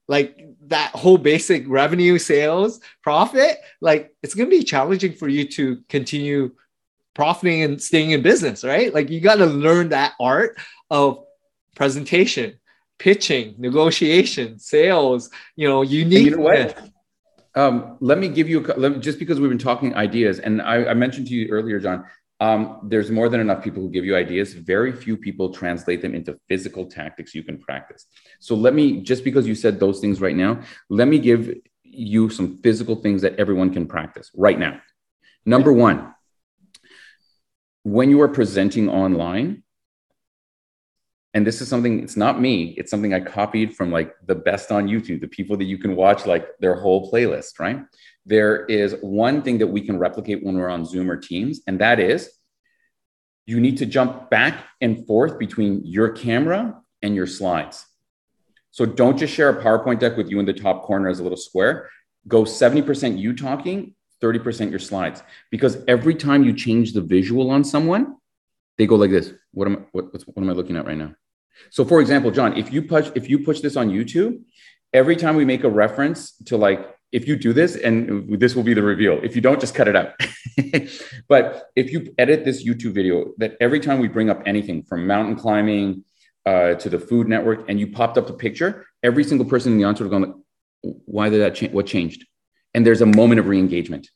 like 0.06 0.38
that 0.66 0.90
whole 0.90 1.16
basic 1.16 1.64
revenue, 1.66 2.18
sales, 2.18 2.80
profit, 3.02 3.56
like 3.80 4.14
it's 4.22 4.34
going 4.34 4.50
to 4.50 4.56
be 4.56 4.64
challenging 4.64 5.14
for 5.14 5.28
you 5.28 5.48
to 5.48 5.82
continue 5.88 6.52
profiting 7.14 7.62
and 7.62 7.81
staying 7.81 8.11
in 8.11 8.22
business, 8.22 8.64
right? 8.64 8.92
Like 8.92 9.11
you 9.11 9.20
got 9.20 9.37
to 9.37 9.46
learn 9.46 9.90
that 9.90 10.14
art 10.20 10.59
of 10.90 11.24
presentation, 11.74 12.59
pitching, 12.98 13.55
negotiation, 13.59 14.59
sales, 14.59 15.31
you 15.57 15.68
know, 15.68 15.83
unique. 15.83 16.27
you 16.27 16.37
know 16.37 16.42
what? 16.42 16.90
Um, 17.57 17.96
let 18.00 18.18
me 18.18 18.29
give 18.29 18.48
you 18.48 18.61
a, 18.61 18.74
let 18.74 18.92
me, 18.92 18.98
just 18.98 19.18
because 19.18 19.38
we've 19.38 19.48
been 19.48 19.59
talking 19.59 19.94
ideas, 19.94 20.40
and 20.40 20.61
I, 20.61 20.87
I 20.87 20.94
mentioned 20.94 21.29
to 21.29 21.35
you 21.35 21.48
earlier, 21.48 21.79
John. 21.81 22.05
Um, 22.40 22.81
there's 22.83 23.12
more 23.12 23.29
than 23.29 23.40
enough 23.40 23.62
people 23.62 23.81
who 23.81 23.88
give 23.88 24.05
you 24.05 24.16
ideas. 24.16 24.55
Very 24.55 24.92
few 24.92 25.16
people 25.16 25.50
translate 25.50 26.03
them 26.03 26.16
into 26.16 26.38
physical 26.48 26.85
tactics 26.85 27.33
you 27.33 27.44
can 27.44 27.59
practice. 27.59 28.07
So 28.40 28.57
let 28.57 28.74
me 28.74 29.03
just 29.03 29.22
because 29.22 29.46
you 29.46 29.55
said 29.55 29.79
those 29.79 30.00
things 30.00 30.20
right 30.20 30.35
now, 30.35 30.61
let 30.90 31.07
me 31.07 31.20
give 31.20 31.55
you 31.85 32.29
some 32.29 32.59
physical 32.59 32.96
things 32.96 33.22
that 33.22 33.37
everyone 33.37 33.72
can 33.72 33.87
practice 33.87 34.31
right 34.35 34.59
now. 34.59 34.81
Number 35.46 35.72
one, 35.72 36.13
when 37.84 38.10
you 38.10 38.20
are 38.20 38.28
presenting 38.28 38.88
online, 38.88 39.62
and 41.32 41.46
this 41.46 41.60
is 41.60 41.68
something 41.68 42.00
it's 42.00 42.16
not 42.16 42.40
me 42.40 42.76
it's 42.76 42.92
something 42.92 43.12
i 43.12 43.18
copied 43.18 43.74
from 43.74 43.90
like 43.90 44.14
the 44.24 44.36
best 44.36 44.70
on 44.70 44.86
youtube 44.86 45.20
the 45.20 45.26
people 45.26 45.56
that 45.56 45.64
you 45.64 45.76
can 45.76 45.96
watch 45.96 46.26
like 46.26 46.46
their 46.60 46.76
whole 46.76 47.10
playlist 47.10 47.58
right? 47.58 47.80
There 48.24 48.64
is 48.66 48.94
one 49.02 49.42
thing 49.42 49.58
that 49.58 49.66
we 49.66 49.80
can 49.80 49.98
replicate 49.98 50.44
when 50.44 50.56
we're 50.56 50.68
on 50.68 50.86
zoom 50.86 51.10
or 51.10 51.16
teams 51.16 51.60
and 51.66 51.80
that 51.80 51.98
is 51.98 52.30
you 53.46 53.60
need 53.60 53.78
to 53.78 53.86
jump 53.86 54.30
back 54.30 54.64
and 54.80 55.06
forth 55.06 55.38
between 55.38 55.82
your 55.84 56.10
camera 56.10 56.80
and 57.02 57.14
your 57.14 57.26
slides. 57.26 57.84
So 58.70 58.86
don't 58.86 59.18
just 59.18 59.34
share 59.34 59.50
a 59.50 59.62
powerpoint 59.62 60.00
deck 60.00 60.16
with 60.16 60.30
you 60.30 60.40
in 60.40 60.46
the 60.46 60.52
top 60.52 60.84
corner 60.84 61.08
as 61.08 61.20
a 61.20 61.22
little 61.22 61.36
square. 61.36 61.90
Go 62.26 62.44
70% 62.44 63.18
you 63.18 63.36
talking 63.36 63.93
30% 64.22 64.70
your 64.70 64.79
slides 64.79 65.22
because 65.50 65.79
every 65.88 66.14
time 66.14 66.44
you 66.44 66.53
change 66.53 66.92
the 66.92 67.00
visual 67.00 67.50
on 67.50 67.64
someone 67.64 68.16
they 68.79 68.87
go 68.87 68.96
like 68.96 69.11
this 69.11 69.33
what 69.53 69.68
am 69.68 69.77
I, 69.77 69.81
what, 69.92 70.12
what 70.12 70.42
am 70.42 70.50
i 70.50 70.53
looking 70.53 70.77
at 70.77 70.87
right 70.87 70.96
now 70.98 71.14
so 71.70 71.85
for 71.85 72.00
example, 72.00 72.31
John, 72.31 72.57
if 72.57 72.72
you 72.72 72.83
push 72.83 73.11
if 73.14 73.29
you 73.29 73.38
push 73.38 73.61
this 73.61 73.77
on 73.77 73.90
YouTube, 73.90 74.40
every 74.92 75.16
time 75.16 75.37
we 75.37 75.44
make 75.44 75.64
a 75.64 75.70
reference 75.70 76.33
to 76.46 76.57
like 76.57 76.94
if 77.12 77.29
you 77.29 77.37
do 77.37 77.53
this 77.53 77.77
and 77.77 78.40
this 78.40 78.57
will 78.57 78.64
be 78.64 78.74
the 78.74 78.83
reveal. 78.83 79.20
If 79.22 79.37
you 79.37 79.42
don't 79.42 79.61
just 79.61 79.74
cut 79.74 79.87
it 79.87 79.94
out. 79.94 80.14
but 81.29 81.70
if 81.77 81.92
you 81.92 82.12
edit 82.18 82.44
this 82.44 82.64
YouTube 82.64 82.92
video 82.92 83.33
that 83.38 83.57
every 83.61 83.81
time 83.81 84.00
we 84.00 84.09
bring 84.09 84.31
up 84.31 84.42
anything 84.46 84.83
from 84.83 85.07
mountain 85.07 85.37
climbing 85.37 86.05
uh, 86.44 86.74
to 86.74 86.90
the 86.90 86.98
food 86.98 87.29
network 87.29 87.68
and 87.68 87.79
you 87.79 87.87
popped 87.87 88.18
up 88.18 88.27
the 88.27 88.33
picture, 88.33 88.87
every 89.03 89.22
single 89.22 89.46
person 89.46 89.72
in 89.72 89.79
the 89.79 89.87
would 89.87 89.98
have 89.98 90.11
gone 90.11 90.22
like, 90.22 90.35
why 90.83 91.29
did 91.29 91.40
that 91.40 91.55
change? 91.55 91.72
What 91.72 91.87
changed? 91.87 92.27
And 92.74 92.84
there's 92.84 93.00
a 93.00 93.06
moment 93.06 93.38
of 93.38 93.46
re-engagement. 93.46 94.10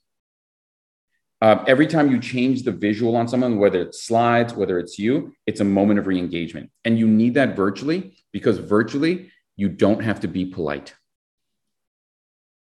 Uh, 1.41 1.65
every 1.69 1.87
time 1.87 2.11
you 2.11 2.19
change 2.19 2.65
the 2.65 2.73
visual 2.73 3.15
on 3.17 3.29
someone, 3.29 3.59
whether 3.59 3.81
it's 3.81 4.03
slides, 4.03 4.53
whether 4.55 4.79
it's 4.81 4.99
you, 4.99 5.33
it's 5.47 5.61
a 5.61 5.65
moment 5.65 6.01
of 6.01 6.09
re-engagement. 6.09 6.71
And 6.85 6.99
you 6.99 7.07
need 7.07 7.35
that 7.35 7.55
virtually 7.55 8.19
because 8.33 8.59
virtually 8.59 9.31
you 9.57 9.69
don't 9.69 10.03
have 10.03 10.21
to 10.21 10.29
be 10.29 10.45
polite. 10.45 10.95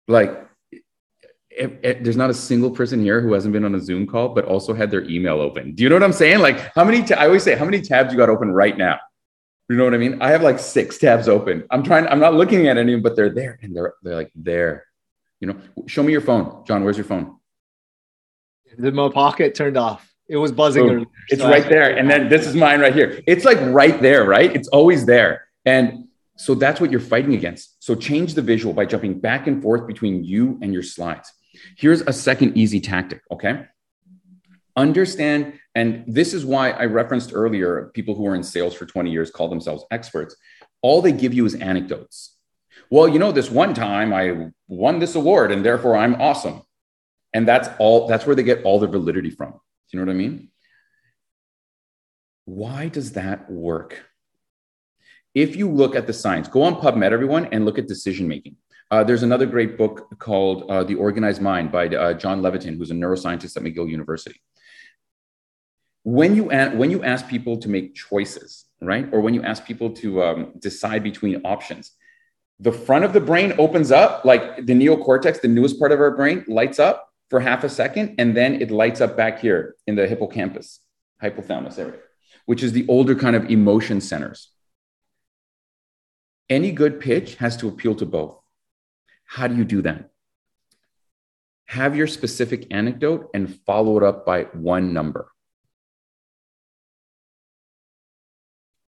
Like, 0.09 0.46
there's 1.59 2.16
not 2.16 2.28
a 2.28 2.35
single 2.35 2.70
person 2.70 3.00
here 3.00 3.20
who 3.20 3.32
hasn't 3.32 3.52
been 3.52 3.64
on 3.64 3.74
a 3.74 3.80
Zoom 3.80 4.06
call, 4.06 4.28
but 4.28 4.44
also 4.44 4.74
had 4.74 4.90
their 4.90 5.04
email 5.04 5.40
open. 5.40 5.74
Do 5.74 5.82
you 5.82 5.88
know 5.88 5.94
what 5.94 6.02
I'm 6.02 6.12
saying? 6.12 6.40
Like, 6.40 6.59
how 6.74 6.85
many? 6.85 7.02
ta- 7.02 7.16
I 7.16 7.26
always 7.26 7.42
say, 7.42 7.56
how 7.56 7.64
many 7.64 7.80
tabs 7.80 8.12
you 8.12 8.18
got 8.18 8.28
open 8.28 8.50
right 8.52 8.76
now? 8.76 8.98
You 9.68 9.76
know 9.76 9.85
what 9.85 9.94
I 9.94 9.98
mean? 9.98 10.20
I 10.20 10.30
have 10.30 10.42
like 10.42 10.59
six 10.59 10.98
tabs 10.98 11.28
open. 11.28 11.64
I'm 11.70 11.82
trying. 11.82 12.06
I'm 12.09 12.20
not 12.20 12.35
looking 12.35 12.68
at 12.68 12.76
any, 12.76 12.96
but 12.96 13.16
they're 13.16 13.35
there, 13.35 13.59
and 13.62 13.74
they're 13.74 13.94
they're 14.02 14.14
like 14.14 14.30
there. 14.35 14.86
You 15.40 15.49
know, 15.49 15.57
show 15.87 16.03
me 16.03 16.12
your 16.12 16.20
phone, 16.20 16.64
John. 16.66 16.85
Where's 16.85 16.96
your 16.96 17.05
phone? 17.05 17.37
The 18.79 18.92
my 18.92 19.09
pocket 19.11 19.55
turned 19.55 19.77
off. 19.77 20.12
It 20.29 20.37
was 20.37 20.51
buzzing. 20.51 21.07
It's 21.29 21.40
so 21.40 21.49
right 21.49 21.68
there. 21.68 21.96
And 21.96 22.11
then 22.11 22.29
this 22.29 22.46
is 22.46 22.55
mine 22.55 22.81
right 22.81 22.94
here. 22.94 23.22
It's 23.27 23.44
like 23.44 23.59
right 23.61 24.01
there, 24.03 24.25
right? 24.25 24.55
It's 24.55 24.68
always 24.68 25.07
there. 25.07 25.46
And 25.64 26.09
so 26.37 26.55
that's 26.55 26.81
what 26.81 26.90
you're 26.90 27.01
fighting 27.01 27.35
against. 27.35 27.83
So 27.83 27.94
change 27.94 28.35
the 28.35 28.42
visual 28.42 28.75
by 28.75 28.87
jumping 28.87 29.20
back 29.20 29.46
and 29.46 29.62
forth 29.62 29.87
between 29.87 30.25
you 30.25 30.59
and 30.62 30.72
your 30.72 30.83
slides. 30.83 31.33
Here's 31.77 32.03
a 32.03 32.12
second 32.12 32.57
easy 32.57 32.81
tactic, 32.81 33.22
okay? 33.31 33.66
Understand, 34.77 35.55
and 35.75 36.05
this 36.07 36.35
is 36.35 36.44
why 36.44 36.70
I 36.70 36.85
referenced 36.85 37.31
earlier 37.33 37.90
people 37.94 38.14
who 38.14 38.27
are 38.27 38.35
in 38.35 38.42
sales 38.42 38.75
for 38.75 38.85
20 38.85 39.11
years 39.11 39.31
call 39.31 39.49
themselves 39.49 39.85
experts. 39.90 40.37
All 40.83 41.01
they 41.01 41.12
give 41.12 41.33
you 41.33 41.46
is 41.46 41.55
anecdotes. 41.55 42.36
Well, 42.90 43.09
you 43.09 43.18
know, 43.18 43.33
this 43.33 43.51
one 43.51 43.75
time 43.75 44.12
I 44.12 44.51
won 44.68 44.99
this 44.99 45.14
award 45.14 45.51
and 45.53 45.64
therefore 45.64 45.96
I'm 45.96 46.20
awesome. 46.20 46.62
And 47.33 47.46
that's 47.46 47.68
all, 47.79 48.07
that's 48.07 48.27
where 48.27 48.37
they 48.37 48.42
get 48.42 48.62
all 48.64 48.79
their 48.79 48.88
validity 48.88 49.31
from. 49.31 49.53
Do 49.53 49.59
you 49.90 49.99
know 50.01 50.07
what 50.07 50.12
I 50.12 50.16
mean? 50.16 50.51
Why 52.44 52.88
does 52.88 53.12
that 53.12 53.51
work? 53.51 54.05
If 55.35 55.57
you 55.57 55.70
look 55.70 55.96
at 55.96 56.07
the 56.07 56.12
science, 56.12 56.49
go 56.49 56.62
on 56.62 56.77
PubMed, 56.77 57.12
everyone, 57.12 57.46
and 57.46 57.64
look 57.64 57.79
at 57.79 57.88
decision 57.88 58.27
making. 58.27 58.57
Uh, 58.90 59.03
there's 59.03 59.25
another 59.25 59.46
great 59.46 59.77
book 59.77 60.18
called 60.18 60.70
uh, 60.70 60.85
The 60.85 60.94
Organized 60.94 61.42
Mind 61.42 61.72
by 61.72 61.88
uh, 61.88 62.14
John 62.14 62.40
Levitin, 62.40 62.79
who's 62.79 62.92
a 62.92 62.94
neuroscientist 62.94 63.57
at 63.57 63.62
McGill 63.62 63.90
University. 63.90 64.40
When 66.05 66.37
you, 66.37 66.53
a- 66.53 66.70
when 66.70 66.92
you 66.92 67.03
ask 67.03 67.29
people 67.29 67.59
to 67.59 67.68
make 67.68 67.96
choices, 67.96 68.64
right, 68.81 69.09
or 69.12 69.20
when 69.20 69.35
you 69.35 69.42
ask 69.42 69.66
people 69.66 69.90
to 69.94 70.22
um, 70.22 70.53
decide 70.61 71.03
between 71.03 71.42
options, 71.44 71.90
the 72.58 72.72
front 72.72 73.04
of 73.04 73.12
the 73.12 73.20
brain 73.20 73.54
opens 73.58 73.92
up, 73.92 74.24
like 74.24 74.66
the 74.66 74.72
neocortex, 74.72 75.40
the 75.40 75.48
newest 75.48 75.78
part 75.78 75.92
of 75.92 76.00
our 76.00 76.16
brain, 76.16 76.44
lights 76.48 76.78
up 76.78 77.10
for 77.28 77.40
half 77.40 77.64
a 77.64 77.68
second, 77.68 78.14
and 78.18 78.36
then 78.36 78.60
it 78.62 78.70
lights 78.70 79.00
up 79.00 79.16
back 79.16 79.40
here 79.40 79.74
in 79.86 79.94
the 79.94 80.06
hippocampus, 80.06 80.80
hypothalamus 81.22 81.78
area, 81.78 82.00
which 82.46 82.62
is 82.62 82.72
the 82.72 82.86
older 82.88 83.14
kind 83.14 83.36
of 83.36 83.50
emotion 83.50 84.00
centers. 84.00 84.50
Any 86.48 86.72
good 86.72 87.00
pitch 87.00 87.34
has 87.36 87.57
to 87.59 87.68
appeal 87.68 87.94
to 87.96 88.07
both. 88.07 88.38
How 89.26 89.48
do 89.48 89.57
you 89.57 89.64
do 89.64 89.82
that? 89.82 90.11
Have 91.66 91.96
your 91.96 92.07
specific 92.07 92.68
anecdote 92.70 93.28
and 93.34 93.54
follow 93.66 93.96
it 93.96 94.04
up 94.04 94.24
by 94.24 94.44
one 94.44 94.92
number. 94.92 95.28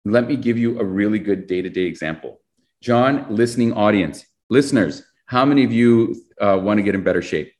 Let 0.04 0.26
me 0.26 0.36
give 0.36 0.58
you 0.58 0.80
a 0.80 0.84
really 0.84 1.20
good 1.20 1.46
day 1.46 1.62
to 1.62 1.68
day 1.68 1.82
example. 1.82 2.41
John, 2.82 3.26
listening 3.30 3.72
audience, 3.74 4.26
listeners, 4.50 5.04
how 5.26 5.44
many 5.44 5.62
of 5.62 5.70
you 5.72 6.16
uh, 6.40 6.58
want 6.60 6.78
to 6.78 6.82
get 6.82 6.96
in 6.96 7.04
better 7.04 7.22
shape? 7.22 7.52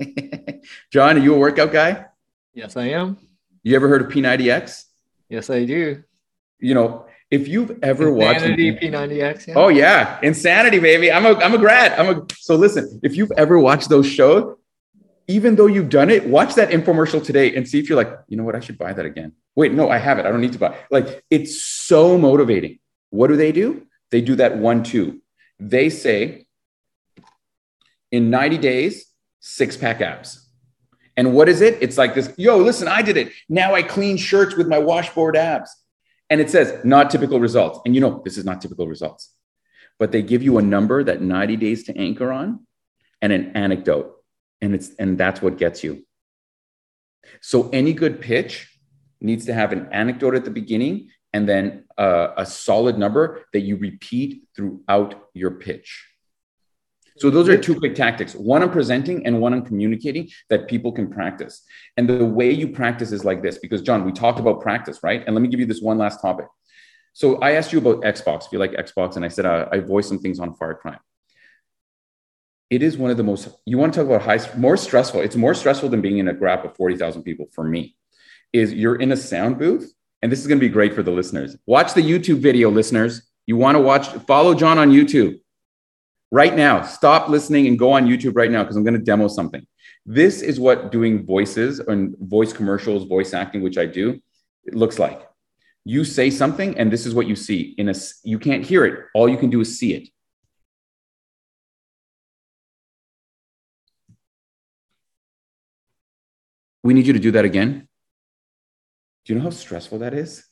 John, 0.92 1.16
are 1.16 1.20
you 1.20 1.36
a 1.36 1.38
workout 1.38 1.72
guy? 1.72 2.06
Yes, 2.52 2.76
I 2.76 2.86
am. 2.86 3.16
You 3.62 3.76
ever 3.76 3.86
heard 3.86 4.02
of 4.02 4.08
P90X? 4.08 4.86
Yes, 5.28 5.50
I 5.50 5.66
do. 5.66 6.02
You 6.58 6.74
know, 6.74 7.06
If 7.30 7.46
you've 7.46 7.78
ever 7.80 8.12
watched 8.12 8.42
Insanity 8.42 8.72
P90X. 8.72 9.46
Yeah. 9.46 9.54
Oh 9.54 9.68
yeah, 9.68 10.18
insanity, 10.24 10.80
baby. 10.80 11.12
I'm 11.12 11.26
a 11.26 11.34
I'm 11.34 11.54
a 11.54 11.58
grad. 11.58 11.92
I'm 11.92 12.08
a 12.08 12.26
so 12.36 12.56
listen. 12.56 12.98
If 13.04 13.14
you've 13.16 13.32
ever 13.36 13.60
watched 13.60 13.88
those 13.88 14.06
shows, 14.08 14.56
even 15.28 15.54
though 15.54 15.66
you've 15.66 15.90
done 15.90 16.10
it, 16.10 16.26
watch 16.26 16.56
that 16.56 16.70
infomercial 16.70 17.22
today 17.24 17.54
and 17.54 17.68
see 17.68 17.78
if 17.78 17.88
you're 17.88 17.96
like, 17.96 18.12
you 18.26 18.36
know 18.36 18.42
what, 18.44 18.56
I 18.56 18.60
should 18.60 18.78
buy 18.78 18.92
that 18.92 19.06
again. 19.06 19.30
Wait, 19.54 19.72
no, 19.72 19.88
I 19.90 19.98
have 19.98 20.18
it. 20.18 20.26
I 20.26 20.30
don't 20.32 20.40
need 20.40 20.54
to 20.54 20.58
buy. 20.58 20.76
Like 20.90 21.22
it's 21.30 21.62
so 21.62 22.18
motivating. 22.18 22.80
What 23.10 23.28
do 23.28 23.36
they 23.36 23.52
do? 23.52 23.85
They 24.10 24.20
do 24.20 24.36
that 24.36 24.56
one 24.56 24.82
two. 24.82 25.20
They 25.58 25.90
say 25.90 26.46
in 28.12 28.30
90 28.30 28.58
days, 28.58 29.06
six 29.40 29.76
pack 29.76 30.00
abs. 30.00 30.48
And 31.16 31.32
what 31.34 31.48
is 31.48 31.60
it? 31.60 31.78
It's 31.80 31.96
like 31.96 32.14
this, 32.14 32.32
yo, 32.36 32.58
listen, 32.58 32.88
I 32.88 33.02
did 33.02 33.16
it. 33.16 33.32
Now 33.48 33.74
I 33.74 33.82
clean 33.82 34.16
shirts 34.16 34.54
with 34.54 34.68
my 34.68 34.78
washboard 34.78 35.36
abs. 35.36 35.74
And 36.28 36.40
it 36.40 36.50
says 36.50 36.84
not 36.84 37.10
typical 37.10 37.40
results. 37.40 37.80
And 37.84 37.94
you 37.94 38.00
know, 38.00 38.20
this 38.24 38.36
is 38.36 38.44
not 38.44 38.60
typical 38.60 38.86
results. 38.86 39.32
But 39.98 40.12
they 40.12 40.22
give 40.22 40.42
you 40.42 40.58
a 40.58 40.62
number 40.62 41.02
that 41.04 41.22
90 41.22 41.56
days 41.56 41.84
to 41.84 41.96
anchor 41.96 42.30
on 42.32 42.66
and 43.22 43.32
an 43.32 43.52
anecdote. 43.56 44.12
And 44.60 44.74
it's 44.74 44.90
and 44.98 45.16
that's 45.16 45.40
what 45.40 45.58
gets 45.58 45.82
you. 45.84 46.04
So 47.40 47.70
any 47.70 47.92
good 47.92 48.20
pitch 48.20 48.78
needs 49.20 49.46
to 49.46 49.54
have 49.54 49.72
an 49.72 49.88
anecdote 49.92 50.34
at 50.34 50.44
the 50.44 50.50
beginning 50.50 51.08
and 51.36 51.46
then 51.46 51.84
uh, 51.98 52.28
a 52.38 52.46
solid 52.46 52.96
number 52.98 53.44
that 53.52 53.60
you 53.60 53.76
repeat 53.76 54.48
throughout 54.56 55.28
your 55.34 55.50
pitch. 55.50 56.06
So 57.18 57.28
those 57.28 57.46
are 57.50 57.58
two 57.58 57.78
quick 57.78 57.94
tactics. 57.94 58.34
One 58.34 58.62
on 58.62 58.70
presenting 58.70 59.26
and 59.26 59.38
one 59.38 59.52
on 59.52 59.62
communicating 59.62 60.30
that 60.48 60.66
people 60.66 60.92
can 60.92 61.10
practice. 61.10 61.62
And 61.98 62.08
the 62.08 62.24
way 62.24 62.50
you 62.50 62.68
practice 62.68 63.12
is 63.12 63.22
like 63.22 63.42
this, 63.42 63.58
because 63.58 63.82
John, 63.82 64.04
we 64.06 64.12
talked 64.12 64.40
about 64.40 64.62
practice, 64.62 65.00
right? 65.02 65.22
And 65.26 65.34
let 65.34 65.42
me 65.42 65.48
give 65.48 65.60
you 65.60 65.66
this 65.66 65.82
one 65.82 65.98
last 65.98 66.22
topic. 66.22 66.46
So 67.12 67.36
I 67.36 67.52
asked 67.52 67.72
you 67.72 67.80
about 67.80 68.02
Xbox, 68.02 68.46
if 68.46 68.52
you 68.52 68.58
like 68.58 68.72
Xbox, 68.72 69.16
and 69.16 69.24
I 69.24 69.28
said 69.28 69.44
uh, 69.44 69.68
I 69.70 69.80
voiced 69.80 70.08
some 70.08 70.18
things 70.18 70.40
on 70.40 70.54
Far 70.54 70.74
Cry. 70.74 70.96
It 72.70 72.82
is 72.82 72.96
one 72.96 73.10
of 73.10 73.18
the 73.18 73.24
most, 73.24 73.48
you 73.66 73.76
want 73.76 73.92
to 73.92 74.00
talk 74.00 74.06
about 74.06 74.22
high, 74.22 74.40
more 74.56 74.78
stressful. 74.78 75.20
It's 75.20 75.36
more 75.36 75.54
stressful 75.54 75.90
than 75.90 76.00
being 76.00 76.18
in 76.18 76.28
a 76.28 76.34
grap 76.34 76.64
of 76.64 76.76
40,000 76.76 77.22
people 77.24 77.46
for 77.52 77.64
me, 77.64 77.94
is 78.54 78.72
you're 78.72 78.96
in 78.96 79.12
a 79.12 79.16
sound 79.16 79.58
booth. 79.58 79.92
And 80.26 80.32
this 80.32 80.40
is 80.40 80.48
going 80.48 80.58
to 80.58 80.66
be 80.66 80.68
great 80.68 80.92
for 80.92 81.04
the 81.04 81.12
listeners. 81.12 81.56
Watch 81.66 81.94
the 81.94 82.00
YouTube 82.00 82.40
video, 82.40 82.68
listeners. 82.68 83.30
You 83.46 83.56
want 83.56 83.76
to 83.76 83.80
watch, 83.80 84.08
follow 84.26 84.54
John 84.54 84.76
on 84.76 84.90
YouTube 84.90 85.38
right 86.32 86.52
now. 86.52 86.82
Stop 86.82 87.28
listening 87.28 87.68
and 87.68 87.78
go 87.78 87.92
on 87.92 88.08
YouTube 88.08 88.34
right 88.34 88.50
now 88.50 88.64
because 88.64 88.74
I'm 88.74 88.82
going 88.82 88.98
to 88.98 89.04
demo 89.04 89.28
something. 89.28 89.64
This 90.04 90.42
is 90.42 90.58
what 90.58 90.90
doing 90.90 91.24
voices 91.24 91.78
and 91.78 92.16
voice 92.18 92.52
commercials, 92.52 93.06
voice 93.06 93.34
acting, 93.34 93.62
which 93.62 93.78
I 93.78 93.86
do, 93.86 94.20
it 94.64 94.74
looks 94.74 94.98
like. 94.98 95.22
You 95.84 96.02
say 96.02 96.28
something, 96.30 96.76
and 96.76 96.92
this 96.92 97.06
is 97.06 97.14
what 97.14 97.28
you 97.28 97.36
see. 97.36 97.76
In 97.78 97.88
a, 97.88 97.94
you 98.24 98.40
can't 98.40 98.66
hear 98.66 98.84
it. 98.84 99.04
All 99.14 99.28
you 99.28 99.36
can 99.36 99.48
do 99.48 99.60
is 99.60 99.78
see 99.78 99.94
it. 99.94 100.08
We 106.82 106.94
need 106.94 107.06
you 107.06 107.12
to 107.12 107.20
do 107.20 107.30
that 107.30 107.44
again. 107.44 107.86
Do 109.26 109.34
you 109.34 109.38
know 109.38 109.44
how 109.44 109.50
stressful 109.50 109.98
that 109.98 110.14
is? 110.14 110.46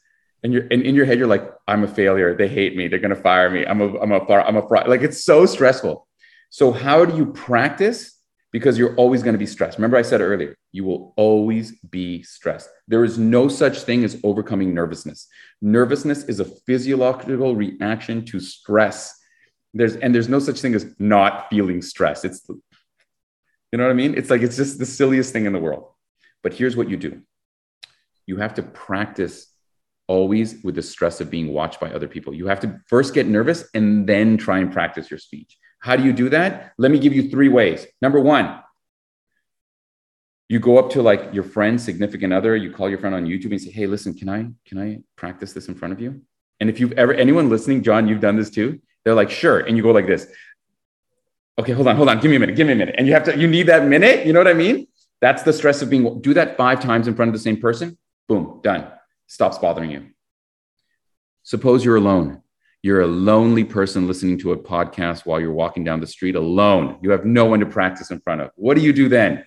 and 0.45 0.53
you're 0.53 0.67
and 0.71 0.83
in 0.83 0.95
your 0.95 1.07
head 1.07 1.19
you're 1.19 1.27
like 1.27 1.51
i'm 1.67 1.83
a 1.83 1.89
failure. 1.89 2.37
They 2.37 2.49
hate 2.49 2.77
me. 2.77 2.87
They're 2.87 3.01
to 3.17 3.21
fire 3.21 3.51
me. 3.51 3.65
I'm 3.67 3.81
a 3.81 3.99
i'm 3.99 4.13
a 4.13 4.21
i'm 4.21 4.57
a 4.57 4.69
fraud 4.69 4.87
like 4.87 5.03
it's 5.03 5.25
so 5.25 5.47
stressful. 5.47 6.07
So 6.51 6.71
how 6.71 7.05
do 7.05 7.17
you 7.17 7.27
practice? 7.33 8.13
Because 8.53 8.79
you're 8.79 8.95
always 8.95 9.25
to 9.33 9.39
be 9.39 9.47
stressed. 9.47 9.79
Remember 9.79 9.97
i 9.97 10.03
said 10.03 10.21
earlier 10.21 10.55
you 10.71 10.85
will 10.85 11.15
always 11.17 11.73
be 11.81 12.23
stressed. 12.23 12.69
There 12.87 13.05
is 13.05 13.19
no 13.19 13.49
such 13.49 13.79
thing 13.81 14.05
as 14.05 14.21
overcoming 14.23 14.75
nervousness. 14.75 15.27
Nervousness 15.61 16.25
is 16.25 16.39
a 16.41 16.45
physiological 16.45 17.57
reaction 17.57 18.25
to 18.27 18.39
stress. 18.39 19.19
There's 19.73 19.97
and 19.97 20.15
there's 20.15 20.29
no 20.29 20.39
such 20.39 20.61
thing 20.61 20.75
as 20.75 20.87
not 20.99 21.49
feeling 21.49 21.81
stress 21.83 22.25
it's 22.25 22.47
you 22.49 23.79
know 23.79 23.85
what 23.85 23.91
i 23.91 23.95
mean? 23.95 24.15
It's 24.15 24.31
like 24.31 24.43
it's 24.43 24.57
just 24.57 24.79
the 24.79 24.87
silliest 24.87 25.33
thing 25.33 25.47
in 25.47 25.53
the 25.55 25.59
world. 25.59 25.89
But 26.43 26.53
here's 26.53 26.77
what 26.77 26.91
you 26.91 26.99
do 26.99 27.23
you 28.27 28.37
have 28.37 28.55
to 28.55 28.63
practice 28.63 29.49
always 30.07 30.63
with 30.63 30.75
the 30.75 30.83
stress 30.83 31.21
of 31.21 31.31
being 31.31 31.53
watched 31.53 31.81
by 31.81 31.91
other 31.91 32.09
people. 32.09 32.35
You 32.35 32.47
have 32.49 32.61
to 32.61 32.81
first 32.89 33.15
get 33.15 33.27
nervous 33.27 33.65
and 33.75 34.07
then 34.07 34.37
try 34.37 34.59
and 34.59 34.73
practice 34.73 35.11
your 35.11 35.19
speech. 35.19 35.57
How 35.79 35.97
do 35.97 36.05
you 36.05 36.13
do 36.13 36.29
that? 36.31 36.73
Let 36.79 36.91
me 36.91 36.99
give 36.99 37.15
you 37.15 37.31
three 37.31 37.49
ways. 37.49 37.87
Number 38.01 38.21
one, 38.21 38.61
you 40.49 40.59
go 40.59 40.79
up 40.79 40.91
to 40.91 41.03
like 41.03 41.33
your 41.33 41.43
friend, 41.43 41.81
significant 41.81 42.33
other, 42.33 42.55
you 42.55 42.71
call 42.71 42.89
your 42.89 42.99
friend 42.99 43.15
on 43.15 43.25
YouTube 43.25 43.53
and 43.53 43.61
say, 43.61 43.71
"Hey, 43.71 43.87
listen, 43.87 44.15
can 44.15 44.29
I 44.29 44.51
can 44.67 44.79
I 44.79 45.01
practice 45.17 45.53
this 45.53 45.69
in 45.69 45.75
front 45.75 45.93
of 45.93 46.01
you?" 46.01 46.23
And 46.61 46.69
if 46.69 46.81
you've 46.81 46.93
ever 46.93 47.15
anyone 47.15 47.49
listening, 47.49 47.83
John, 47.83 48.09
you've 48.09 48.21
done 48.21 48.37
this 48.37 48.51
too. 48.51 48.81
They're 49.05 49.15
like, 49.15 49.31
"Sure," 49.31 49.61
and 49.61 49.77
you 49.77 49.83
go 49.83 49.91
like 49.91 50.07
this. 50.07 50.27
Okay, 51.59 51.73
hold 51.73 51.89
on, 51.89 51.97
hold 51.97 52.09
on. 52.09 52.21
Give 52.21 52.31
me 52.31 52.37
a 52.37 52.41
minute. 52.41 52.57
Give 52.57 52.67
me 52.67 52.73
a 52.73 52.77
minute. 52.77 52.97
And 52.99 53.07
you 53.07 53.15
have 53.15 53.25
to. 53.25 53.39
You 53.39 53.47
need 53.47 53.65
that 53.65 53.87
minute. 53.87 54.27
You 54.27 54.33
know 54.33 54.41
what 54.41 54.49
I 54.49 54.55
mean? 54.55 54.87
That's 55.21 55.43
the 55.43 55.53
stress 55.53 55.83
of 55.83 55.91
being. 55.91 56.21
Do 56.21 56.35
that 56.35 56.57
five 56.57 56.81
times 56.81 57.09
in 57.09 57.15
front 57.15 57.31
of 57.31 57.33
the 57.33 57.41
same 57.41 57.59
person. 57.59 57.97
Boom, 58.29 58.61
done 58.63 58.91
stops 59.27 59.59
bothering 59.59 59.91
you. 59.91 60.07
Suppose 61.43 61.85
you're 61.85 61.97
alone. 61.97 62.43
You're 62.83 63.01
a 63.01 63.07
lonely 63.07 63.65
person 63.65 64.07
listening 64.07 64.39
to 64.41 64.53
a 64.53 64.57
podcast 64.57 65.25
while 65.25 65.41
you're 65.41 65.53
walking 65.53 65.85
down 65.85 66.01
the 66.01 66.07
street 66.07 66.37
alone. 66.37 66.99
You 67.03 67.11
have 67.11 67.25
no 67.25 67.47
one 67.47 67.61
to 67.61 67.67
practice 67.67 68.11
in 68.11 68.21
front 68.21 68.43
of. 68.43 68.51
What 68.57 68.77
do 68.77 68.83
you 68.83 68.93
do 68.93 69.09
then? 69.09 69.45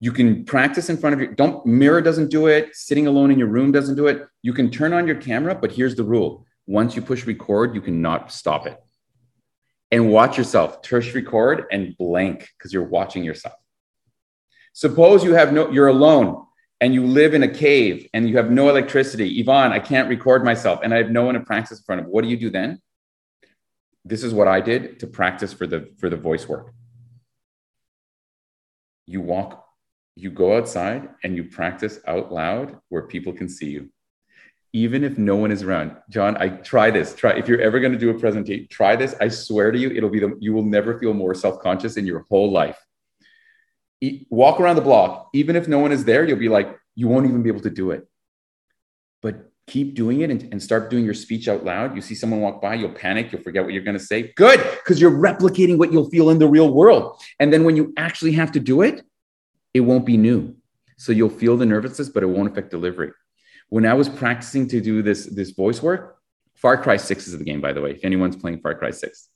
You 0.00 0.12
can 0.12 0.44
practice 0.44 0.90
in 0.90 0.96
front 0.96 1.14
of 1.14 1.20
your 1.20 1.32
don't 1.34 1.64
mirror 1.64 2.00
doesn't 2.00 2.30
do 2.30 2.46
it, 2.46 2.74
sitting 2.74 3.06
alone 3.06 3.30
in 3.30 3.38
your 3.38 3.48
room 3.48 3.72
doesn't 3.72 3.94
do 3.94 4.06
it. 4.06 4.26
You 4.42 4.52
can 4.52 4.70
turn 4.70 4.92
on 4.92 5.06
your 5.06 5.16
camera, 5.16 5.54
but 5.54 5.72
here's 5.72 5.94
the 5.94 6.04
rule. 6.04 6.46
Once 6.66 6.96
you 6.96 7.02
push 7.02 7.26
record, 7.26 7.74
you 7.74 7.80
cannot 7.80 8.32
stop 8.32 8.66
it. 8.66 8.78
And 9.90 10.10
watch 10.10 10.36
yourself. 10.36 10.82
Push 10.82 11.14
record 11.14 11.66
and 11.70 11.96
blank 11.96 12.48
because 12.58 12.72
you're 12.72 12.84
watching 12.84 13.22
yourself. 13.22 13.54
Suppose 14.72 15.22
you 15.22 15.34
have 15.34 15.52
no 15.52 15.70
you're 15.70 15.88
alone 15.88 16.44
and 16.84 16.92
you 16.92 17.06
live 17.06 17.32
in 17.32 17.42
a 17.42 17.48
cave 17.48 18.06
and 18.12 18.28
you 18.28 18.36
have 18.36 18.50
no 18.50 18.68
electricity, 18.68 19.40
Ivan, 19.40 19.72
I 19.72 19.78
can't 19.78 20.06
record 20.06 20.44
myself 20.44 20.80
and 20.82 20.92
I 20.92 20.98
have 20.98 21.10
no 21.10 21.24
one 21.24 21.32
to 21.32 21.40
practice 21.40 21.78
in 21.78 21.84
front 21.84 22.02
of. 22.02 22.08
What 22.08 22.24
do 22.24 22.28
you 22.28 22.36
do 22.36 22.50
then? 22.50 22.78
This 24.04 24.22
is 24.22 24.34
what 24.34 24.48
I 24.48 24.60
did 24.60 25.00
to 25.00 25.06
practice 25.06 25.54
for 25.54 25.66
the 25.66 25.88
for 25.96 26.10
the 26.10 26.18
voice 26.18 26.46
work. 26.46 26.74
You 29.06 29.22
walk, 29.22 29.66
you 30.14 30.28
go 30.28 30.58
outside 30.58 31.08
and 31.22 31.34
you 31.34 31.44
practice 31.44 32.00
out 32.06 32.30
loud 32.30 32.78
where 32.90 33.06
people 33.06 33.32
can 33.32 33.48
see 33.48 33.70
you. 33.70 33.88
Even 34.74 35.04
if 35.04 35.16
no 35.16 35.36
one 35.36 35.52
is 35.52 35.62
around. 35.62 35.96
John, 36.10 36.36
I 36.36 36.48
try 36.50 36.90
this. 36.90 37.14
Try 37.14 37.30
if 37.38 37.48
you're 37.48 37.62
ever 37.62 37.80
going 37.80 37.92
to 37.92 37.98
do 37.98 38.10
a 38.10 38.18
presentation, 38.18 38.66
try 38.70 38.94
this. 38.94 39.14
I 39.22 39.28
swear 39.28 39.72
to 39.72 39.78
you, 39.78 39.88
it'll 39.88 40.10
be 40.10 40.20
the 40.20 40.36
you 40.38 40.52
will 40.52 40.66
never 40.76 40.98
feel 40.98 41.14
more 41.14 41.34
self-conscious 41.34 41.96
in 41.96 42.04
your 42.04 42.26
whole 42.28 42.52
life 42.52 42.78
walk 44.30 44.60
around 44.60 44.76
the 44.76 44.82
block, 44.82 45.30
even 45.32 45.56
if 45.56 45.68
no 45.68 45.78
one 45.78 45.92
is 45.92 46.04
there, 46.04 46.24
you'll 46.26 46.38
be 46.38 46.48
like, 46.48 46.76
you 46.94 47.08
won't 47.08 47.26
even 47.26 47.42
be 47.42 47.50
able 47.50 47.60
to 47.60 47.70
do 47.70 47.90
it. 47.90 48.06
But 49.22 49.50
keep 49.66 49.94
doing 49.94 50.20
it 50.20 50.30
and, 50.30 50.42
and 50.52 50.62
start 50.62 50.90
doing 50.90 51.04
your 51.04 51.14
speech 51.14 51.48
out 51.48 51.64
loud. 51.64 51.96
You 51.96 52.02
see 52.02 52.14
someone 52.14 52.40
walk 52.40 52.60
by, 52.60 52.74
you'll 52.74 52.92
panic, 52.92 53.32
you'll 53.32 53.42
forget 53.42 53.64
what 53.64 53.72
you're 53.72 53.82
going 53.82 53.98
to 53.98 54.04
say. 54.04 54.32
Good, 54.36 54.60
because 54.60 55.00
you're 55.00 55.10
replicating 55.10 55.78
what 55.78 55.92
you'll 55.92 56.10
feel 56.10 56.30
in 56.30 56.38
the 56.38 56.48
real 56.48 56.72
world. 56.72 57.20
And 57.40 57.52
then 57.52 57.64
when 57.64 57.76
you 57.76 57.92
actually 57.96 58.32
have 58.32 58.52
to 58.52 58.60
do 58.60 58.82
it, 58.82 59.02
it 59.72 59.80
won't 59.80 60.06
be 60.06 60.16
new. 60.16 60.54
So 60.96 61.12
you'll 61.12 61.30
feel 61.30 61.56
the 61.56 61.66
nervousness, 61.66 62.08
but 62.08 62.22
it 62.22 62.26
won't 62.26 62.50
affect 62.50 62.70
delivery. 62.70 63.12
When 63.68 63.86
I 63.86 63.94
was 63.94 64.08
practicing 64.08 64.68
to 64.68 64.80
do 64.80 65.02
this, 65.02 65.26
this 65.26 65.50
voice 65.50 65.82
work, 65.82 66.18
Far 66.54 66.76
Cry 66.76 66.96
6 66.96 67.26
is 67.26 67.36
the 67.36 67.44
game, 67.44 67.60
by 67.60 67.72
the 67.72 67.80
way, 67.80 67.92
if 67.92 68.04
anyone's 68.04 68.36
playing 68.36 68.60
Far 68.60 68.74
Cry 68.74 68.90
6. 68.90 69.28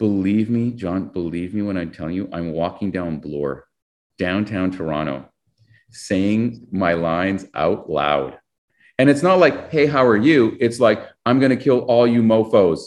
Believe 0.00 0.48
me, 0.48 0.70
John, 0.70 1.08
believe 1.08 1.52
me 1.52 1.60
when 1.60 1.76
I 1.76 1.84
tell 1.84 2.10
you, 2.10 2.26
I'm 2.32 2.52
walking 2.52 2.90
down 2.90 3.18
Bloor, 3.18 3.66
downtown 4.16 4.70
Toronto, 4.70 5.30
saying 5.90 6.66
my 6.72 6.94
lines 6.94 7.44
out 7.52 7.90
loud. 7.90 8.38
And 8.98 9.10
it's 9.10 9.22
not 9.22 9.38
like, 9.38 9.70
hey, 9.70 9.84
how 9.84 10.06
are 10.06 10.16
you? 10.16 10.56
It's 10.58 10.80
like, 10.80 11.06
I'm 11.26 11.38
going 11.38 11.50
to 11.50 11.62
kill 11.62 11.80
all 11.80 12.06
you 12.06 12.22
mofos. 12.22 12.80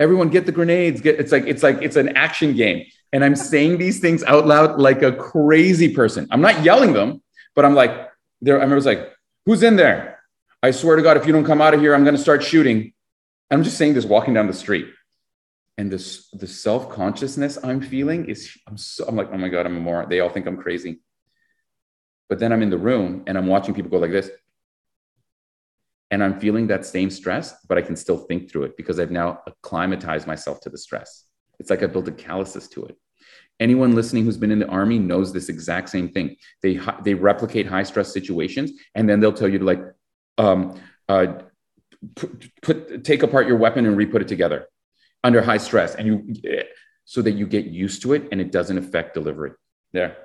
Everyone 0.00 0.30
get 0.30 0.44
the 0.44 0.50
grenades. 0.50 1.00
Get 1.00 1.20
it's 1.20 1.30
like 1.30 1.46
it's 1.46 1.62
like 1.62 1.80
it's 1.80 1.94
an 1.94 2.16
action 2.16 2.56
game. 2.56 2.86
And 3.12 3.24
I'm 3.24 3.36
saying 3.36 3.78
these 3.78 4.00
things 4.00 4.24
out 4.24 4.44
loud 4.44 4.80
like 4.80 5.02
a 5.02 5.12
crazy 5.12 5.94
person. 5.94 6.26
I'm 6.32 6.40
not 6.40 6.64
yelling 6.64 6.92
them, 6.92 7.22
but 7.54 7.64
I'm 7.64 7.76
like, 7.76 8.08
there, 8.40 8.54
I 8.54 8.56
remember 8.56 8.74
was 8.74 8.86
like, 8.86 9.12
who's 9.46 9.62
in 9.62 9.76
there? 9.76 10.18
I 10.60 10.72
swear 10.72 10.96
to 10.96 11.02
God, 11.02 11.16
if 11.16 11.24
you 11.24 11.32
don't 11.32 11.44
come 11.44 11.62
out 11.62 11.72
of 11.72 11.80
here, 11.80 11.94
I'm 11.94 12.02
going 12.02 12.16
to 12.16 12.20
start 12.20 12.42
shooting. 12.42 12.94
I'm 13.48 13.62
just 13.62 13.78
saying 13.78 13.94
this 13.94 14.04
walking 14.04 14.34
down 14.34 14.48
the 14.48 14.52
street 14.52 14.86
and 15.78 15.90
this 15.90 16.28
the 16.30 16.46
self-consciousness 16.46 17.58
i'm 17.64 17.80
feeling 17.80 18.26
is 18.26 18.56
i'm 18.68 18.76
so 18.76 19.04
i'm 19.06 19.16
like 19.16 19.28
oh 19.32 19.38
my 19.38 19.48
god 19.48 19.66
i'm 19.66 19.76
a 19.76 19.80
moron. 19.80 20.08
They 20.08 20.20
all 20.20 20.28
think 20.28 20.46
i'm 20.46 20.56
crazy. 20.56 21.00
But 22.28 22.38
then 22.38 22.52
i'm 22.52 22.62
in 22.62 22.70
the 22.70 22.78
room 22.78 23.24
and 23.26 23.36
i'm 23.38 23.46
watching 23.46 23.74
people 23.74 23.90
go 23.90 23.98
like 23.98 24.10
this. 24.10 24.30
And 26.10 26.22
i'm 26.22 26.38
feeling 26.40 26.66
that 26.68 26.84
same 26.84 27.10
stress 27.10 27.54
but 27.68 27.78
i 27.78 27.82
can 27.82 27.96
still 27.96 28.18
think 28.18 28.50
through 28.50 28.64
it 28.64 28.76
because 28.76 29.00
i've 29.00 29.10
now 29.10 29.40
acclimatized 29.46 30.26
myself 30.26 30.60
to 30.62 30.70
the 30.70 30.78
stress. 30.78 31.24
It's 31.58 31.70
like 31.70 31.82
i 31.82 31.86
built 31.86 32.08
a 32.08 32.12
calluses 32.12 32.68
to 32.70 32.84
it. 32.86 32.96
Anyone 33.60 33.94
listening 33.94 34.24
who's 34.24 34.36
been 34.36 34.50
in 34.50 34.58
the 34.58 34.68
army 34.68 34.98
knows 34.98 35.32
this 35.32 35.48
exact 35.48 35.88
same 35.88 36.08
thing. 36.10 36.36
They 36.62 36.80
they 37.02 37.14
replicate 37.14 37.66
high 37.66 37.84
stress 37.84 38.12
situations 38.12 38.72
and 38.94 39.08
then 39.08 39.20
they'll 39.20 39.32
tell 39.32 39.48
you 39.48 39.58
to 39.58 39.64
like 39.64 39.82
um, 40.38 40.80
uh, 41.08 41.26
put, 42.14 42.50
put 42.62 43.04
take 43.04 43.22
apart 43.22 43.46
your 43.46 43.56
weapon 43.56 43.86
and 43.86 43.96
re-put 43.96 44.22
it 44.22 44.28
together 44.28 44.66
under 45.24 45.42
high 45.42 45.58
stress, 45.58 45.94
and 45.94 46.06
you 46.06 46.62
so 47.04 47.22
that 47.22 47.32
you 47.32 47.46
get 47.46 47.66
used 47.66 48.02
to 48.02 48.12
it 48.12 48.28
and 48.32 48.40
it 48.40 48.52
doesn't 48.52 48.78
affect 48.78 49.14
delivery. 49.14 49.52
There, 49.92 50.16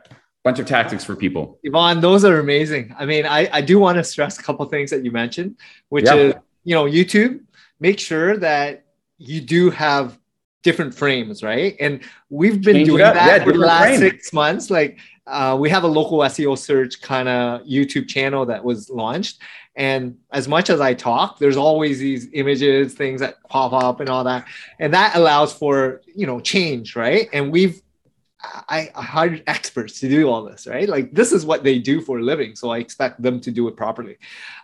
bunch 0.44 0.60
of 0.60 0.66
tactics 0.66 1.04
for 1.04 1.16
people. 1.16 1.60
Ivan, 1.66 2.02
those 2.02 2.24
are 2.24 2.40
amazing. 2.40 2.96
I 2.98 3.06
mean, 3.06 3.26
I, 3.26 3.50
I 3.52 3.62
do 3.62 3.80
want 3.80 3.98
to 3.98 4.04
stress 4.04 4.40
a 4.40 4.44
couple 4.44 4.66
things 4.68 4.92
that 4.92 5.04
you 5.04 5.12
mentioned, 5.12 5.58
which 5.90 6.06
yeah. 6.06 6.16
is 6.16 6.34
you 6.64 6.76
know 6.76 6.86
YouTube. 6.86 7.42
Make 7.80 8.00
sure 8.00 8.38
that 8.38 8.86
you 9.18 9.42
do 9.42 9.70
have 9.70 10.18
different 10.64 10.94
frames, 10.94 11.44
right? 11.44 11.76
And 11.80 12.02
we've 12.30 12.62
been 12.62 12.76
Change 12.76 12.88
doing 12.88 13.00
that 13.00 13.16
yeah, 13.16 13.44
for 13.44 13.54
the 13.54 13.60
last 13.60 14.00
six 14.00 14.34
months. 14.34 14.70
Like 14.70 15.00
uh, 15.26 15.58
we 15.60 15.70
have 15.70 15.84
a 15.84 15.88
local 15.88 16.20
SEO 16.20 16.58
search 16.58 17.02
kind 17.02 17.28
of 17.28 17.62
YouTube 17.62 18.08
channel 18.08 18.46
that 18.46 18.64
was 18.64 18.90
launched. 18.90 19.40
And 19.78 20.18
as 20.32 20.48
much 20.48 20.72
as 20.72 20.82
I 20.82 20.96
talk, 20.96 21.38
there's 21.38 21.56
always 21.56 22.00
these 22.00 22.28
images, 22.34 22.96
things 22.96 23.22
that 23.22 23.36
pop 23.48 23.74
up 23.74 24.00
and 24.00 24.10
all 24.10 24.24
that. 24.24 24.46
And 24.80 24.94
that 24.96 25.16
allows 25.16 25.54
for, 25.54 26.02
you 26.16 26.26
know, 26.26 26.40
change, 26.40 26.96
right? 26.96 27.30
And 27.32 27.52
we've 27.52 27.80
I, 28.42 28.90
hired 28.96 29.44
experts 29.48 30.00
to 30.00 30.10
do 30.10 30.30
all 30.30 30.44
this, 30.44 30.66
right? 30.66 30.90
Like 30.90 31.14
this 31.14 31.32
is 31.32 31.46
what 31.46 31.64
they 31.64 31.78
do 31.78 32.02
for 32.02 32.18
a 32.18 32.24
living, 32.24 32.56
so 32.56 32.72
I 32.72 32.80
expect 32.80 33.22
them 33.22 33.40
to 33.42 33.52
do 33.52 33.68
it 33.68 33.78
properly. 33.78 34.18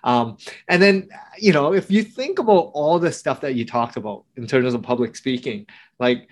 Um, 0.04 0.38
and 0.68 0.82
then, 0.82 1.10
you 1.38 1.54
know, 1.54 1.74
if 1.74 1.92
you 1.92 2.04
think 2.04 2.40
about 2.40 2.72
all 2.74 2.98
the 2.98 3.12
stuff 3.12 3.42
that 3.42 3.54
you 3.54 3.66
talked 3.66 3.98
about 3.98 4.26
in 4.36 4.48
terms 4.48 4.74
of 4.74 4.82
public 4.82 5.16
speaking, 5.16 5.68
like 6.00 6.28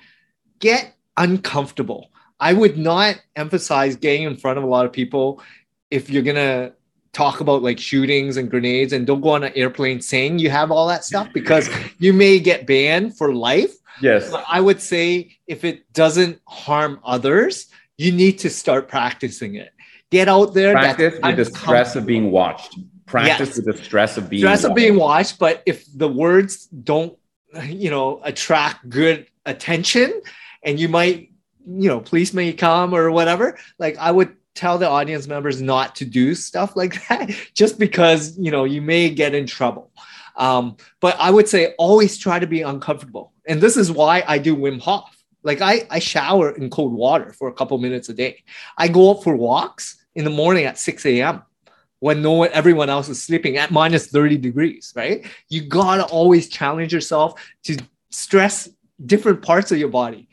get 0.57 0.95
uncomfortable. 1.17 2.11
I 2.39 2.53
would 2.53 2.77
not 2.77 3.21
emphasize 3.35 3.95
getting 3.95 4.23
in 4.23 4.37
front 4.37 4.57
of 4.57 4.63
a 4.63 4.67
lot 4.67 4.87
of 4.87 4.91
people 4.91 5.43
if 5.91 6.09
you're 6.09 6.23
gonna 6.23 6.73
talk 7.13 7.41
about 7.41 7.61
like 7.61 7.79
shootings 7.79 8.37
and 8.37 8.49
grenades 8.49 8.93
and 8.93 9.05
don't 9.05 9.21
go 9.21 9.29
on 9.31 9.43
an 9.43 9.51
airplane 9.55 9.99
saying 9.99 10.39
you 10.39 10.49
have 10.49 10.71
all 10.71 10.87
that 10.87 11.03
stuff 11.03 11.27
because 11.33 11.69
you 11.99 12.13
may 12.13 12.39
get 12.39 12.65
banned 12.65 13.17
for 13.17 13.33
life 13.33 13.75
Yes. 14.01 14.29
But 14.29 14.45
I 14.47 14.61
would 14.61 14.81
say 14.81 15.37
if 15.47 15.63
it 15.63 15.91
doesn't 15.93 16.39
harm 16.47 16.99
others, 17.03 17.67
you 17.97 18.11
need 18.11 18.39
to 18.39 18.49
start 18.49 18.87
practicing 18.87 19.55
it. 19.55 19.73
Get 20.09 20.27
out 20.27 20.53
there. 20.53 20.73
Practice 20.73 21.19
with 21.21 21.37
the 21.37 21.45
stress 21.45 21.95
of 21.95 22.05
being 22.05 22.31
watched. 22.31 22.77
Practice 23.05 23.49
yes. 23.49 23.57
with 23.57 23.65
the 23.65 23.83
stress 23.83 24.17
of 24.17 24.29
being 24.29 24.41
stress 24.41 24.63
watched. 24.63 24.71
of 24.71 24.75
being 24.75 24.95
watched. 24.97 25.39
But 25.39 25.63
if 25.65 25.85
the 25.95 26.07
words 26.07 26.65
don't, 26.67 27.17
you 27.65 27.89
know, 27.89 28.21
attract 28.23 28.89
good 28.89 29.27
attention, 29.45 30.21
and 30.63 30.79
you 30.79 30.89
might, 30.89 31.31
you 31.65 31.89
know, 31.89 31.99
police 31.99 32.33
may 32.33 32.53
come 32.53 32.93
or 32.93 33.11
whatever. 33.11 33.57
Like 33.79 33.97
I 33.97 34.11
would 34.11 34.35
tell 34.55 34.77
the 34.77 34.87
audience 34.87 35.27
members 35.27 35.61
not 35.61 35.95
to 35.95 36.05
do 36.05 36.35
stuff 36.35 36.75
like 36.75 37.07
that, 37.09 37.31
just 37.53 37.79
because 37.79 38.37
you 38.37 38.51
know 38.51 38.63
you 38.63 38.81
may 38.81 39.09
get 39.09 39.33
in 39.33 39.47
trouble. 39.47 39.91
Um, 40.35 40.77
but 40.99 41.15
I 41.19 41.29
would 41.29 41.47
say 41.47 41.73
always 41.77 42.17
try 42.17 42.39
to 42.39 42.47
be 42.47 42.61
uncomfortable. 42.61 43.33
And 43.47 43.61
this 43.61 43.77
is 43.77 43.91
why 43.91 44.23
I 44.27 44.37
do 44.37 44.55
Wim 44.55 44.79
Hof. 44.79 45.23
Like 45.43 45.61
I, 45.61 45.87
I 45.89 45.99
shower 45.99 46.51
in 46.51 46.69
cold 46.69 46.93
water 46.93 47.33
for 47.33 47.47
a 47.47 47.53
couple 47.53 47.77
minutes 47.77 48.09
a 48.09 48.13
day. 48.13 48.43
I 48.77 48.87
go 48.87 49.11
out 49.11 49.23
for 49.23 49.35
walks 49.35 50.03
in 50.15 50.23
the 50.23 50.29
morning 50.29 50.65
at 50.65 50.77
6 50.77 51.05
a.m. 51.05 51.41
when 51.99 52.21
no 52.21 52.33
one, 52.33 52.49
everyone 52.53 52.89
else 52.89 53.09
is 53.09 53.21
sleeping 53.21 53.57
at 53.57 53.71
minus 53.71 54.07
30 54.07 54.37
degrees, 54.37 54.93
right? 54.95 55.25
You 55.49 55.61
gotta 55.61 56.05
always 56.05 56.47
challenge 56.47 56.93
yourself 56.93 57.41
to 57.63 57.77
stress 58.09 58.69
different 59.05 59.41
parts 59.41 59.71
of 59.71 59.79
your 59.79 59.89
body 59.89 60.29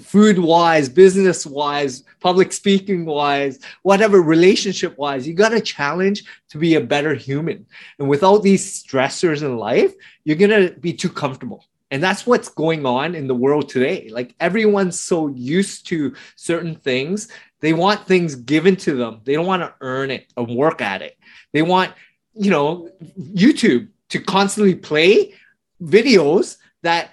food 0.00 0.38
wise, 0.38 0.88
business 0.88 1.46
wise, 1.46 2.04
public 2.20 2.52
speaking 2.52 3.04
wise, 3.04 3.58
whatever 3.82 4.20
relationship 4.20 4.96
wise, 4.98 5.26
you 5.26 5.34
got 5.34 5.50
to 5.50 5.60
challenge 5.60 6.24
to 6.50 6.58
be 6.58 6.74
a 6.74 6.80
better 6.80 7.14
human. 7.14 7.66
And 7.98 8.08
without 8.08 8.42
these 8.42 8.82
stressors 8.82 9.42
in 9.42 9.56
life, 9.56 9.94
you're 10.24 10.36
going 10.36 10.50
to 10.50 10.78
be 10.78 10.92
too 10.92 11.10
comfortable. 11.10 11.64
And 11.90 12.02
that's 12.02 12.26
what's 12.26 12.48
going 12.48 12.84
on 12.84 13.14
in 13.14 13.26
the 13.26 13.34
world 13.34 13.68
today. 13.68 14.10
Like 14.10 14.34
everyone's 14.40 15.00
so 15.00 15.28
used 15.28 15.86
to 15.88 16.14
certain 16.36 16.74
things, 16.74 17.28
they 17.60 17.72
want 17.72 18.06
things 18.06 18.34
given 18.34 18.76
to 18.76 18.94
them. 18.94 19.20
They 19.24 19.34
don't 19.34 19.46
want 19.46 19.62
to 19.62 19.74
earn 19.80 20.10
it 20.10 20.32
and 20.36 20.54
work 20.54 20.80
at 20.80 21.02
it. 21.02 21.16
They 21.52 21.62
want, 21.62 21.92
you 22.34 22.50
know, 22.50 22.90
YouTube 23.18 23.88
to 24.10 24.20
constantly 24.20 24.74
play 24.74 25.34
videos 25.82 26.58
that 26.82 27.10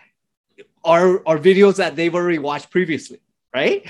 are, 0.85 1.21
are 1.27 1.37
videos 1.37 1.77
that 1.77 1.95
they've 1.95 2.13
already 2.13 2.39
watched 2.39 2.69
previously, 2.69 3.19
right? 3.53 3.89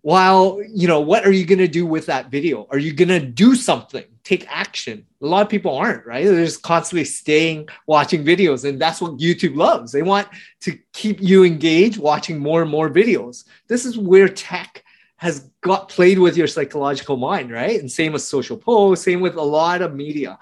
While, 0.00 0.60
you 0.68 0.88
know, 0.88 1.00
what 1.00 1.24
are 1.24 1.30
you 1.30 1.44
to 1.58 1.68
do 1.68 1.86
with 1.86 2.06
that 2.06 2.30
video? 2.30 2.66
Are 2.70 2.78
you 2.78 2.92
to 3.08 3.20
do 3.20 3.54
something, 3.54 4.04
take 4.24 4.44
action? 4.50 5.06
A 5.22 5.26
lot 5.26 5.42
of 5.42 5.48
people 5.48 5.76
aren't, 5.76 6.04
right? 6.04 6.24
They're 6.24 6.44
just 6.44 6.62
constantly 6.62 7.04
staying 7.04 7.68
watching 7.86 8.24
videos. 8.24 8.68
And 8.68 8.80
that's 8.80 9.00
what 9.00 9.18
YouTube 9.18 9.54
loves. 9.54 9.92
They 9.92 10.02
want 10.02 10.26
to 10.62 10.76
keep 10.92 11.20
you 11.20 11.44
engaged 11.44 11.98
watching 11.98 12.40
more 12.40 12.62
and 12.62 12.70
more 12.70 12.90
videos. 12.90 13.44
This 13.68 13.84
is 13.84 13.96
where 13.96 14.28
tech 14.28 14.82
has 15.18 15.50
got 15.60 15.88
played 15.88 16.18
with 16.18 16.36
your 16.36 16.48
psychological 16.48 17.16
mind, 17.16 17.52
right? 17.52 17.78
And 17.78 17.90
same 17.90 18.12
with 18.12 18.22
social 18.22 18.56
posts, 18.56 19.04
same 19.04 19.20
with 19.20 19.36
a 19.36 19.42
lot 19.42 19.82
of 19.82 19.94
media. 19.94 20.36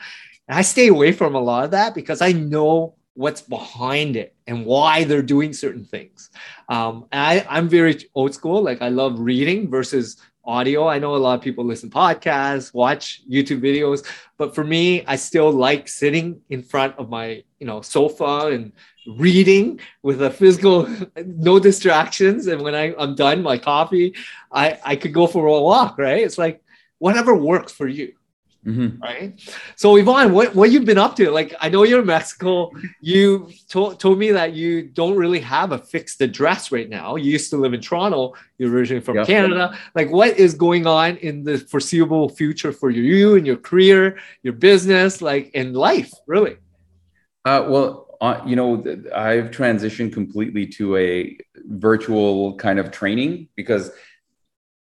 And 0.49 0.57
I 0.57 0.62
stay 0.62 0.88
away 0.88 1.12
from 1.12 1.34
a 1.34 1.41
lot 1.41 1.64
of 1.64 1.72
that 1.72 1.95
because 1.95 2.22
I 2.22 2.32
know 2.32 2.95
what's 3.14 3.42
behind 3.42 4.16
it 4.16 4.34
and 4.46 4.64
why 4.64 5.04
they're 5.04 5.22
doing 5.22 5.52
certain 5.52 5.84
things. 5.84 6.30
Um, 6.68 7.06
I, 7.12 7.44
I'm 7.48 7.68
very 7.68 7.98
old 8.14 8.34
school. 8.34 8.62
Like 8.62 8.82
I 8.82 8.88
love 8.88 9.18
reading 9.18 9.70
versus 9.70 10.16
audio. 10.44 10.88
I 10.88 10.98
know 10.98 11.14
a 11.14 11.18
lot 11.18 11.34
of 11.34 11.42
people 11.42 11.64
listen 11.64 11.90
podcasts, 11.90 12.72
watch 12.72 13.22
YouTube 13.28 13.61
videos, 13.61 14.06
but 14.38 14.54
for 14.54 14.64
me, 14.64 15.04
I 15.06 15.16
still 15.16 15.50
like 15.50 15.88
sitting 15.88 16.40
in 16.50 16.62
front 16.62 16.96
of 16.98 17.11
my, 17.11 17.44
you 17.58 17.66
know, 17.66 17.82
sofa 17.82 18.48
and 18.52 18.72
reading 19.06 19.80
with 20.02 20.22
a 20.22 20.30
physical, 20.30 20.88
no 21.16 21.58
distractions. 21.58 22.46
And 22.46 22.62
when 22.62 22.74
I, 22.74 22.94
I'm 22.96 23.14
done 23.14 23.42
my 23.42 23.58
coffee, 23.58 24.14
I, 24.50 24.78
I 24.84 24.96
could 24.96 25.12
go 25.12 25.26
for 25.26 25.46
a 25.46 25.61
walk, 25.61 25.98
right? 25.98 26.22
It's 26.22 26.38
like 26.38 26.62
whatever 26.98 27.34
works 27.34 27.72
for 27.72 27.86
you. 27.86 28.14
Mm-hmm. 28.66 29.02
Right. 29.02 29.40
So 29.76 29.96
Ivan, 29.96 30.34
what 30.34 30.54
what 30.54 30.70
you've 30.70 30.84
been 30.84 30.98
up 30.98 31.16
to? 31.16 31.30
Like, 31.30 31.54
I 31.61 31.70
know 31.70 31.82
you're 31.84 32.00
in 32.00 32.06
Mexico. 32.06 32.70
You 33.00 33.50
told 33.70 33.98
told 33.98 34.18
me 34.18 34.32
that 34.32 34.52
you 34.52 34.82
don't 34.82 35.16
really 35.16 35.40
have 35.40 35.72
a 35.72 35.78
fixed 35.78 36.20
address 36.20 36.70
right 36.70 36.88
now. 36.88 37.16
You 37.16 37.32
used 37.32 37.48
to 37.50 37.56
live 37.56 37.72
in 37.72 37.80
Toronto. 37.80 38.34
You're 38.58 38.70
originally 38.70 39.00
from. 39.00 39.24
Canada. 39.24 39.78
Like, 39.94 40.11
what 40.11 40.38
is 40.38 40.52
going 40.54 40.86
on 40.86 41.16
in 41.18 41.42
the 41.42 41.56
foreseeable 41.56 42.28
future 42.28 42.70
for 42.70 42.90
you 42.90 43.36
and 43.36 43.46
your 43.46 43.56
career, 43.56 44.18
your 44.42 44.52
business, 44.52 45.22
like 45.22 45.50
in 45.52 45.72
life, 45.72 46.12
really? 46.26 46.56
Uh, 47.46 47.64
well, 47.66 48.18
uh, 48.20 48.42
you 48.44 48.56
know, 48.56 48.76
I've 49.14 49.50
transitioned 49.50 50.12
completely 50.12 50.66
to 50.66 50.96
a 50.98 51.38
virtual 51.64 52.56
kind 52.56 52.78
of 52.78 52.90
training 52.90 53.48
because 53.56 53.90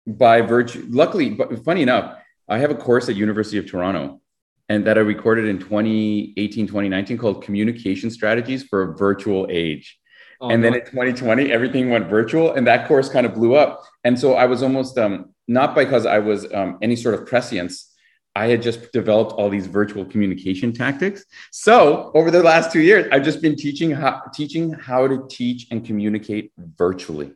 by 0.07 0.41
virtue, 0.41 0.83
luckily, 0.89 1.29
but 1.29 1.63
funny 1.63 1.83
enough 1.83 2.17
I 2.47 2.59
have 2.59 2.71
a 2.71 2.75
course 2.75 3.09
at 3.09 3.15
University 3.15 3.57
of 3.57 3.69
Toronto 3.69 4.21
and 4.69 4.85
that 4.85 4.97
I 4.97 5.01
recorded 5.01 5.45
in 5.45 5.59
2018, 5.59 6.67
2019 6.67 7.17
called 7.17 7.43
Communication 7.43 8.09
Strategies 8.09 8.63
for 8.63 8.83
a 8.83 8.97
Virtual 8.97 9.47
Age. 9.49 9.99
Oh, 10.39 10.49
and 10.49 10.63
then 10.63 10.75
in 10.75 10.81
2020, 10.81 11.51
everything 11.51 11.89
went 11.89 12.07
virtual 12.09 12.53
and 12.53 12.67
that 12.67 12.87
course 12.87 13.09
kind 13.09 13.25
of 13.25 13.33
blew 13.33 13.55
up. 13.55 13.83
And 14.03 14.19
so 14.19 14.35
I 14.35 14.45
was 14.45 14.61
almost, 14.61 14.97
um, 14.97 15.33
not 15.47 15.73
because 15.73 16.05
I 16.05 16.19
was 16.19 16.51
um, 16.53 16.77
any 16.81 16.95
sort 16.95 17.15
of 17.15 17.25
prescience, 17.25 17.93
I 18.35 18.47
had 18.47 18.61
just 18.61 18.91
developed 18.91 19.31
all 19.31 19.49
these 19.49 19.65
virtual 19.65 20.05
communication 20.05 20.71
tactics. 20.71 21.25
So 21.51 22.11
over 22.13 22.29
the 22.29 22.43
last 22.43 22.71
two 22.71 22.81
years, 22.81 23.07
I've 23.11 23.23
just 23.23 23.41
been 23.41 23.55
teaching 23.55 23.89
how, 23.89 24.21
teaching 24.33 24.73
how 24.73 25.07
to 25.07 25.25
teach 25.27 25.67
and 25.71 25.83
communicate 25.83 26.51
virtually. 26.57 27.31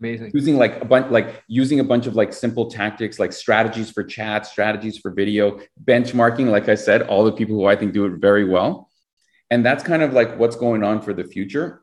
Amazing. 0.00 0.30
Using 0.32 0.56
like 0.56 0.80
a 0.80 0.84
bunch, 0.86 1.10
like 1.10 1.42
using 1.46 1.78
a 1.80 1.84
bunch 1.84 2.06
of 2.06 2.14
like 2.14 2.32
simple 2.32 2.70
tactics, 2.70 3.18
like 3.18 3.32
strategies 3.32 3.90
for 3.90 4.02
chat, 4.02 4.46
strategies 4.46 4.96
for 4.96 5.10
video, 5.10 5.60
benchmarking. 5.84 6.50
Like 6.50 6.70
I 6.70 6.74
said, 6.74 7.02
all 7.02 7.24
the 7.24 7.32
people 7.32 7.54
who 7.54 7.66
I 7.66 7.76
think 7.76 7.92
do 7.92 8.06
it 8.06 8.12
very 8.12 8.46
well, 8.48 8.90
and 9.50 9.64
that's 9.64 9.84
kind 9.84 10.02
of 10.02 10.14
like 10.14 10.38
what's 10.38 10.56
going 10.56 10.82
on 10.82 11.02
for 11.02 11.12
the 11.12 11.24
future. 11.24 11.82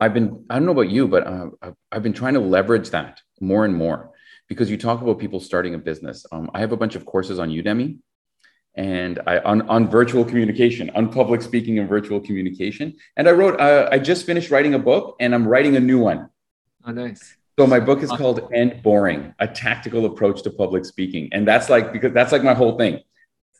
I've 0.00 0.14
been, 0.14 0.44
I 0.50 0.54
don't 0.54 0.66
know 0.66 0.72
about 0.72 0.90
you, 0.90 1.08
but 1.08 1.26
uh, 1.26 1.50
I've 1.90 2.02
been 2.02 2.12
trying 2.12 2.34
to 2.34 2.40
leverage 2.40 2.90
that 2.90 3.20
more 3.40 3.64
and 3.64 3.74
more 3.74 4.12
because 4.48 4.70
you 4.70 4.76
talk 4.76 5.00
about 5.02 5.18
people 5.18 5.40
starting 5.40 5.74
a 5.74 5.78
business. 5.78 6.24
Um, 6.32 6.50
I 6.54 6.60
have 6.60 6.72
a 6.72 6.76
bunch 6.76 6.94
of 6.94 7.04
courses 7.04 7.38
on 7.38 7.50
Udemy 7.50 7.98
and 8.76 9.20
I 9.26 9.38
on, 9.38 9.62
on 9.62 9.88
virtual 9.88 10.24
communication, 10.24 10.90
on 10.90 11.12
public 11.12 11.42
speaking 11.42 11.78
and 11.78 11.88
virtual 11.88 12.20
communication. 12.20 12.96
And 13.16 13.28
I 13.28 13.32
wrote, 13.32 13.60
uh, 13.60 13.88
I 13.90 13.98
just 13.98 14.24
finished 14.24 14.50
writing 14.50 14.74
a 14.74 14.78
book 14.78 15.16
and 15.20 15.34
I'm 15.34 15.46
writing 15.46 15.76
a 15.76 15.80
new 15.80 15.98
one 15.98 16.28
Oh, 16.84 16.92
nice. 16.92 17.36
So 17.58 17.66
my 17.66 17.80
book 17.80 18.02
is 18.02 18.10
called 18.10 18.48
End 18.54 18.82
Boring: 18.82 19.34
A 19.40 19.48
Tactical 19.48 20.06
Approach 20.06 20.42
to 20.42 20.50
Public 20.50 20.84
Speaking, 20.84 21.28
and 21.32 21.46
that's 21.46 21.68
like 21.68 21.92
because 21.92 22.12
that's 22.12 22.30
like 22.30 22.44
my 22.44 22.54
whole 22.54 22.78
thing. 22.78 23.00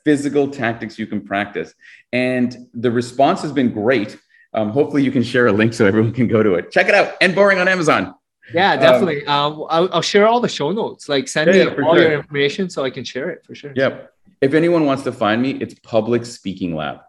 Physical 0.05 0.49
tactics 0.49 0.99
you 0.99 1.07
can 1.07 1.21
practice, 1.21 1.75
and 2.13 2.69
the 2.75 2.91
response 2.91 3.43
has 3.43 3.51
been 3.51 3.73
great. 3.73 4.17
Um, 4.55 4.71
hopefully, 4.71 5.03
you 5.03 5.11
can 5.11 5.25
share 5.25 5.49
a 5.49 5.53
link 5.53 5.75
so 5.75 5.85
everyone 5.85 6.13
can 6.13 6.29
go 6.29 6.43
to 6.45 6.55
it. 6.55 6.71
Check 6.71 6.89
it 6.89 6.95
out. 6.95 7.15
End 7.21 7.35
Boring 7.35 7.59
on 7.59 7.67
Amazon. 7.67 8.15
Yeah, 8.55 8.75
um, 8.75 8.81
definitely. 8.81 9.27
Um, 9.27 9.67
I'll, 9.69 9.89
I'll, 9.93 10.03
share 10.03 10.27
all 10.27 10.41
the 10.41 10.49
show 10.49 10.71
notes. 10.71 11.09
Like 11.09 11.29
send 11.29 11.53
yeah, 11.53 11.65
me 11.65 11.71
yeah, 11.77 11.85
all 11.85 11.95
sure. 11.95 12.03
your 12.03 12.13
information 12.13 12.71
so 12.71 12.85
I 12.85 12.91
can 12.91 13.05
share 13.05 13.31
it 13.31 13.45
for 13.45 13.55
sure. 13.55 13.73
Yep. 13.75 14.13
If 14.41 14.55
anyone 14.55 14.87
wants 14.87 15.03
to 15.03 15.13
find 15.13 15.43
me, 15.43 15.53
it's 15.53 15.75
Public 15.83 16.25
Speaking 16.25 16.75
Lab. 16.75 17.01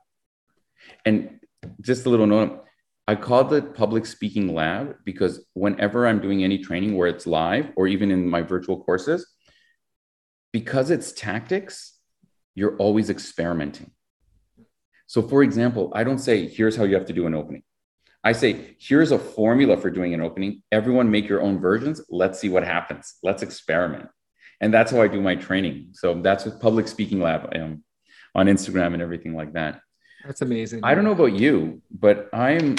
And 1.05 1.39
just 1.81 2.05
a 2.05 2.09
little 2.09 2.27
note, 2.27 2.65
I 3.09 3.15
call 3.15 3.51
it 3.55 3.73
Public 3.73 4.05
Speaking 4.05 4.53
Lab 4.53 4.97
because 5.03 5.43
whenever 5.55 6.05
I'm 6.05 6.19
doing 6.19 6.43
any 6.43 6.59
training 6.59 6.95
where 6.95 7.07
it's 7.07 7.25
live 7.25 7.71
or 7.75 7.87
even 7.87 8.11
in 8.11 8.29
my 8.29 8.43
virtual 8.43 8.83
courses, 8.83 9.27
because 10.53 10.91
it's 10.91 11.11
tactics, 11.11 11.97
you're 12.53 12.77
always 12.77 13.09
experimenting. 13.09 13.89
So, 15.07 15.23
for 15.23 15.41
example, 15.41 15.91
I 15.95 16.03
don't 16.03 16.19
say, 16.19 16.47
here's 16.47 16.75
how 16.75 16.83
you 16.83 16.93
have 16.93 17.07
to 17.07 17.13
do 17.13 17.25
an 17.25 17.33
opening. 17.33 17.63
I 18.23 18.31
say, 18.33 18.75
here's 18.77 19.11
a 19.11 19.17
formula 19.17 19.75
for 19.75 19.89
doing 19.89 20.13
an 20.13 20.21
opening. 20.21 20.61
Everyone 20.71 21.09
make 21.09 21.27
your 21.27 21.41
own 21.41 21.59
versions. 21.59 21.99
Let's 22.11 22.37
see 22.39 22.49
what 22.49 22.63
happens. 22.63 23.15
Let's 23.23 23.41
experiment. 23.41 24.07
And 24.61 24.71
that's 24.71 24.91
how 24.91 25.01
I 25.01 25.07
do 25.07 25.19
my 25.19 25.33
training. 25.33 25.93
So 25.93 26.21
that's 26.21 26.45
with 26.45 26.61
Public 26.61 26.87
Speaking 26.87 27.21
Lab 27.21 27.51
um, 27.55 27.83
on 28.35 28.45
Instagram 28.45 28.93
and 28.93 29.01
everything 29.01 29.33
like 29.33 29.53
that. 29.53 29.81
That's 30.23 30.41
amazing. 30.41 30.81
I 30.83 30.93
don't 30.93 31.05
know 31.05 31.11
about 31.11 31.33
you, 31.33 31.81
but 31.89 32.29
I'm 32.33 32.75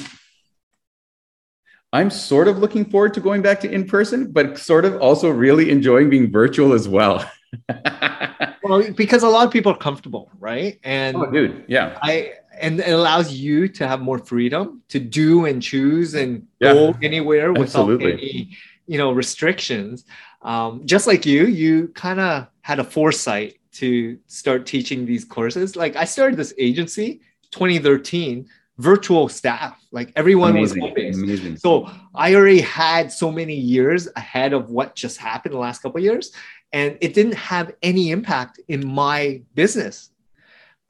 I'm 1.92 2.10
sort 2.10 2.46
of 2.46 2.58
looking 2.58 2.84
forward 2.84 3.14
to 3.14 3.20
going 3.20 3.42
back 3.42 3.60
to 3.60 3.70
in 3.70 3.86
person, 3.86 4.30
but 4.30 4.58
sort 4.58 4.84
of 4.84 5.00
also 5.00 5.28
really 5.28 5.70
enjoying 5.70 6.08
being 6.08 6.30
virtual 6.30 6.72
as 6.72 6.88
well. 6.88 7.28
well, 8.62 8.92
because 8.92 9.24
a 9.24 9.28
lot 9.28 9.46
of 9.46 9.52
people 9.52 9.72
are 9.72 9.78
comfortable, 9.78 10.30
right? 10.38 10.78
And 10.84 11.16
oh, 11.16 11.30
dude, 11.30 11.64
yeah. 11.66 11.98
I 12.02 12.34
and 12.60 12.80
it 12.80 12.92
allows 12.92 13.32
you 13.32 13.68
to 13.68 13.88
have 13.88 14.00
more 14.00 14.18
freedom 14.18 14.82
to 14.88 15.00
do 15.00 15.46
and 15.46 15.62
choose 15.62 16.14
and 16.14 16.46
yeah, 16.60 16.72
go 16.72 16.94
anywhere 17.02 17.52
without 17.52 18.00
any 18.00 18.56
you 18.86 18.98
know 18.98 19.12
restrictions 19.12 20.04
um, 20.42 20.86
just 20.86 21.06
like 21.06 21.24
you 21.26 21.46
you 21.46 21.88
kind 21.88 22.20
of 22.20 22.46
had 22.60 22.78
a 22.78 22.84
foresight 22.84 23.56
to 23.72 24.18
start 24.26 24.66
teaching 24.66 25.06
these 25.06 25.24
courses 25.24 25.76
like 25.76 25.96
i 25.96 26.04
started 26.04 26.36
this 26.36 26.52
agency 26.58 27.20
2013 27.50 28.46
virtual 28.80 29.28
staff 29.28 29.78
like 29.92 30.12
everyone 30.16 30.50
amazing, 30.50 30.82
was 30.82 31.16
amazing. 31.18 31.56
so 31.56 31.90
i 32.14 32.34
already 32.34 32.60
had 32.60 33.12
so 33.12 33.30
many 33.30 33.54
years 33.54 34.08
ahead 34.16 34.52
of 34.52 34.70
what 34.70 34.94
just 34.94 35.18
happened 35.18 35.54
the 35.54 35.58
last 35.58 35.82
couple 35.82 36.00
years 36.00 36.32
and 36.72 36.96
it 37.00 37.14
didn't 37.14 37.34
have 37.34 37.72
any 37.82 38.10
impact 38.10 38.60
in 38.68 38.86
my 38.86 39.42
business 39.54 40.10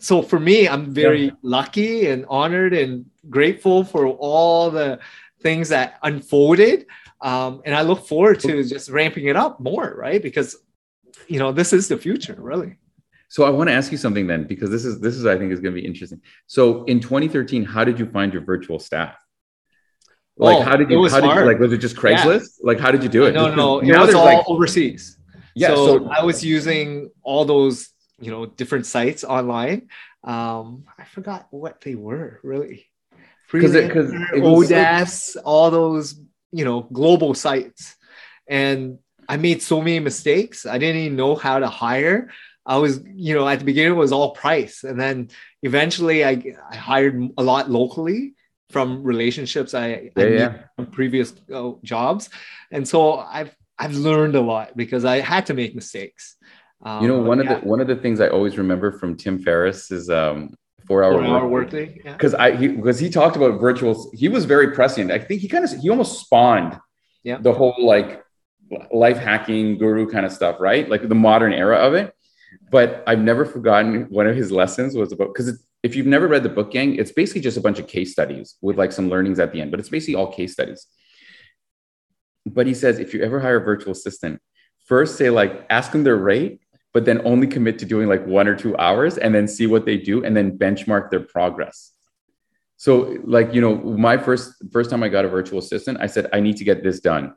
so 0.01 0.23
for 0.23 0.41
me, 0.41 0.67
I'm 0.67 0.93
very 0.93 1.27
yeah. 1.27 1.33
lucky 1.43 2.09
and 2.09 2.25
honored 2.29 2.73
and 2.73 3.05
grateful 3.29 3.85
for 3.85 4.07
all 4.07 4.71
the 4.71 4.99
things 5.43 5.69
that 5.69 5.99
unfolded. 6.03 6.87
Um, 7.21 7.61
and 7.67 7.75
I 7.75 7.83
look 7.83 8.07
forward 8.07 8.41
to 8.41 8.65
just 8.65 8.89
ramping 8.89 9.27
it 9.27 9.37
up 9.37 9.61
more, 9.61 9.95
right? 9.97 10.23
Because 10.23 10.57
you 11.29 11.39
know 11.39 11.53
this 11.53 11.75
is 11.75 11.89
the 11.89 11.99
future, 11.99 12.35
really. 12.39 12.77
So 13.31 13.45
I 13.45 13.51
want 13.51 13.69
to 13.71 13.75
ask 13.75 13.93
you 13.93 13.97
something 13.97 14.27
then, 14.27 14.45
because 14.45 14.71
this 14.71 14.85
is 14.85 15.01
this 15.01 15.15
is 15.15 15.25
I 15.25 15.39
think 15.39 15.53
is 15.53 15.61
going 15.61 15.73
to 15.73 15.81
be 15.81 15.87
interesting. 15.87 16.21
So 16.49 16.83
in 16.85 16.99
2013, 16.99 17.65
how 17.65 17.85
did 17.85 17.97
you 17.99 18.07
find 18.07 18.33
your 18.33 18.43
virtual 18.43 18.81
staff? 18.81 19.17
Like 20.37 20.57
oh, 20.57 20.63
how 20.63 20.77
did 20.77 20.91
you 20.91 21.09
how 21.09 21.21
did 21.21 21.31
you 21.31 21.45
like 21.45 21.61
was 21.61 21.73
it 21.73 21.79
just 21.79 21.95
Craigslist? 21.95 22.59
Yeah. 22.59 22.65
Like 22.65 22.81
how 22.81 22.91
did 22.91 23.05
you 23.05 23.09
do 23.09 23.27
it? 23.27 23.33
No, 23.33 23.55
no, 23.55 23.79
it 23.79 23.97
was 23.97 24.15
all 24.15 24.25
like, 24.25 24.49
overseas. 24.49 25.17
Yeah, 25.55 25.69
so, 25.69 25.99
so 25.99 26.09
I 26.09 26.25
was 26.25 26.45
using 26.45 27.11
all 27.23 27.45
those 27.45 27.91
you 28.19 28.33
know 28.33 28.47
different 28.47 28.87
sites 28.87 29.23
online. 29.23 29.89
Um, 30.25 30.85
I 30.99 31.05
forgot 31.05 31.47
what 31.51 31.81
they 31.83 31.95
were 31.95 32.41
really. 32.43 32.87
Because 33.53 33.75
Odesk, 33.75 35.37
all 35.45 35.71
those 35.71 36.21
you 36.51 36.65
know 36.65 36.83
global 36.83 37.35
sites, 37.35 37.95
and 38.49 38.99
I 39.29 39.37
made 39.37 39.63
so 39.63 39.81
many 39.81 40.01
mistakes. 40.01 40.67
I 40.67 40.79
didn't 40.79 41.03
even 41.03 41.17
know 41.17 41.37
how 41.37 41.61
to 41.61 41.69
hire. 41.69 42.31
I 42.67 42.77
was, 42.77 43.01
you 43.05 43.35
know, 43.35 43.49
at 43.49 43.59
the 43.59 43.65
beginning 43.65 43.93
it 43.93 43.97
was 43.97 44.13
all 44.13 44.33
price, 44.33 44.85
and 44.85 45.01
then 45.01 45.31
eventually 45.63 46.25
I, 46.25 46.43
I 46.71 46.77
hired 46.77 47.31
a 47.37 47.43
lot 47.43 47.71
locally 47.71 48.35
from 48.71 49.03
relationships 49.03 49.75
I, 49.75 50.11
yeah, 50.17 50.25
I 50.25 50.27
yeah. 50.27 50.59
from 50.77 50.87
previous 50.87 51.35
uh, 51.53 51.73
jobs, 51.83 52.31
and 52.71 52.87
so 52.87 53.19
I've 53.19 53.55
I've 53.79 53.95
learned 53.95 54.37
a 54.37 54.41
lot 54.41 54.77
because 54.77 55.05
I 55.05 55.21
had 55.21 55.47
to 55.47 55.55
make 55.55 55.75
mistakes. 55.75 56.37
Um, 56.83 57.03
you 57.03 57.09
know, 57.09 57.19
one 57.19 57.43
yeah. 57.43 57.53
of 57.53 57.63
the 57.63 57.69
one 57.69 57.81
of 57.81 57.89
the 57.89 57.97
things 57.97 58.21
I 58.21 58.29
always 58.29 58.59
remember 58.59 58.93
from 58.93 59.17
Tim 59.17 59.39
Ferriss 59.39 59.91
is 59.91 60.09
um, 60.11 60.55
four 60.87 61.05
hour, 61.05 61.13
four 61.13 61.25
hour 61.25 61.49
workday. 61.49 62.01
Because 62.05 62.33
yeah. 62.33 62.43
I 62.43 62.57
because 62.57 62.99
he, 62.99 63.07
he, 63.07 63.13
talked 63.13 63.37
about 63.37 63.61
virtual. 63.61 64.11
He 64.13 64.29
was 64.29 64.45
very 64.45 64.73
prescient. 64.73 65.11
I 65.11 65.19
think 65.19 65.41
he 65.41 65.49
kind 65.49 65.65
of 65.65 65.71
he 65.71 65.89
almost 65.89 66.21
spawned 66.21 66.79
yeah. 67.23 67.39
the 67.39 67.53
whole 67.53 67.75
like 67.79 68.23
life 68.93 69.19
hacking 69.19 69.79
guru 69.79 70.09
kind 70.09 70.25
of 70.25 70.33
stuff, 70.33 70.57
right? 70.61 70.89
Like 70.89 71.09
the 71.09 71.15
modern 71.15 71.53
era 71.53 71.77
of 71.77 71.95
it. 71.95 72.15
But 72.71 73.03
I've 73.07 73.21
never 73.21 73.45
forgotten 73.45 74.07
one 74.11 74.27
of 74.27 74.37
his 74.37 74.51
lessons 74.51 74.95
was 74.95 75.13
about 75.13 75.35
because 75.35 75.63
if 75.83 75.95
you've 75.95 76.07
never 76.07 76.29
read 76.29 76.43
the 76.43 76.49
book, 76.49 76.71
gang, 76.73 76.97
it's 76.97 77.13
basically 77.13 77.41
just 77.41 77.57
a 77.57 77.61
bunch 77.61 77.79
of 77.79 77.87
case 77.87 78.13
studies 78.13 78.57
with 78.61 78.77
like 78.77 78.93
some 78.93 79.09
learnings 79.09 79.39
at 79.39 79.53
the 79.53 79.61
end. 79.61 79.71
But 79.71 79.81
it's 79.81 79.89
basically 79.89 80.17
all 80.17 80.33
case 80.33 80.53
studies. 80.53 80.87
But 82.47 82.67
he 82.67 82.75
says 82.75 82.99
if 82.99 83.15
you 83.15 83.23
ever 83.23 83.41
hire 83.41 83.57
a 83.57 83.65
virtual 83.65 83.93
assistant, 83.93 84.41
first 84.87 85.17
say 85.17 85.31
like 85.31 85.67
ask 85.71 85.93
them 85.93 86.05
their 86.05 86.17
rate 86.17 86.61
but 86.93 87.05
then 87.05 87.21
only 87.25 87.47
commit 87.47 87.79
to 87.79 87.85
doing 87.85 88.09
like 88.09 88.27
one 88.27 88.49
or 88.49 88.57
two 88.57 88.77
hours 88.77 89.19
and 89.19 89.35
then 89.35 89.47
see 89.47 89.67
what 89.67 89.87
they 89.87 89.97
do 89.97 90.25
and 90.25 90.37
then 90.37 90.59
benchmark 90.59 91.11
their 91.11 91.21
progress. 91.21 91.93
So 92.77 93.19
like, 93.25 93.55
you 93.55 93.61
know, 93.61 93.77
my 93.77 94.17
first 94.17 94.55
first 94.73 94.91
time 94.91 95.03
I 95.03 95.09
got 95.09 95.25
a 95.25 95.29
virtual 95.29 95.59
assistant, 95.59 95.99
I 96.01 96.07
said 96.07 96.29
I 96.33 96.41
need 96.41 96.57
to 96.57 96.65
get 96.65 96.83
this 96.83 97.01
done. 97.01 97.35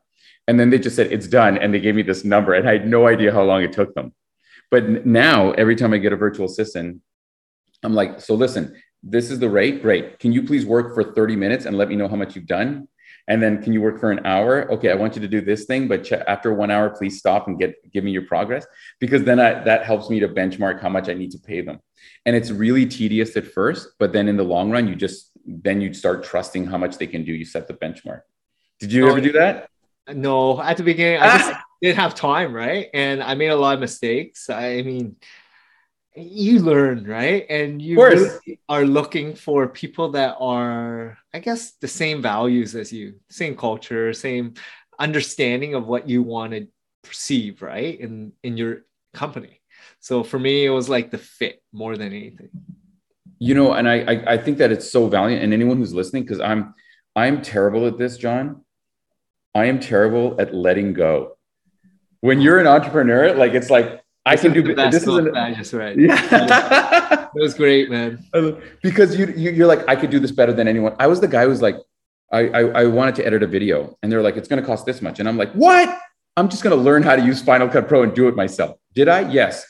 And 0.48 0.60
then 0.60 0.70
they 0.70 0.80
just 0.80 0.96
said 0.96 1.12
it's 1.12 1.28
done 1.28 1.58
and 1.58 1.74
they 1.74 1.80
gave 1.80 1.96
me 1.96 2.02
this 2.02 2.24
number 2.24 2.54
and 2.54 2.68
I 2.68 2.74
had 2.74 2.88
no 2.88 3.08
idea 3.08 3.32
how 3.32 3.44
long 3.44 3.62
it 3.62 3.74
took 3.74 3.94
them. 3.94 4.14
But 4.74 5.06
now 5.06 5.52
every 5.52 5.76
time 5.76 5.94
I 5.94 6.00
get 6.00 6.14
a 6.14 6.16
virtual 6.16 6.48
assistant, 6.48 7.00
I'm 7.84 7.94
like, 7.94 8.20
so 8.20 8.34
listen, 8.34 8.76
this 9.04 9.30
is 9.30 9.38
the 9.38 9.48
rate. 9.48 9.84
Great. 9.84 10.18
Can 10.18 10.32
you 10.32 10.42
please 10.42 10.66
work 10.66 10.96
for 10.96 11.04
30 11.14 11.36
minutes 11.36 11.66
and 11.66 11.78
let 11.78 11.90
me 11.90 11.96
know 11.96 12.08
how 12.08 12.16
much 12.16 12.36
you've 12.36 12.48
done? 12.48 12.88
and 13.28 13.42
then 13.42 13.62
can 13.64 13.72
you 13.72 13.82
work 13.82 14.00
for 14.02 14.12
an 14.12 14.20
hour 14.26 14.70
okay 14.70 14.92
i 14.92 14.94
want 14.96 15.16
you 15.16 15.22
to 15.22 15.30
do 15.30 15.40
this 15.40 15.64
thing 15.64 15.88
but 15.88 16.04
ch- 16.04 16.26
after 16.28 16.54
one 16.54 16.70
hour 16.70 16.90
please 16.90 17.20
stop 17.20 17.48
and 17.48 17.58
get 17.58 17.74
give 17.94 18.04
me 18.04 18.12
your 18.12 18.24
progress 18.24 18.66
because 19.00 19.24
then 19.24 19.40
I, 19.40 19.64
that 19.64 19.86
helps 19.86 20.10
me 20.10 20.20
to 20.20 20.28
benchmark 20.28 20.82
how 20.82 20.90
much 20.90 21.08
i 21.08 21.14
need 21.14 21.32
to 21.32 21.40
pay 21.40 21.62
them 21.62 21.80
and 22.26 22.36
it's 22.36 22.52
really 22.52 22.86
tedious 22.86 23.38
at 23.38 23.46
first 23.46 23.90
but 23.98 24.12
then 24.12 24.28
in 24.28 24.36
the 24.36 24.44
long 24.44 24.72
run 24.72 24.90
you 24.90 24.96
just 24.96 25.32
then 25.46 25.80
you 25.80 25.94
start 25.94 26.26
trusting 26.26 26.66
how 26.66 26.78
much 26.78 26.98
they 26.98 27.08
can 27.08 27.24
do 27.24 27.32
you 27.32 27.46
set 27.46 27.68
the 27.70 27.74
benchmark 27.76 28.24
did 28.82 28.92
you 28.92 29.08
ever 29.08 29.22
do 29.22 29.32
that 29.32 29.70
no 30.14 30.62
at 30.62 30.76
the 30.76 30.84
beginning 30.84 31.22
i 31.22 31.38
just 31.38 31.54
didn't 31.84 32.00
have 32.00 32.16
time 32.16 32.54
right? 32.54 32.88
And 32.94 33.22
i 33.22 33.36
made 33.36 33.50
a 33.50 33.56
lot 33.56 33.76
of 33.76 33.80
mistakes. 33.80 34.50
I 34.50 34.82
mean 34.82 35.18
you 36.16 36.60
learn 36.60 37.06
right? 37.06 37.46
And 37.50 37.82
you 37.82 37.98
really 37.98 38.60
are 38.70 38.86
looking 38.86 39.36
for 39.36 39.68
people 39.68 40.12
that 40.12 40.36
are 40.40 41.18
i 41.34 41.40
guess 41.40 41.74
the 41.82 41.88
same 41.88 42.22
values 42.22 42.76
as 42.76 42.94
you 42.94 43.16
same 43.30 43.56
culture 43.58 44.14
same 44.14 44.54
understanding 45.00 45.74
of 45.74 45.88
what 45.88 46.08
you 46.08 46.22
want 46.22 46.54
to 46.54 46.68
perceive 47.04 47.62
right? 47.62 48.00
In 48.00 48.32
in 48.44 48.58
your 48.58 48.86
company. 49.14 49.60
So 50.00 50.24
for 50.24 50.40
me 50.40 50.66
it 50.66 50.70
was 50.70 50.88
like 50.90 51.12
the 51.12 51.18
fit 51.18 51.62
more 51.72 51.98
than 51.98 52.08
anything. 52.14 52.50
You 53.40 53.56
know 53.56 53.74
and 53.74 53.90
i 53.90 53.98
i, 54.12 54.16
I 54.34 54.38
think 54.38 54.58
that 54.60 54.72
it's 54.72 54.90
so 54.90 55.08
valiant. 55.08 55.44
And 55.44 55.54
anyone 55.54 55.78
who's 55.78 55.94
listening 55.94 56.24
because 56.24 56.40
i'm 56.40 56.74
i'm 57.16 57.42
terrible 57.42 57.86
at 57.88 57.98
this 57.98 58.18
john 58.18 58.64
i 59.54 59.66
am 59.66 59.80
terrible 59.80 60.40
at 60.40 60.54
letting 60.54 60.94
go 60.94 61.38
when 62.24 62.40
you're 62.40 62.58
an 62.58 62.68
entrepreneur 62.68 63.34
like 63.34 63.54
it's 63.54 63.70
like 63.70 64.02
I 64.26 64.38
can 64.38 64.54
do 64.54 64.64
this. 64.64 64.96
Is 64.96 65.08
an, 65.08 65.36
I 65.36 65.54
just 65.54 65.74
read. 65.74 66.00
Yeah, 66.00 67.28
it 67.36 67.42
was 67.42 67.54
great, 67.54 67.90
man. 67.90 68.26
Because 68.82 69.18
you, 69.18 69.28
you 69.28 69.66
are 69.66 69.68
like 69.68 69.86
I 69.90 69.98
could 69.98 70.10
do 70.10 70.20
this 70.22 70.32
better 70.32 70.54
than 70.54 70.66
anyone. 70.66 70.96
I 71.00 71.08
was 71.08 71.20
the 71.20 71.28
guy 71.28 71.44
who's 71.44 71.62
like, 71.62 71.76
I, 72.32 72.48
I 72.48 72.62
I 72.62 72.86
wanted 72.86 73.16
to 73.16 73.26
edit 73.26 73.44
a 73.44 73.48
video, 73.48 73.98
and 74.02 74.10
they're 74.10 74.22
like, 74.22 74.38
it's 74.38 74.48
going 74.48 74.62
to 74.62 74.66
cost 74.66 74.86
this 74.86 75.02
much, 75.02 75.20
and 75.20 75.28
I'm 75.28 75.38
like, 75.38 75.52
what? 75.52 76.00
I'm 76.38 76.48
just 76.48 76.64
going 76.64 76.76
to 76.76 76.82
learn 76.82 77.04
how 77.04 77.18
to 77.18 77.22
use 77.22 77.42
Final 77.42 77.68
Cut 77.68 77.90
Pro 77.90 78.04
and 78.04 78.16
do 78.16 78.30
it 78.30 78.36
myself. 78.38 78.78
Did 78.96 79.10
I? 79.10 79.30
Yes. 79.30 79.66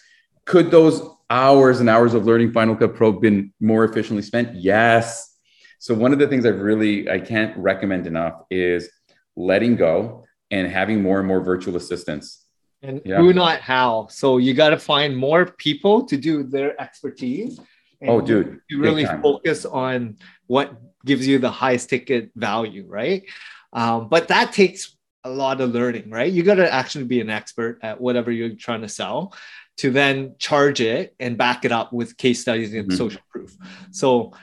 Could 0.45 0.69
those 0.69 1.01
hours 1.31 1.79
and 1.79 1.89
hours 1.89 2.13
of 2.13 2.25
learning 2.25 2.53
Final 2.53 2.75
Cut 2.75 2.95
Pro 2.95 3.13
been 3.13 3.51
more 3.59 3.83
efficiently 3.83 4.21
spent? 4.21 4.55
Yes. 4.55 5.35
So 5.79 5.95
one 5.95 6.13
of 6.13 6.19
the 6.19 6.27
things 6.27 6.45
I've 6.45 6.61
really 6.61 7.09
I 7.09 7.19
can't 7.19 7.57
recommend 7.57 8.05
enough 8.05 8.43
is 8.51 8.89
letting 9.35 9.75
go 9.75 10.25
and 10.51 10.67
having 10.67 11.01
more 11.01 11.17
and 11.17 11.27
more 11.27 11.41
virtual 11.41 11.75
assistants 11.75 12.42
and 12.83 13.01
yeah. 13.05 13.17
who 13.17 13.33
not 13.33 13.61
how. 13.61 14.07
So 14.11 14.37
you 14.37 14.53
got 14.53 14.69
to 14.69 14.77
find 14.77 15.15
more 15.15 15.45
people 15.45 16.05
to 16.05 16.17
do 16.17 16.43
their 16.43 16.79
expertise. 16.79 17.59
oh, 18.05 18.19
dude, 18.19 18.59
you 18.69 18.81
really 18.81 19.05
focus 19.05 19.65
on 19.65 20.17
what 20.47 20.73
gives 21.05 21.25
you 21.25 21.39
the 21.39 21.49
highest 21.49 21.89
ticket 21.89 22.31
value, 22.35 22.85
right? 22.87 23.23
Um, 23.71 24.09
but 24.09 24.27
that 24.27 24.51
takes 24.51 24.97
a 25.23 25.29
lot 25.29 25.61
of 25.61 25.71
learning, 25.71 26.09
right? 26.09 26.31
You 26.31 26.43
got 26.43 26.55
to 26.55 26.71
actually 26.71 27.05
be 27.05 27.21
an 27.21 27.29
expert 27.29 27.79
at 27.81 27.99
whatever 27.99 28.29
you're 28.31 28.55
trying 28.55 28.81
to 28.81 28.89
sell 28.89 29.33
to 29.77 29.89
then 29.89 30.35
charge 30.37 30.81
it 30.81 31.15
and 31.19 31.37
back 31.37 31.65
it 31.65 31.71
up 31.71 31.93
with 31.93 32.17
case 32.17 32.41
studies 32.41 32.73
and 32.73 32.89
mm-hmm. 32.89 32.97
social 32.97 33.21
proof. 33.29 33.55
So, 33.91 34.33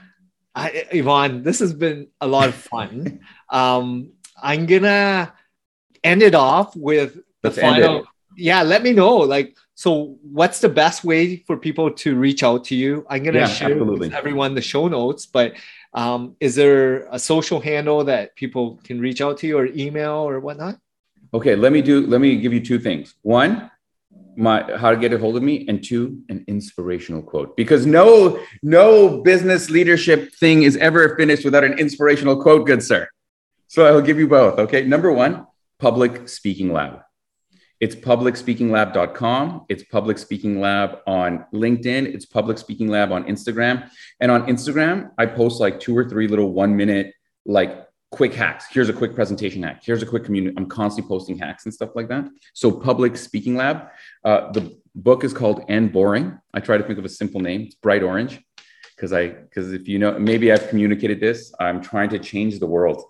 I, 0.55 0.87
Ivan, 0.93 1.43
this 1.43 1.61
has 1.61 1.73
been 1.75 2.09
a 2.21 2.27
lot 2.27 2.49
of 2.49 2.55
fun. 2.55 3.21
um, 3.51 4.13
I'm 4.43 4.67
gonna 4.67 5.33
end 6.03 6.23
it 6.23 6.35
off 6.35 6.75
with 6.75 7.17
the 7.43 7.51
Let's 7.51 7.61
final 7.61 8.07
yeah 8.41 8.63
let 8.63 8.83
me 8.83 8.93
know 8.93 9.17
like 9.17 9.57
so 9.75 10.19
what's 10.23 10.61
the 10.61 10.69
best 10.69 11.05
way 11.05 11.37
for 11.47 11.57
people 11.57 11.91
to 11.91 12.15
reach 12.15 12.43
out 12.43 12.65
to 12.67 12.75
you? 12.75 13.07
I'm 13.09 13.23
gonna 13.23 13.39
Yeah, 13.39 13.47
share 13.47 13.71
absolutely. 13.71 14.09
with 14.09 14.15
everyone 14.15 14.55
the 14.55 14.61
show 14.61 14.89
notes, 14.89 15.25
but 15.25 15.55
um, 15.95 16.37
is 16.39 16.55
there 16.55 17.09
a 17.11 17.19
social 17.19 17.61
handle 17.61 18.05
that 18.05 18.37
people 18.37 18.79
can 18.85 19.01
reach 19.01 19.21
out 19.23 19.39
to 19.39 19.47
you 19.47 19.57
or 19.57 19.65
email 19.85 20.17
or 20.29 20.39
whatnot? 20.39 20.77
Okay, 21.33 21.57
let 21.57 21.73
me 21.73 21.81
do. 21.81 22.07
Let 22.07 22.21
me 22.21 22.37
give 22.37 22.53
you 22.53 22.61
two 22.61 22.79
things. 22.79 23.15
One, 23.23 23.71
my 24.37 24.57
how 24.77 24.91
to 24.91 24.99
get 24.99 25.15
a 25.15 25.19
hold 25.19 25.37
of 25.39 25.43
me, 25.43 25.65
and 25.67 25.83
two, 25.83 26.03
an 26.29 26.45
inspirational 26.47 27.23
quote. 27.23 27.57
Because 27.57 27.87
no, 27.87 28.39
no 28.63 29.23
business 29.23 29.71
leadership 29.71 30.35
thing 30.35 30.65
is 30.65 30.77
ever 30.77 31.17
finished 31.17 31.45
without 31.45 31.65
an 31.65 31.79
inspirational 31.79 32.37
quote, 32.43 32.67
good 32.67 32.83
sir. 32.83 33.09
So 33.69 33.87
I'll 33.87 34.03
give 34.03 34.19
you 34.19 34.29
both. 34.29 34.59
Okay, 34.59 34.85
number 34.85 35.11
one, 35.11 35.47
Public 35.79 36.29
Speaking 36.29 36.71
Lab. 36.71 37.01
It's 37.81 37.95
publicspeakinglab.com. 37.95 39.65
It's 39.71 39.83
Public 39.85 40.19
Speaking 40.19 40.61
Lab 40.61 40.99
on 41.07 41.47
LinkedIn. 41.55 42.15
It's 42.15 42.27
Public 42.27 42.59
Speaking 42.59 42.89
Lab 42.89 43.11
on 43.11 43.25
Instagram. 43.25 43.89
And 44.21 44.31
on 44.31 44.47
Instagram, 44.47 45.11
I 45.17 45.25
post 45.25 45.61
like 45.61 45.81
two 45.81 45.97
or 45.97 46.07
three 46.07 46.29
little 46.29 46.53
one 46.53 46.77
minute, 46.77 47.15
like 47.47 47.89
quick 48.11 48.35
hacks. 48.35 48.67
Here's 48.71 48.91
a 48.91 48.93
quick 48.93 49.15
presentation 49.15 49.63
hack. 49.63 49.83
Here's 49.83 50.03
a 50.03 50.07
quick 50.07 50.25
community. 50.25 50.55
I'm 50.59 50.67
constantly 50.67 51.09
posting 51.09 51.39
hacks 51.39 51.65
and 51.65 51.73
stuff 51.73 51.91
like 51.95 52.09
that. 52.09 52.29
So, 52.53 52.71
Public 52.71 53.17
Speaking 53.17 53.57
Lab. 53.57 53.89
Uh, 54.25 54.53
the 54.53 54.79
book 54.95 55.25
is 55.25 55.33
called 55.33 55.65
End 55.69 55.91
Boring. 55.91 56.39
I 56.53 56.61
try 56.61 56.77
to 56.77 56.85
think 56.85 56.99
of 56.99 57.07
a 57.07 57.09
simple 57.09 57.41
name. 57.41 57.63
It's 57.63 57.77
bright 57.77 58.03
orange 58.03 58.43
because 58.95 59.15
I 59.15 59.29
because 59.29 59.73
if 59.73 59.89
you 59.89 59.99
know 59.99 60.19
maybe 60.19 60.53
I've 60.53 60.69
communicated 60.69 61.19
this. 61.19 61.55
I'm 61.59 61.81
trying 61.81 62.11
to 62.11 62.19
change 62.19 62.59
the 62.59 62.67
world. 62.67 63.03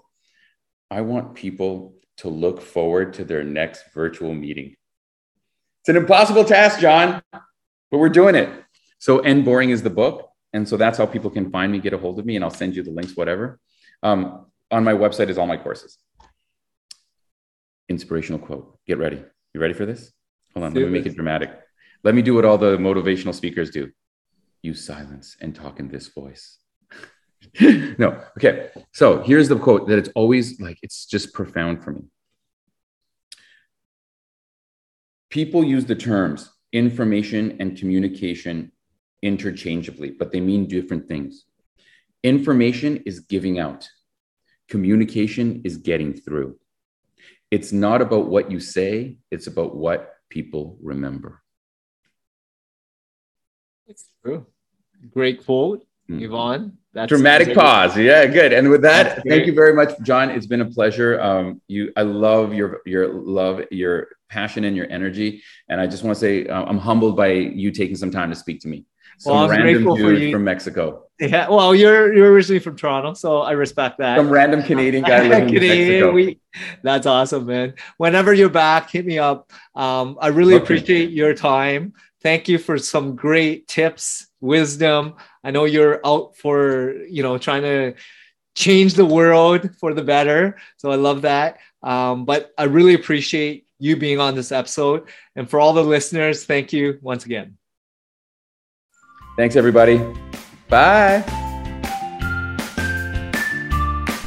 I 0.93 1.01
want 1.01 1.35
people 1.35 1.95
to 2.21 2.29
look 2.29 2.61
forward 2.61 3.15
to 3.15 3.25
their 3.25 3.45
next 3.45 3.85
virtual 3.93 4.35
meeting. 4.35 4.77
It's 5.81 5.89
an 5.89 5.97
impossible 5.97 6.45
task, 6.45 6.81
John, 6.81 7.23
but 7.33 7.99
we're 7.99 8.09
doing 8.09 8.35
it. 8.35 8.49
So, 8.99 9.21
End 9.21 9.45
Boring 9.45 9.71
is 9.71 9.83
the 9.83 9.91
book. 9.91 10.31
And 10.53 10.69
so 10.69 10.77
that's 10.77 10.99
how 10.99 11.07
people 11.07 11.31
can 11.31 11.51
find 11.51 11.71
me, 11.71 11.79
get 11.79 11.93
a 11.93 11.99
hold 11.99 12.19
of 12.19 12.27
me, 12.27 12.37
and 12.37 12.45
I'll 12.45 12.51
send 12.51 12.75
you 12.75 12.83
the 12.83 12.91
links, 12.91 13.17
whatever. 13.17 13.61
Um, 14.03 14.47
on 14.71 14.85
my 14.85 14.93
website 14.93 15.29
is 15.29 15.39
all 15.39 15.47
my 15.47 15.57
courses. 15.57 15.99
Inspirational 17.89 18.41
quote. 18.41 18.79
Get 18.87 18.99
ready. 18.99 19.23
You 19.55 19.61
ready 19.61 19.75
for 19.75 19.87
this? 19.87 20.13
Hold 20.55 20.67
on, 20.67 20.75
let 20.75 20.85
me 20.85 20.91
make 20.91 21.07
it 21.07 21.15
dramatic. 21.15 21.57
Let 22.03 22.15
me 22.15 22.23
do 22.23 22.35
what 22.35 22.45
all 22.45 22.59
the 22.59 22.77
motivational 22.79 23.35
speakers 23.35 23.71
do 23.71 23.91
use 24.63 24.85
silence 24.85 25.37
and 25.41 25.55
talk 25.55 25.81
in 25.81 25.89
this 25.89 26.09
voice. 26.09 26.59
no, 27.99 28.23
okay. 28.37 28.71
So 28.93 29.23
here's 29.23 29.49
the 29.49 29.59
quote 29.59 29.89
that 29.89 29.99
it's 29.99 30.11
always 30.15 30.61
like, 30.61 30.79
it's 30.83 31.07
just 31.07 31.33
profound 31.33 31.83
for 31.83 31.93
me. 31.93 32.03
People 35.31 35.65
use 35.65 35.85
the 35.87 35.95
terms 35.95 36.51
information 36.73 37.57
and 37.59 37.77
communication 37.77 38.71
interchangeably, 39.23 40.11
but 40.11 40.33
they 40.33 40.41
mean 40.41 40.67
different 40.67 41.09
things. 41.09 41.45
Information 42.23 42.99
is 43.07 43.21
giving 43.21 43.59
out, 43.59 43.89
communication 44.69 45.63
is 45.65 45.79
getting 45.79 46.13
through. 46.15 46.57
It's 47.51 47.73
not 47.73 48.03
about 48.03 48.29
what 48.29 48.51
you 48.51 48.61
say, 48.61 49.17
it's 49.31 49.47
about 49.49 49.75
what 49.75 50.15
people 50.29 50.79
remember. 50.81 51.43
It's 53.87 54.09
true. 54.23 54.47
Great 55.13 55.45
quote, 55.45 55.87
Mm. 56.09 56.25
Ivan. 56.25 56.79
That's 56.93 57.09
Dramatic 57.09 57.55
pause. 57.55 57.97
Yeah, 57.97 58.27
good. 58.27 58.53
And 58.53 58.69
with 58.69 58.83
that, 58.83 59.23
thank 59.29 59.47
you 59.47 59.55
very 59.55 59.75
much, 59.75 59.91
John. 60.03 60.29
It's 60.31 60.47
been 60.47 60.61
a 60.61 60.65
pleasure. 60.65 61.21
Um, 61.21 61.61
you, 61.69 61.93
I 61.97 62.03
love 62.03 62.53
your 62.53 62.81
your 62.85 63.13
love, 63.13 63.63
your 63.71 64.09
passion, 64.29 64.65
and 64.65 64.77
your 64.77 64.91
energy. 64.91 65.43
And 65.69 65.81
I 65.81 65.87
just 65.87 66.03
want 66.03 66.17
to 66.17 66.21
say, 66.21 66.47
uh, 66.47 66.65
I'm 66.65 66.79
humbled 66.79 67.17
by 67.17 67.29
you 67.29 67.71
taking 67.71 67.95
some 67.97 68.11
time 68.11 68.31
to 68.31 68.37
speak 68.37 68.61
to 68.63 68.69
me. 68.69 68.87
Some 69.19 69.35
Well, 69.35 69.45
I'm 69.45 69.51
random 69.51 69.75
grateful 69.85 69.97
for 69.97 70.03
dude 70.15 70.23
you. 70.23 70.33
from 70.33 70.43
Mexico, 70.45 71.05
Yeah. 71.21 71.49
Well, 71.49 71.75
you're 71.77 72.13
you're 72.13 72.33
originally 72.33 72.59
from 72.59 72.75
Toronto, 72.75 73.15
so 73.15 73.43
I 73.43 73.53
respect 73.53 73.99
that. 73.99 74.17
some 74.17 74.29
random 74.31 74.61
Canadian 74.63 75.05
guy 75.05 75.23
living 75.29 75.49
in 75.51 75.55
Canadian, 75.55 75.89
Mexico. 75.89 76.13
we- 76.13 76.41
that's 76.83 77.07
awesome, 77.07 77.47
man. 77.47 77.75
Whenever 77.99 78.35
you're 78.35 78.49
back, 78.51 78.91
hit 78.91 79.07
me 79.07 79.21
up. 79.21 79.53
Um, 79.77 80.19
I 80.21 80.29
really 80.29 80.55
Okay. 80.55 80.65
appreciate 80.65 81.11
your 81.11 81.35
time. 81.35 81.93
Thank 82.23 82.49
you 82.49 82.59
for 82.59 82.77
some 82.77 83.17
great 83.17 83.67
tips, 83.67 84.29
wisdom. 84.41 85.15
I 85.43 85.51
know 85.51 85.65
you're 85.65 86.01
out 86.05 86.37
for 86.37 86.95
you 87.09 87.23
know 87.23 87.39
trying 87.39 87.63
to 87.63 87.95
change 88.55 88.95
the 88.95 89.07
world 89.07 89.71
for 89.77 89.95
the 89.95 90.03
better, 90.03 90.59
so 90.77 90.91
I 90.91 90.97
love 90.97 91.23
that. 91.23 91.59
Um, 91.83 92.27
but 92.27 92.53
I 92.59 92.65
really 92.65 92.95
appreciate 92.95 93.67
you 93.79 93.97
being 93.97 94.21
on 94.21 94.35
this 94.35 94.53
episode, 94.53 95.09
and 95.35 95.49
for 95.49 95.59
all 95.59 95.73
the 95.73 95.83
listeners, 95.83 96.45
thank 96.45 96.73
you 96.73 96.99
once 97.01 97.25
again. 97.25 97.57
Thanks, 99.37 99.57
everybody. 99.57 99.99
Bye. 100.69 101.25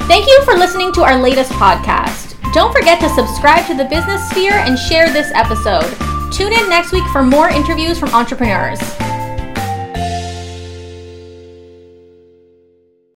Thank 0.08 0.28
you 0.28 0.44
for 0.46 0.56
listening 0.56 0.92
to 0.94 1.04
our 1.04 1.20
latest 1.20 1.52
podcast. 1.54 2.42
Don't 2.54 2.74
forget 2.74 3.00
to 3.02 3.10
subscribe 3.10 3.66
to 3.68 3.76
the 3.76 3.86
Business 3.86 4.28
Sphere 4.30 4.54
and 4.54 4.78
share 4.78 5.12
this 5.12 5.32
episode. 5.34 6.13
Tune 6.34 6.52
in 6.52 6.68
next 6.68 6.92
week 6.92 7.06
for 7.12 7.22
more 7.22 7.50
interviews 7.50 8.00
from 8.00 8.10
entrepreneurs. 8.10 8.80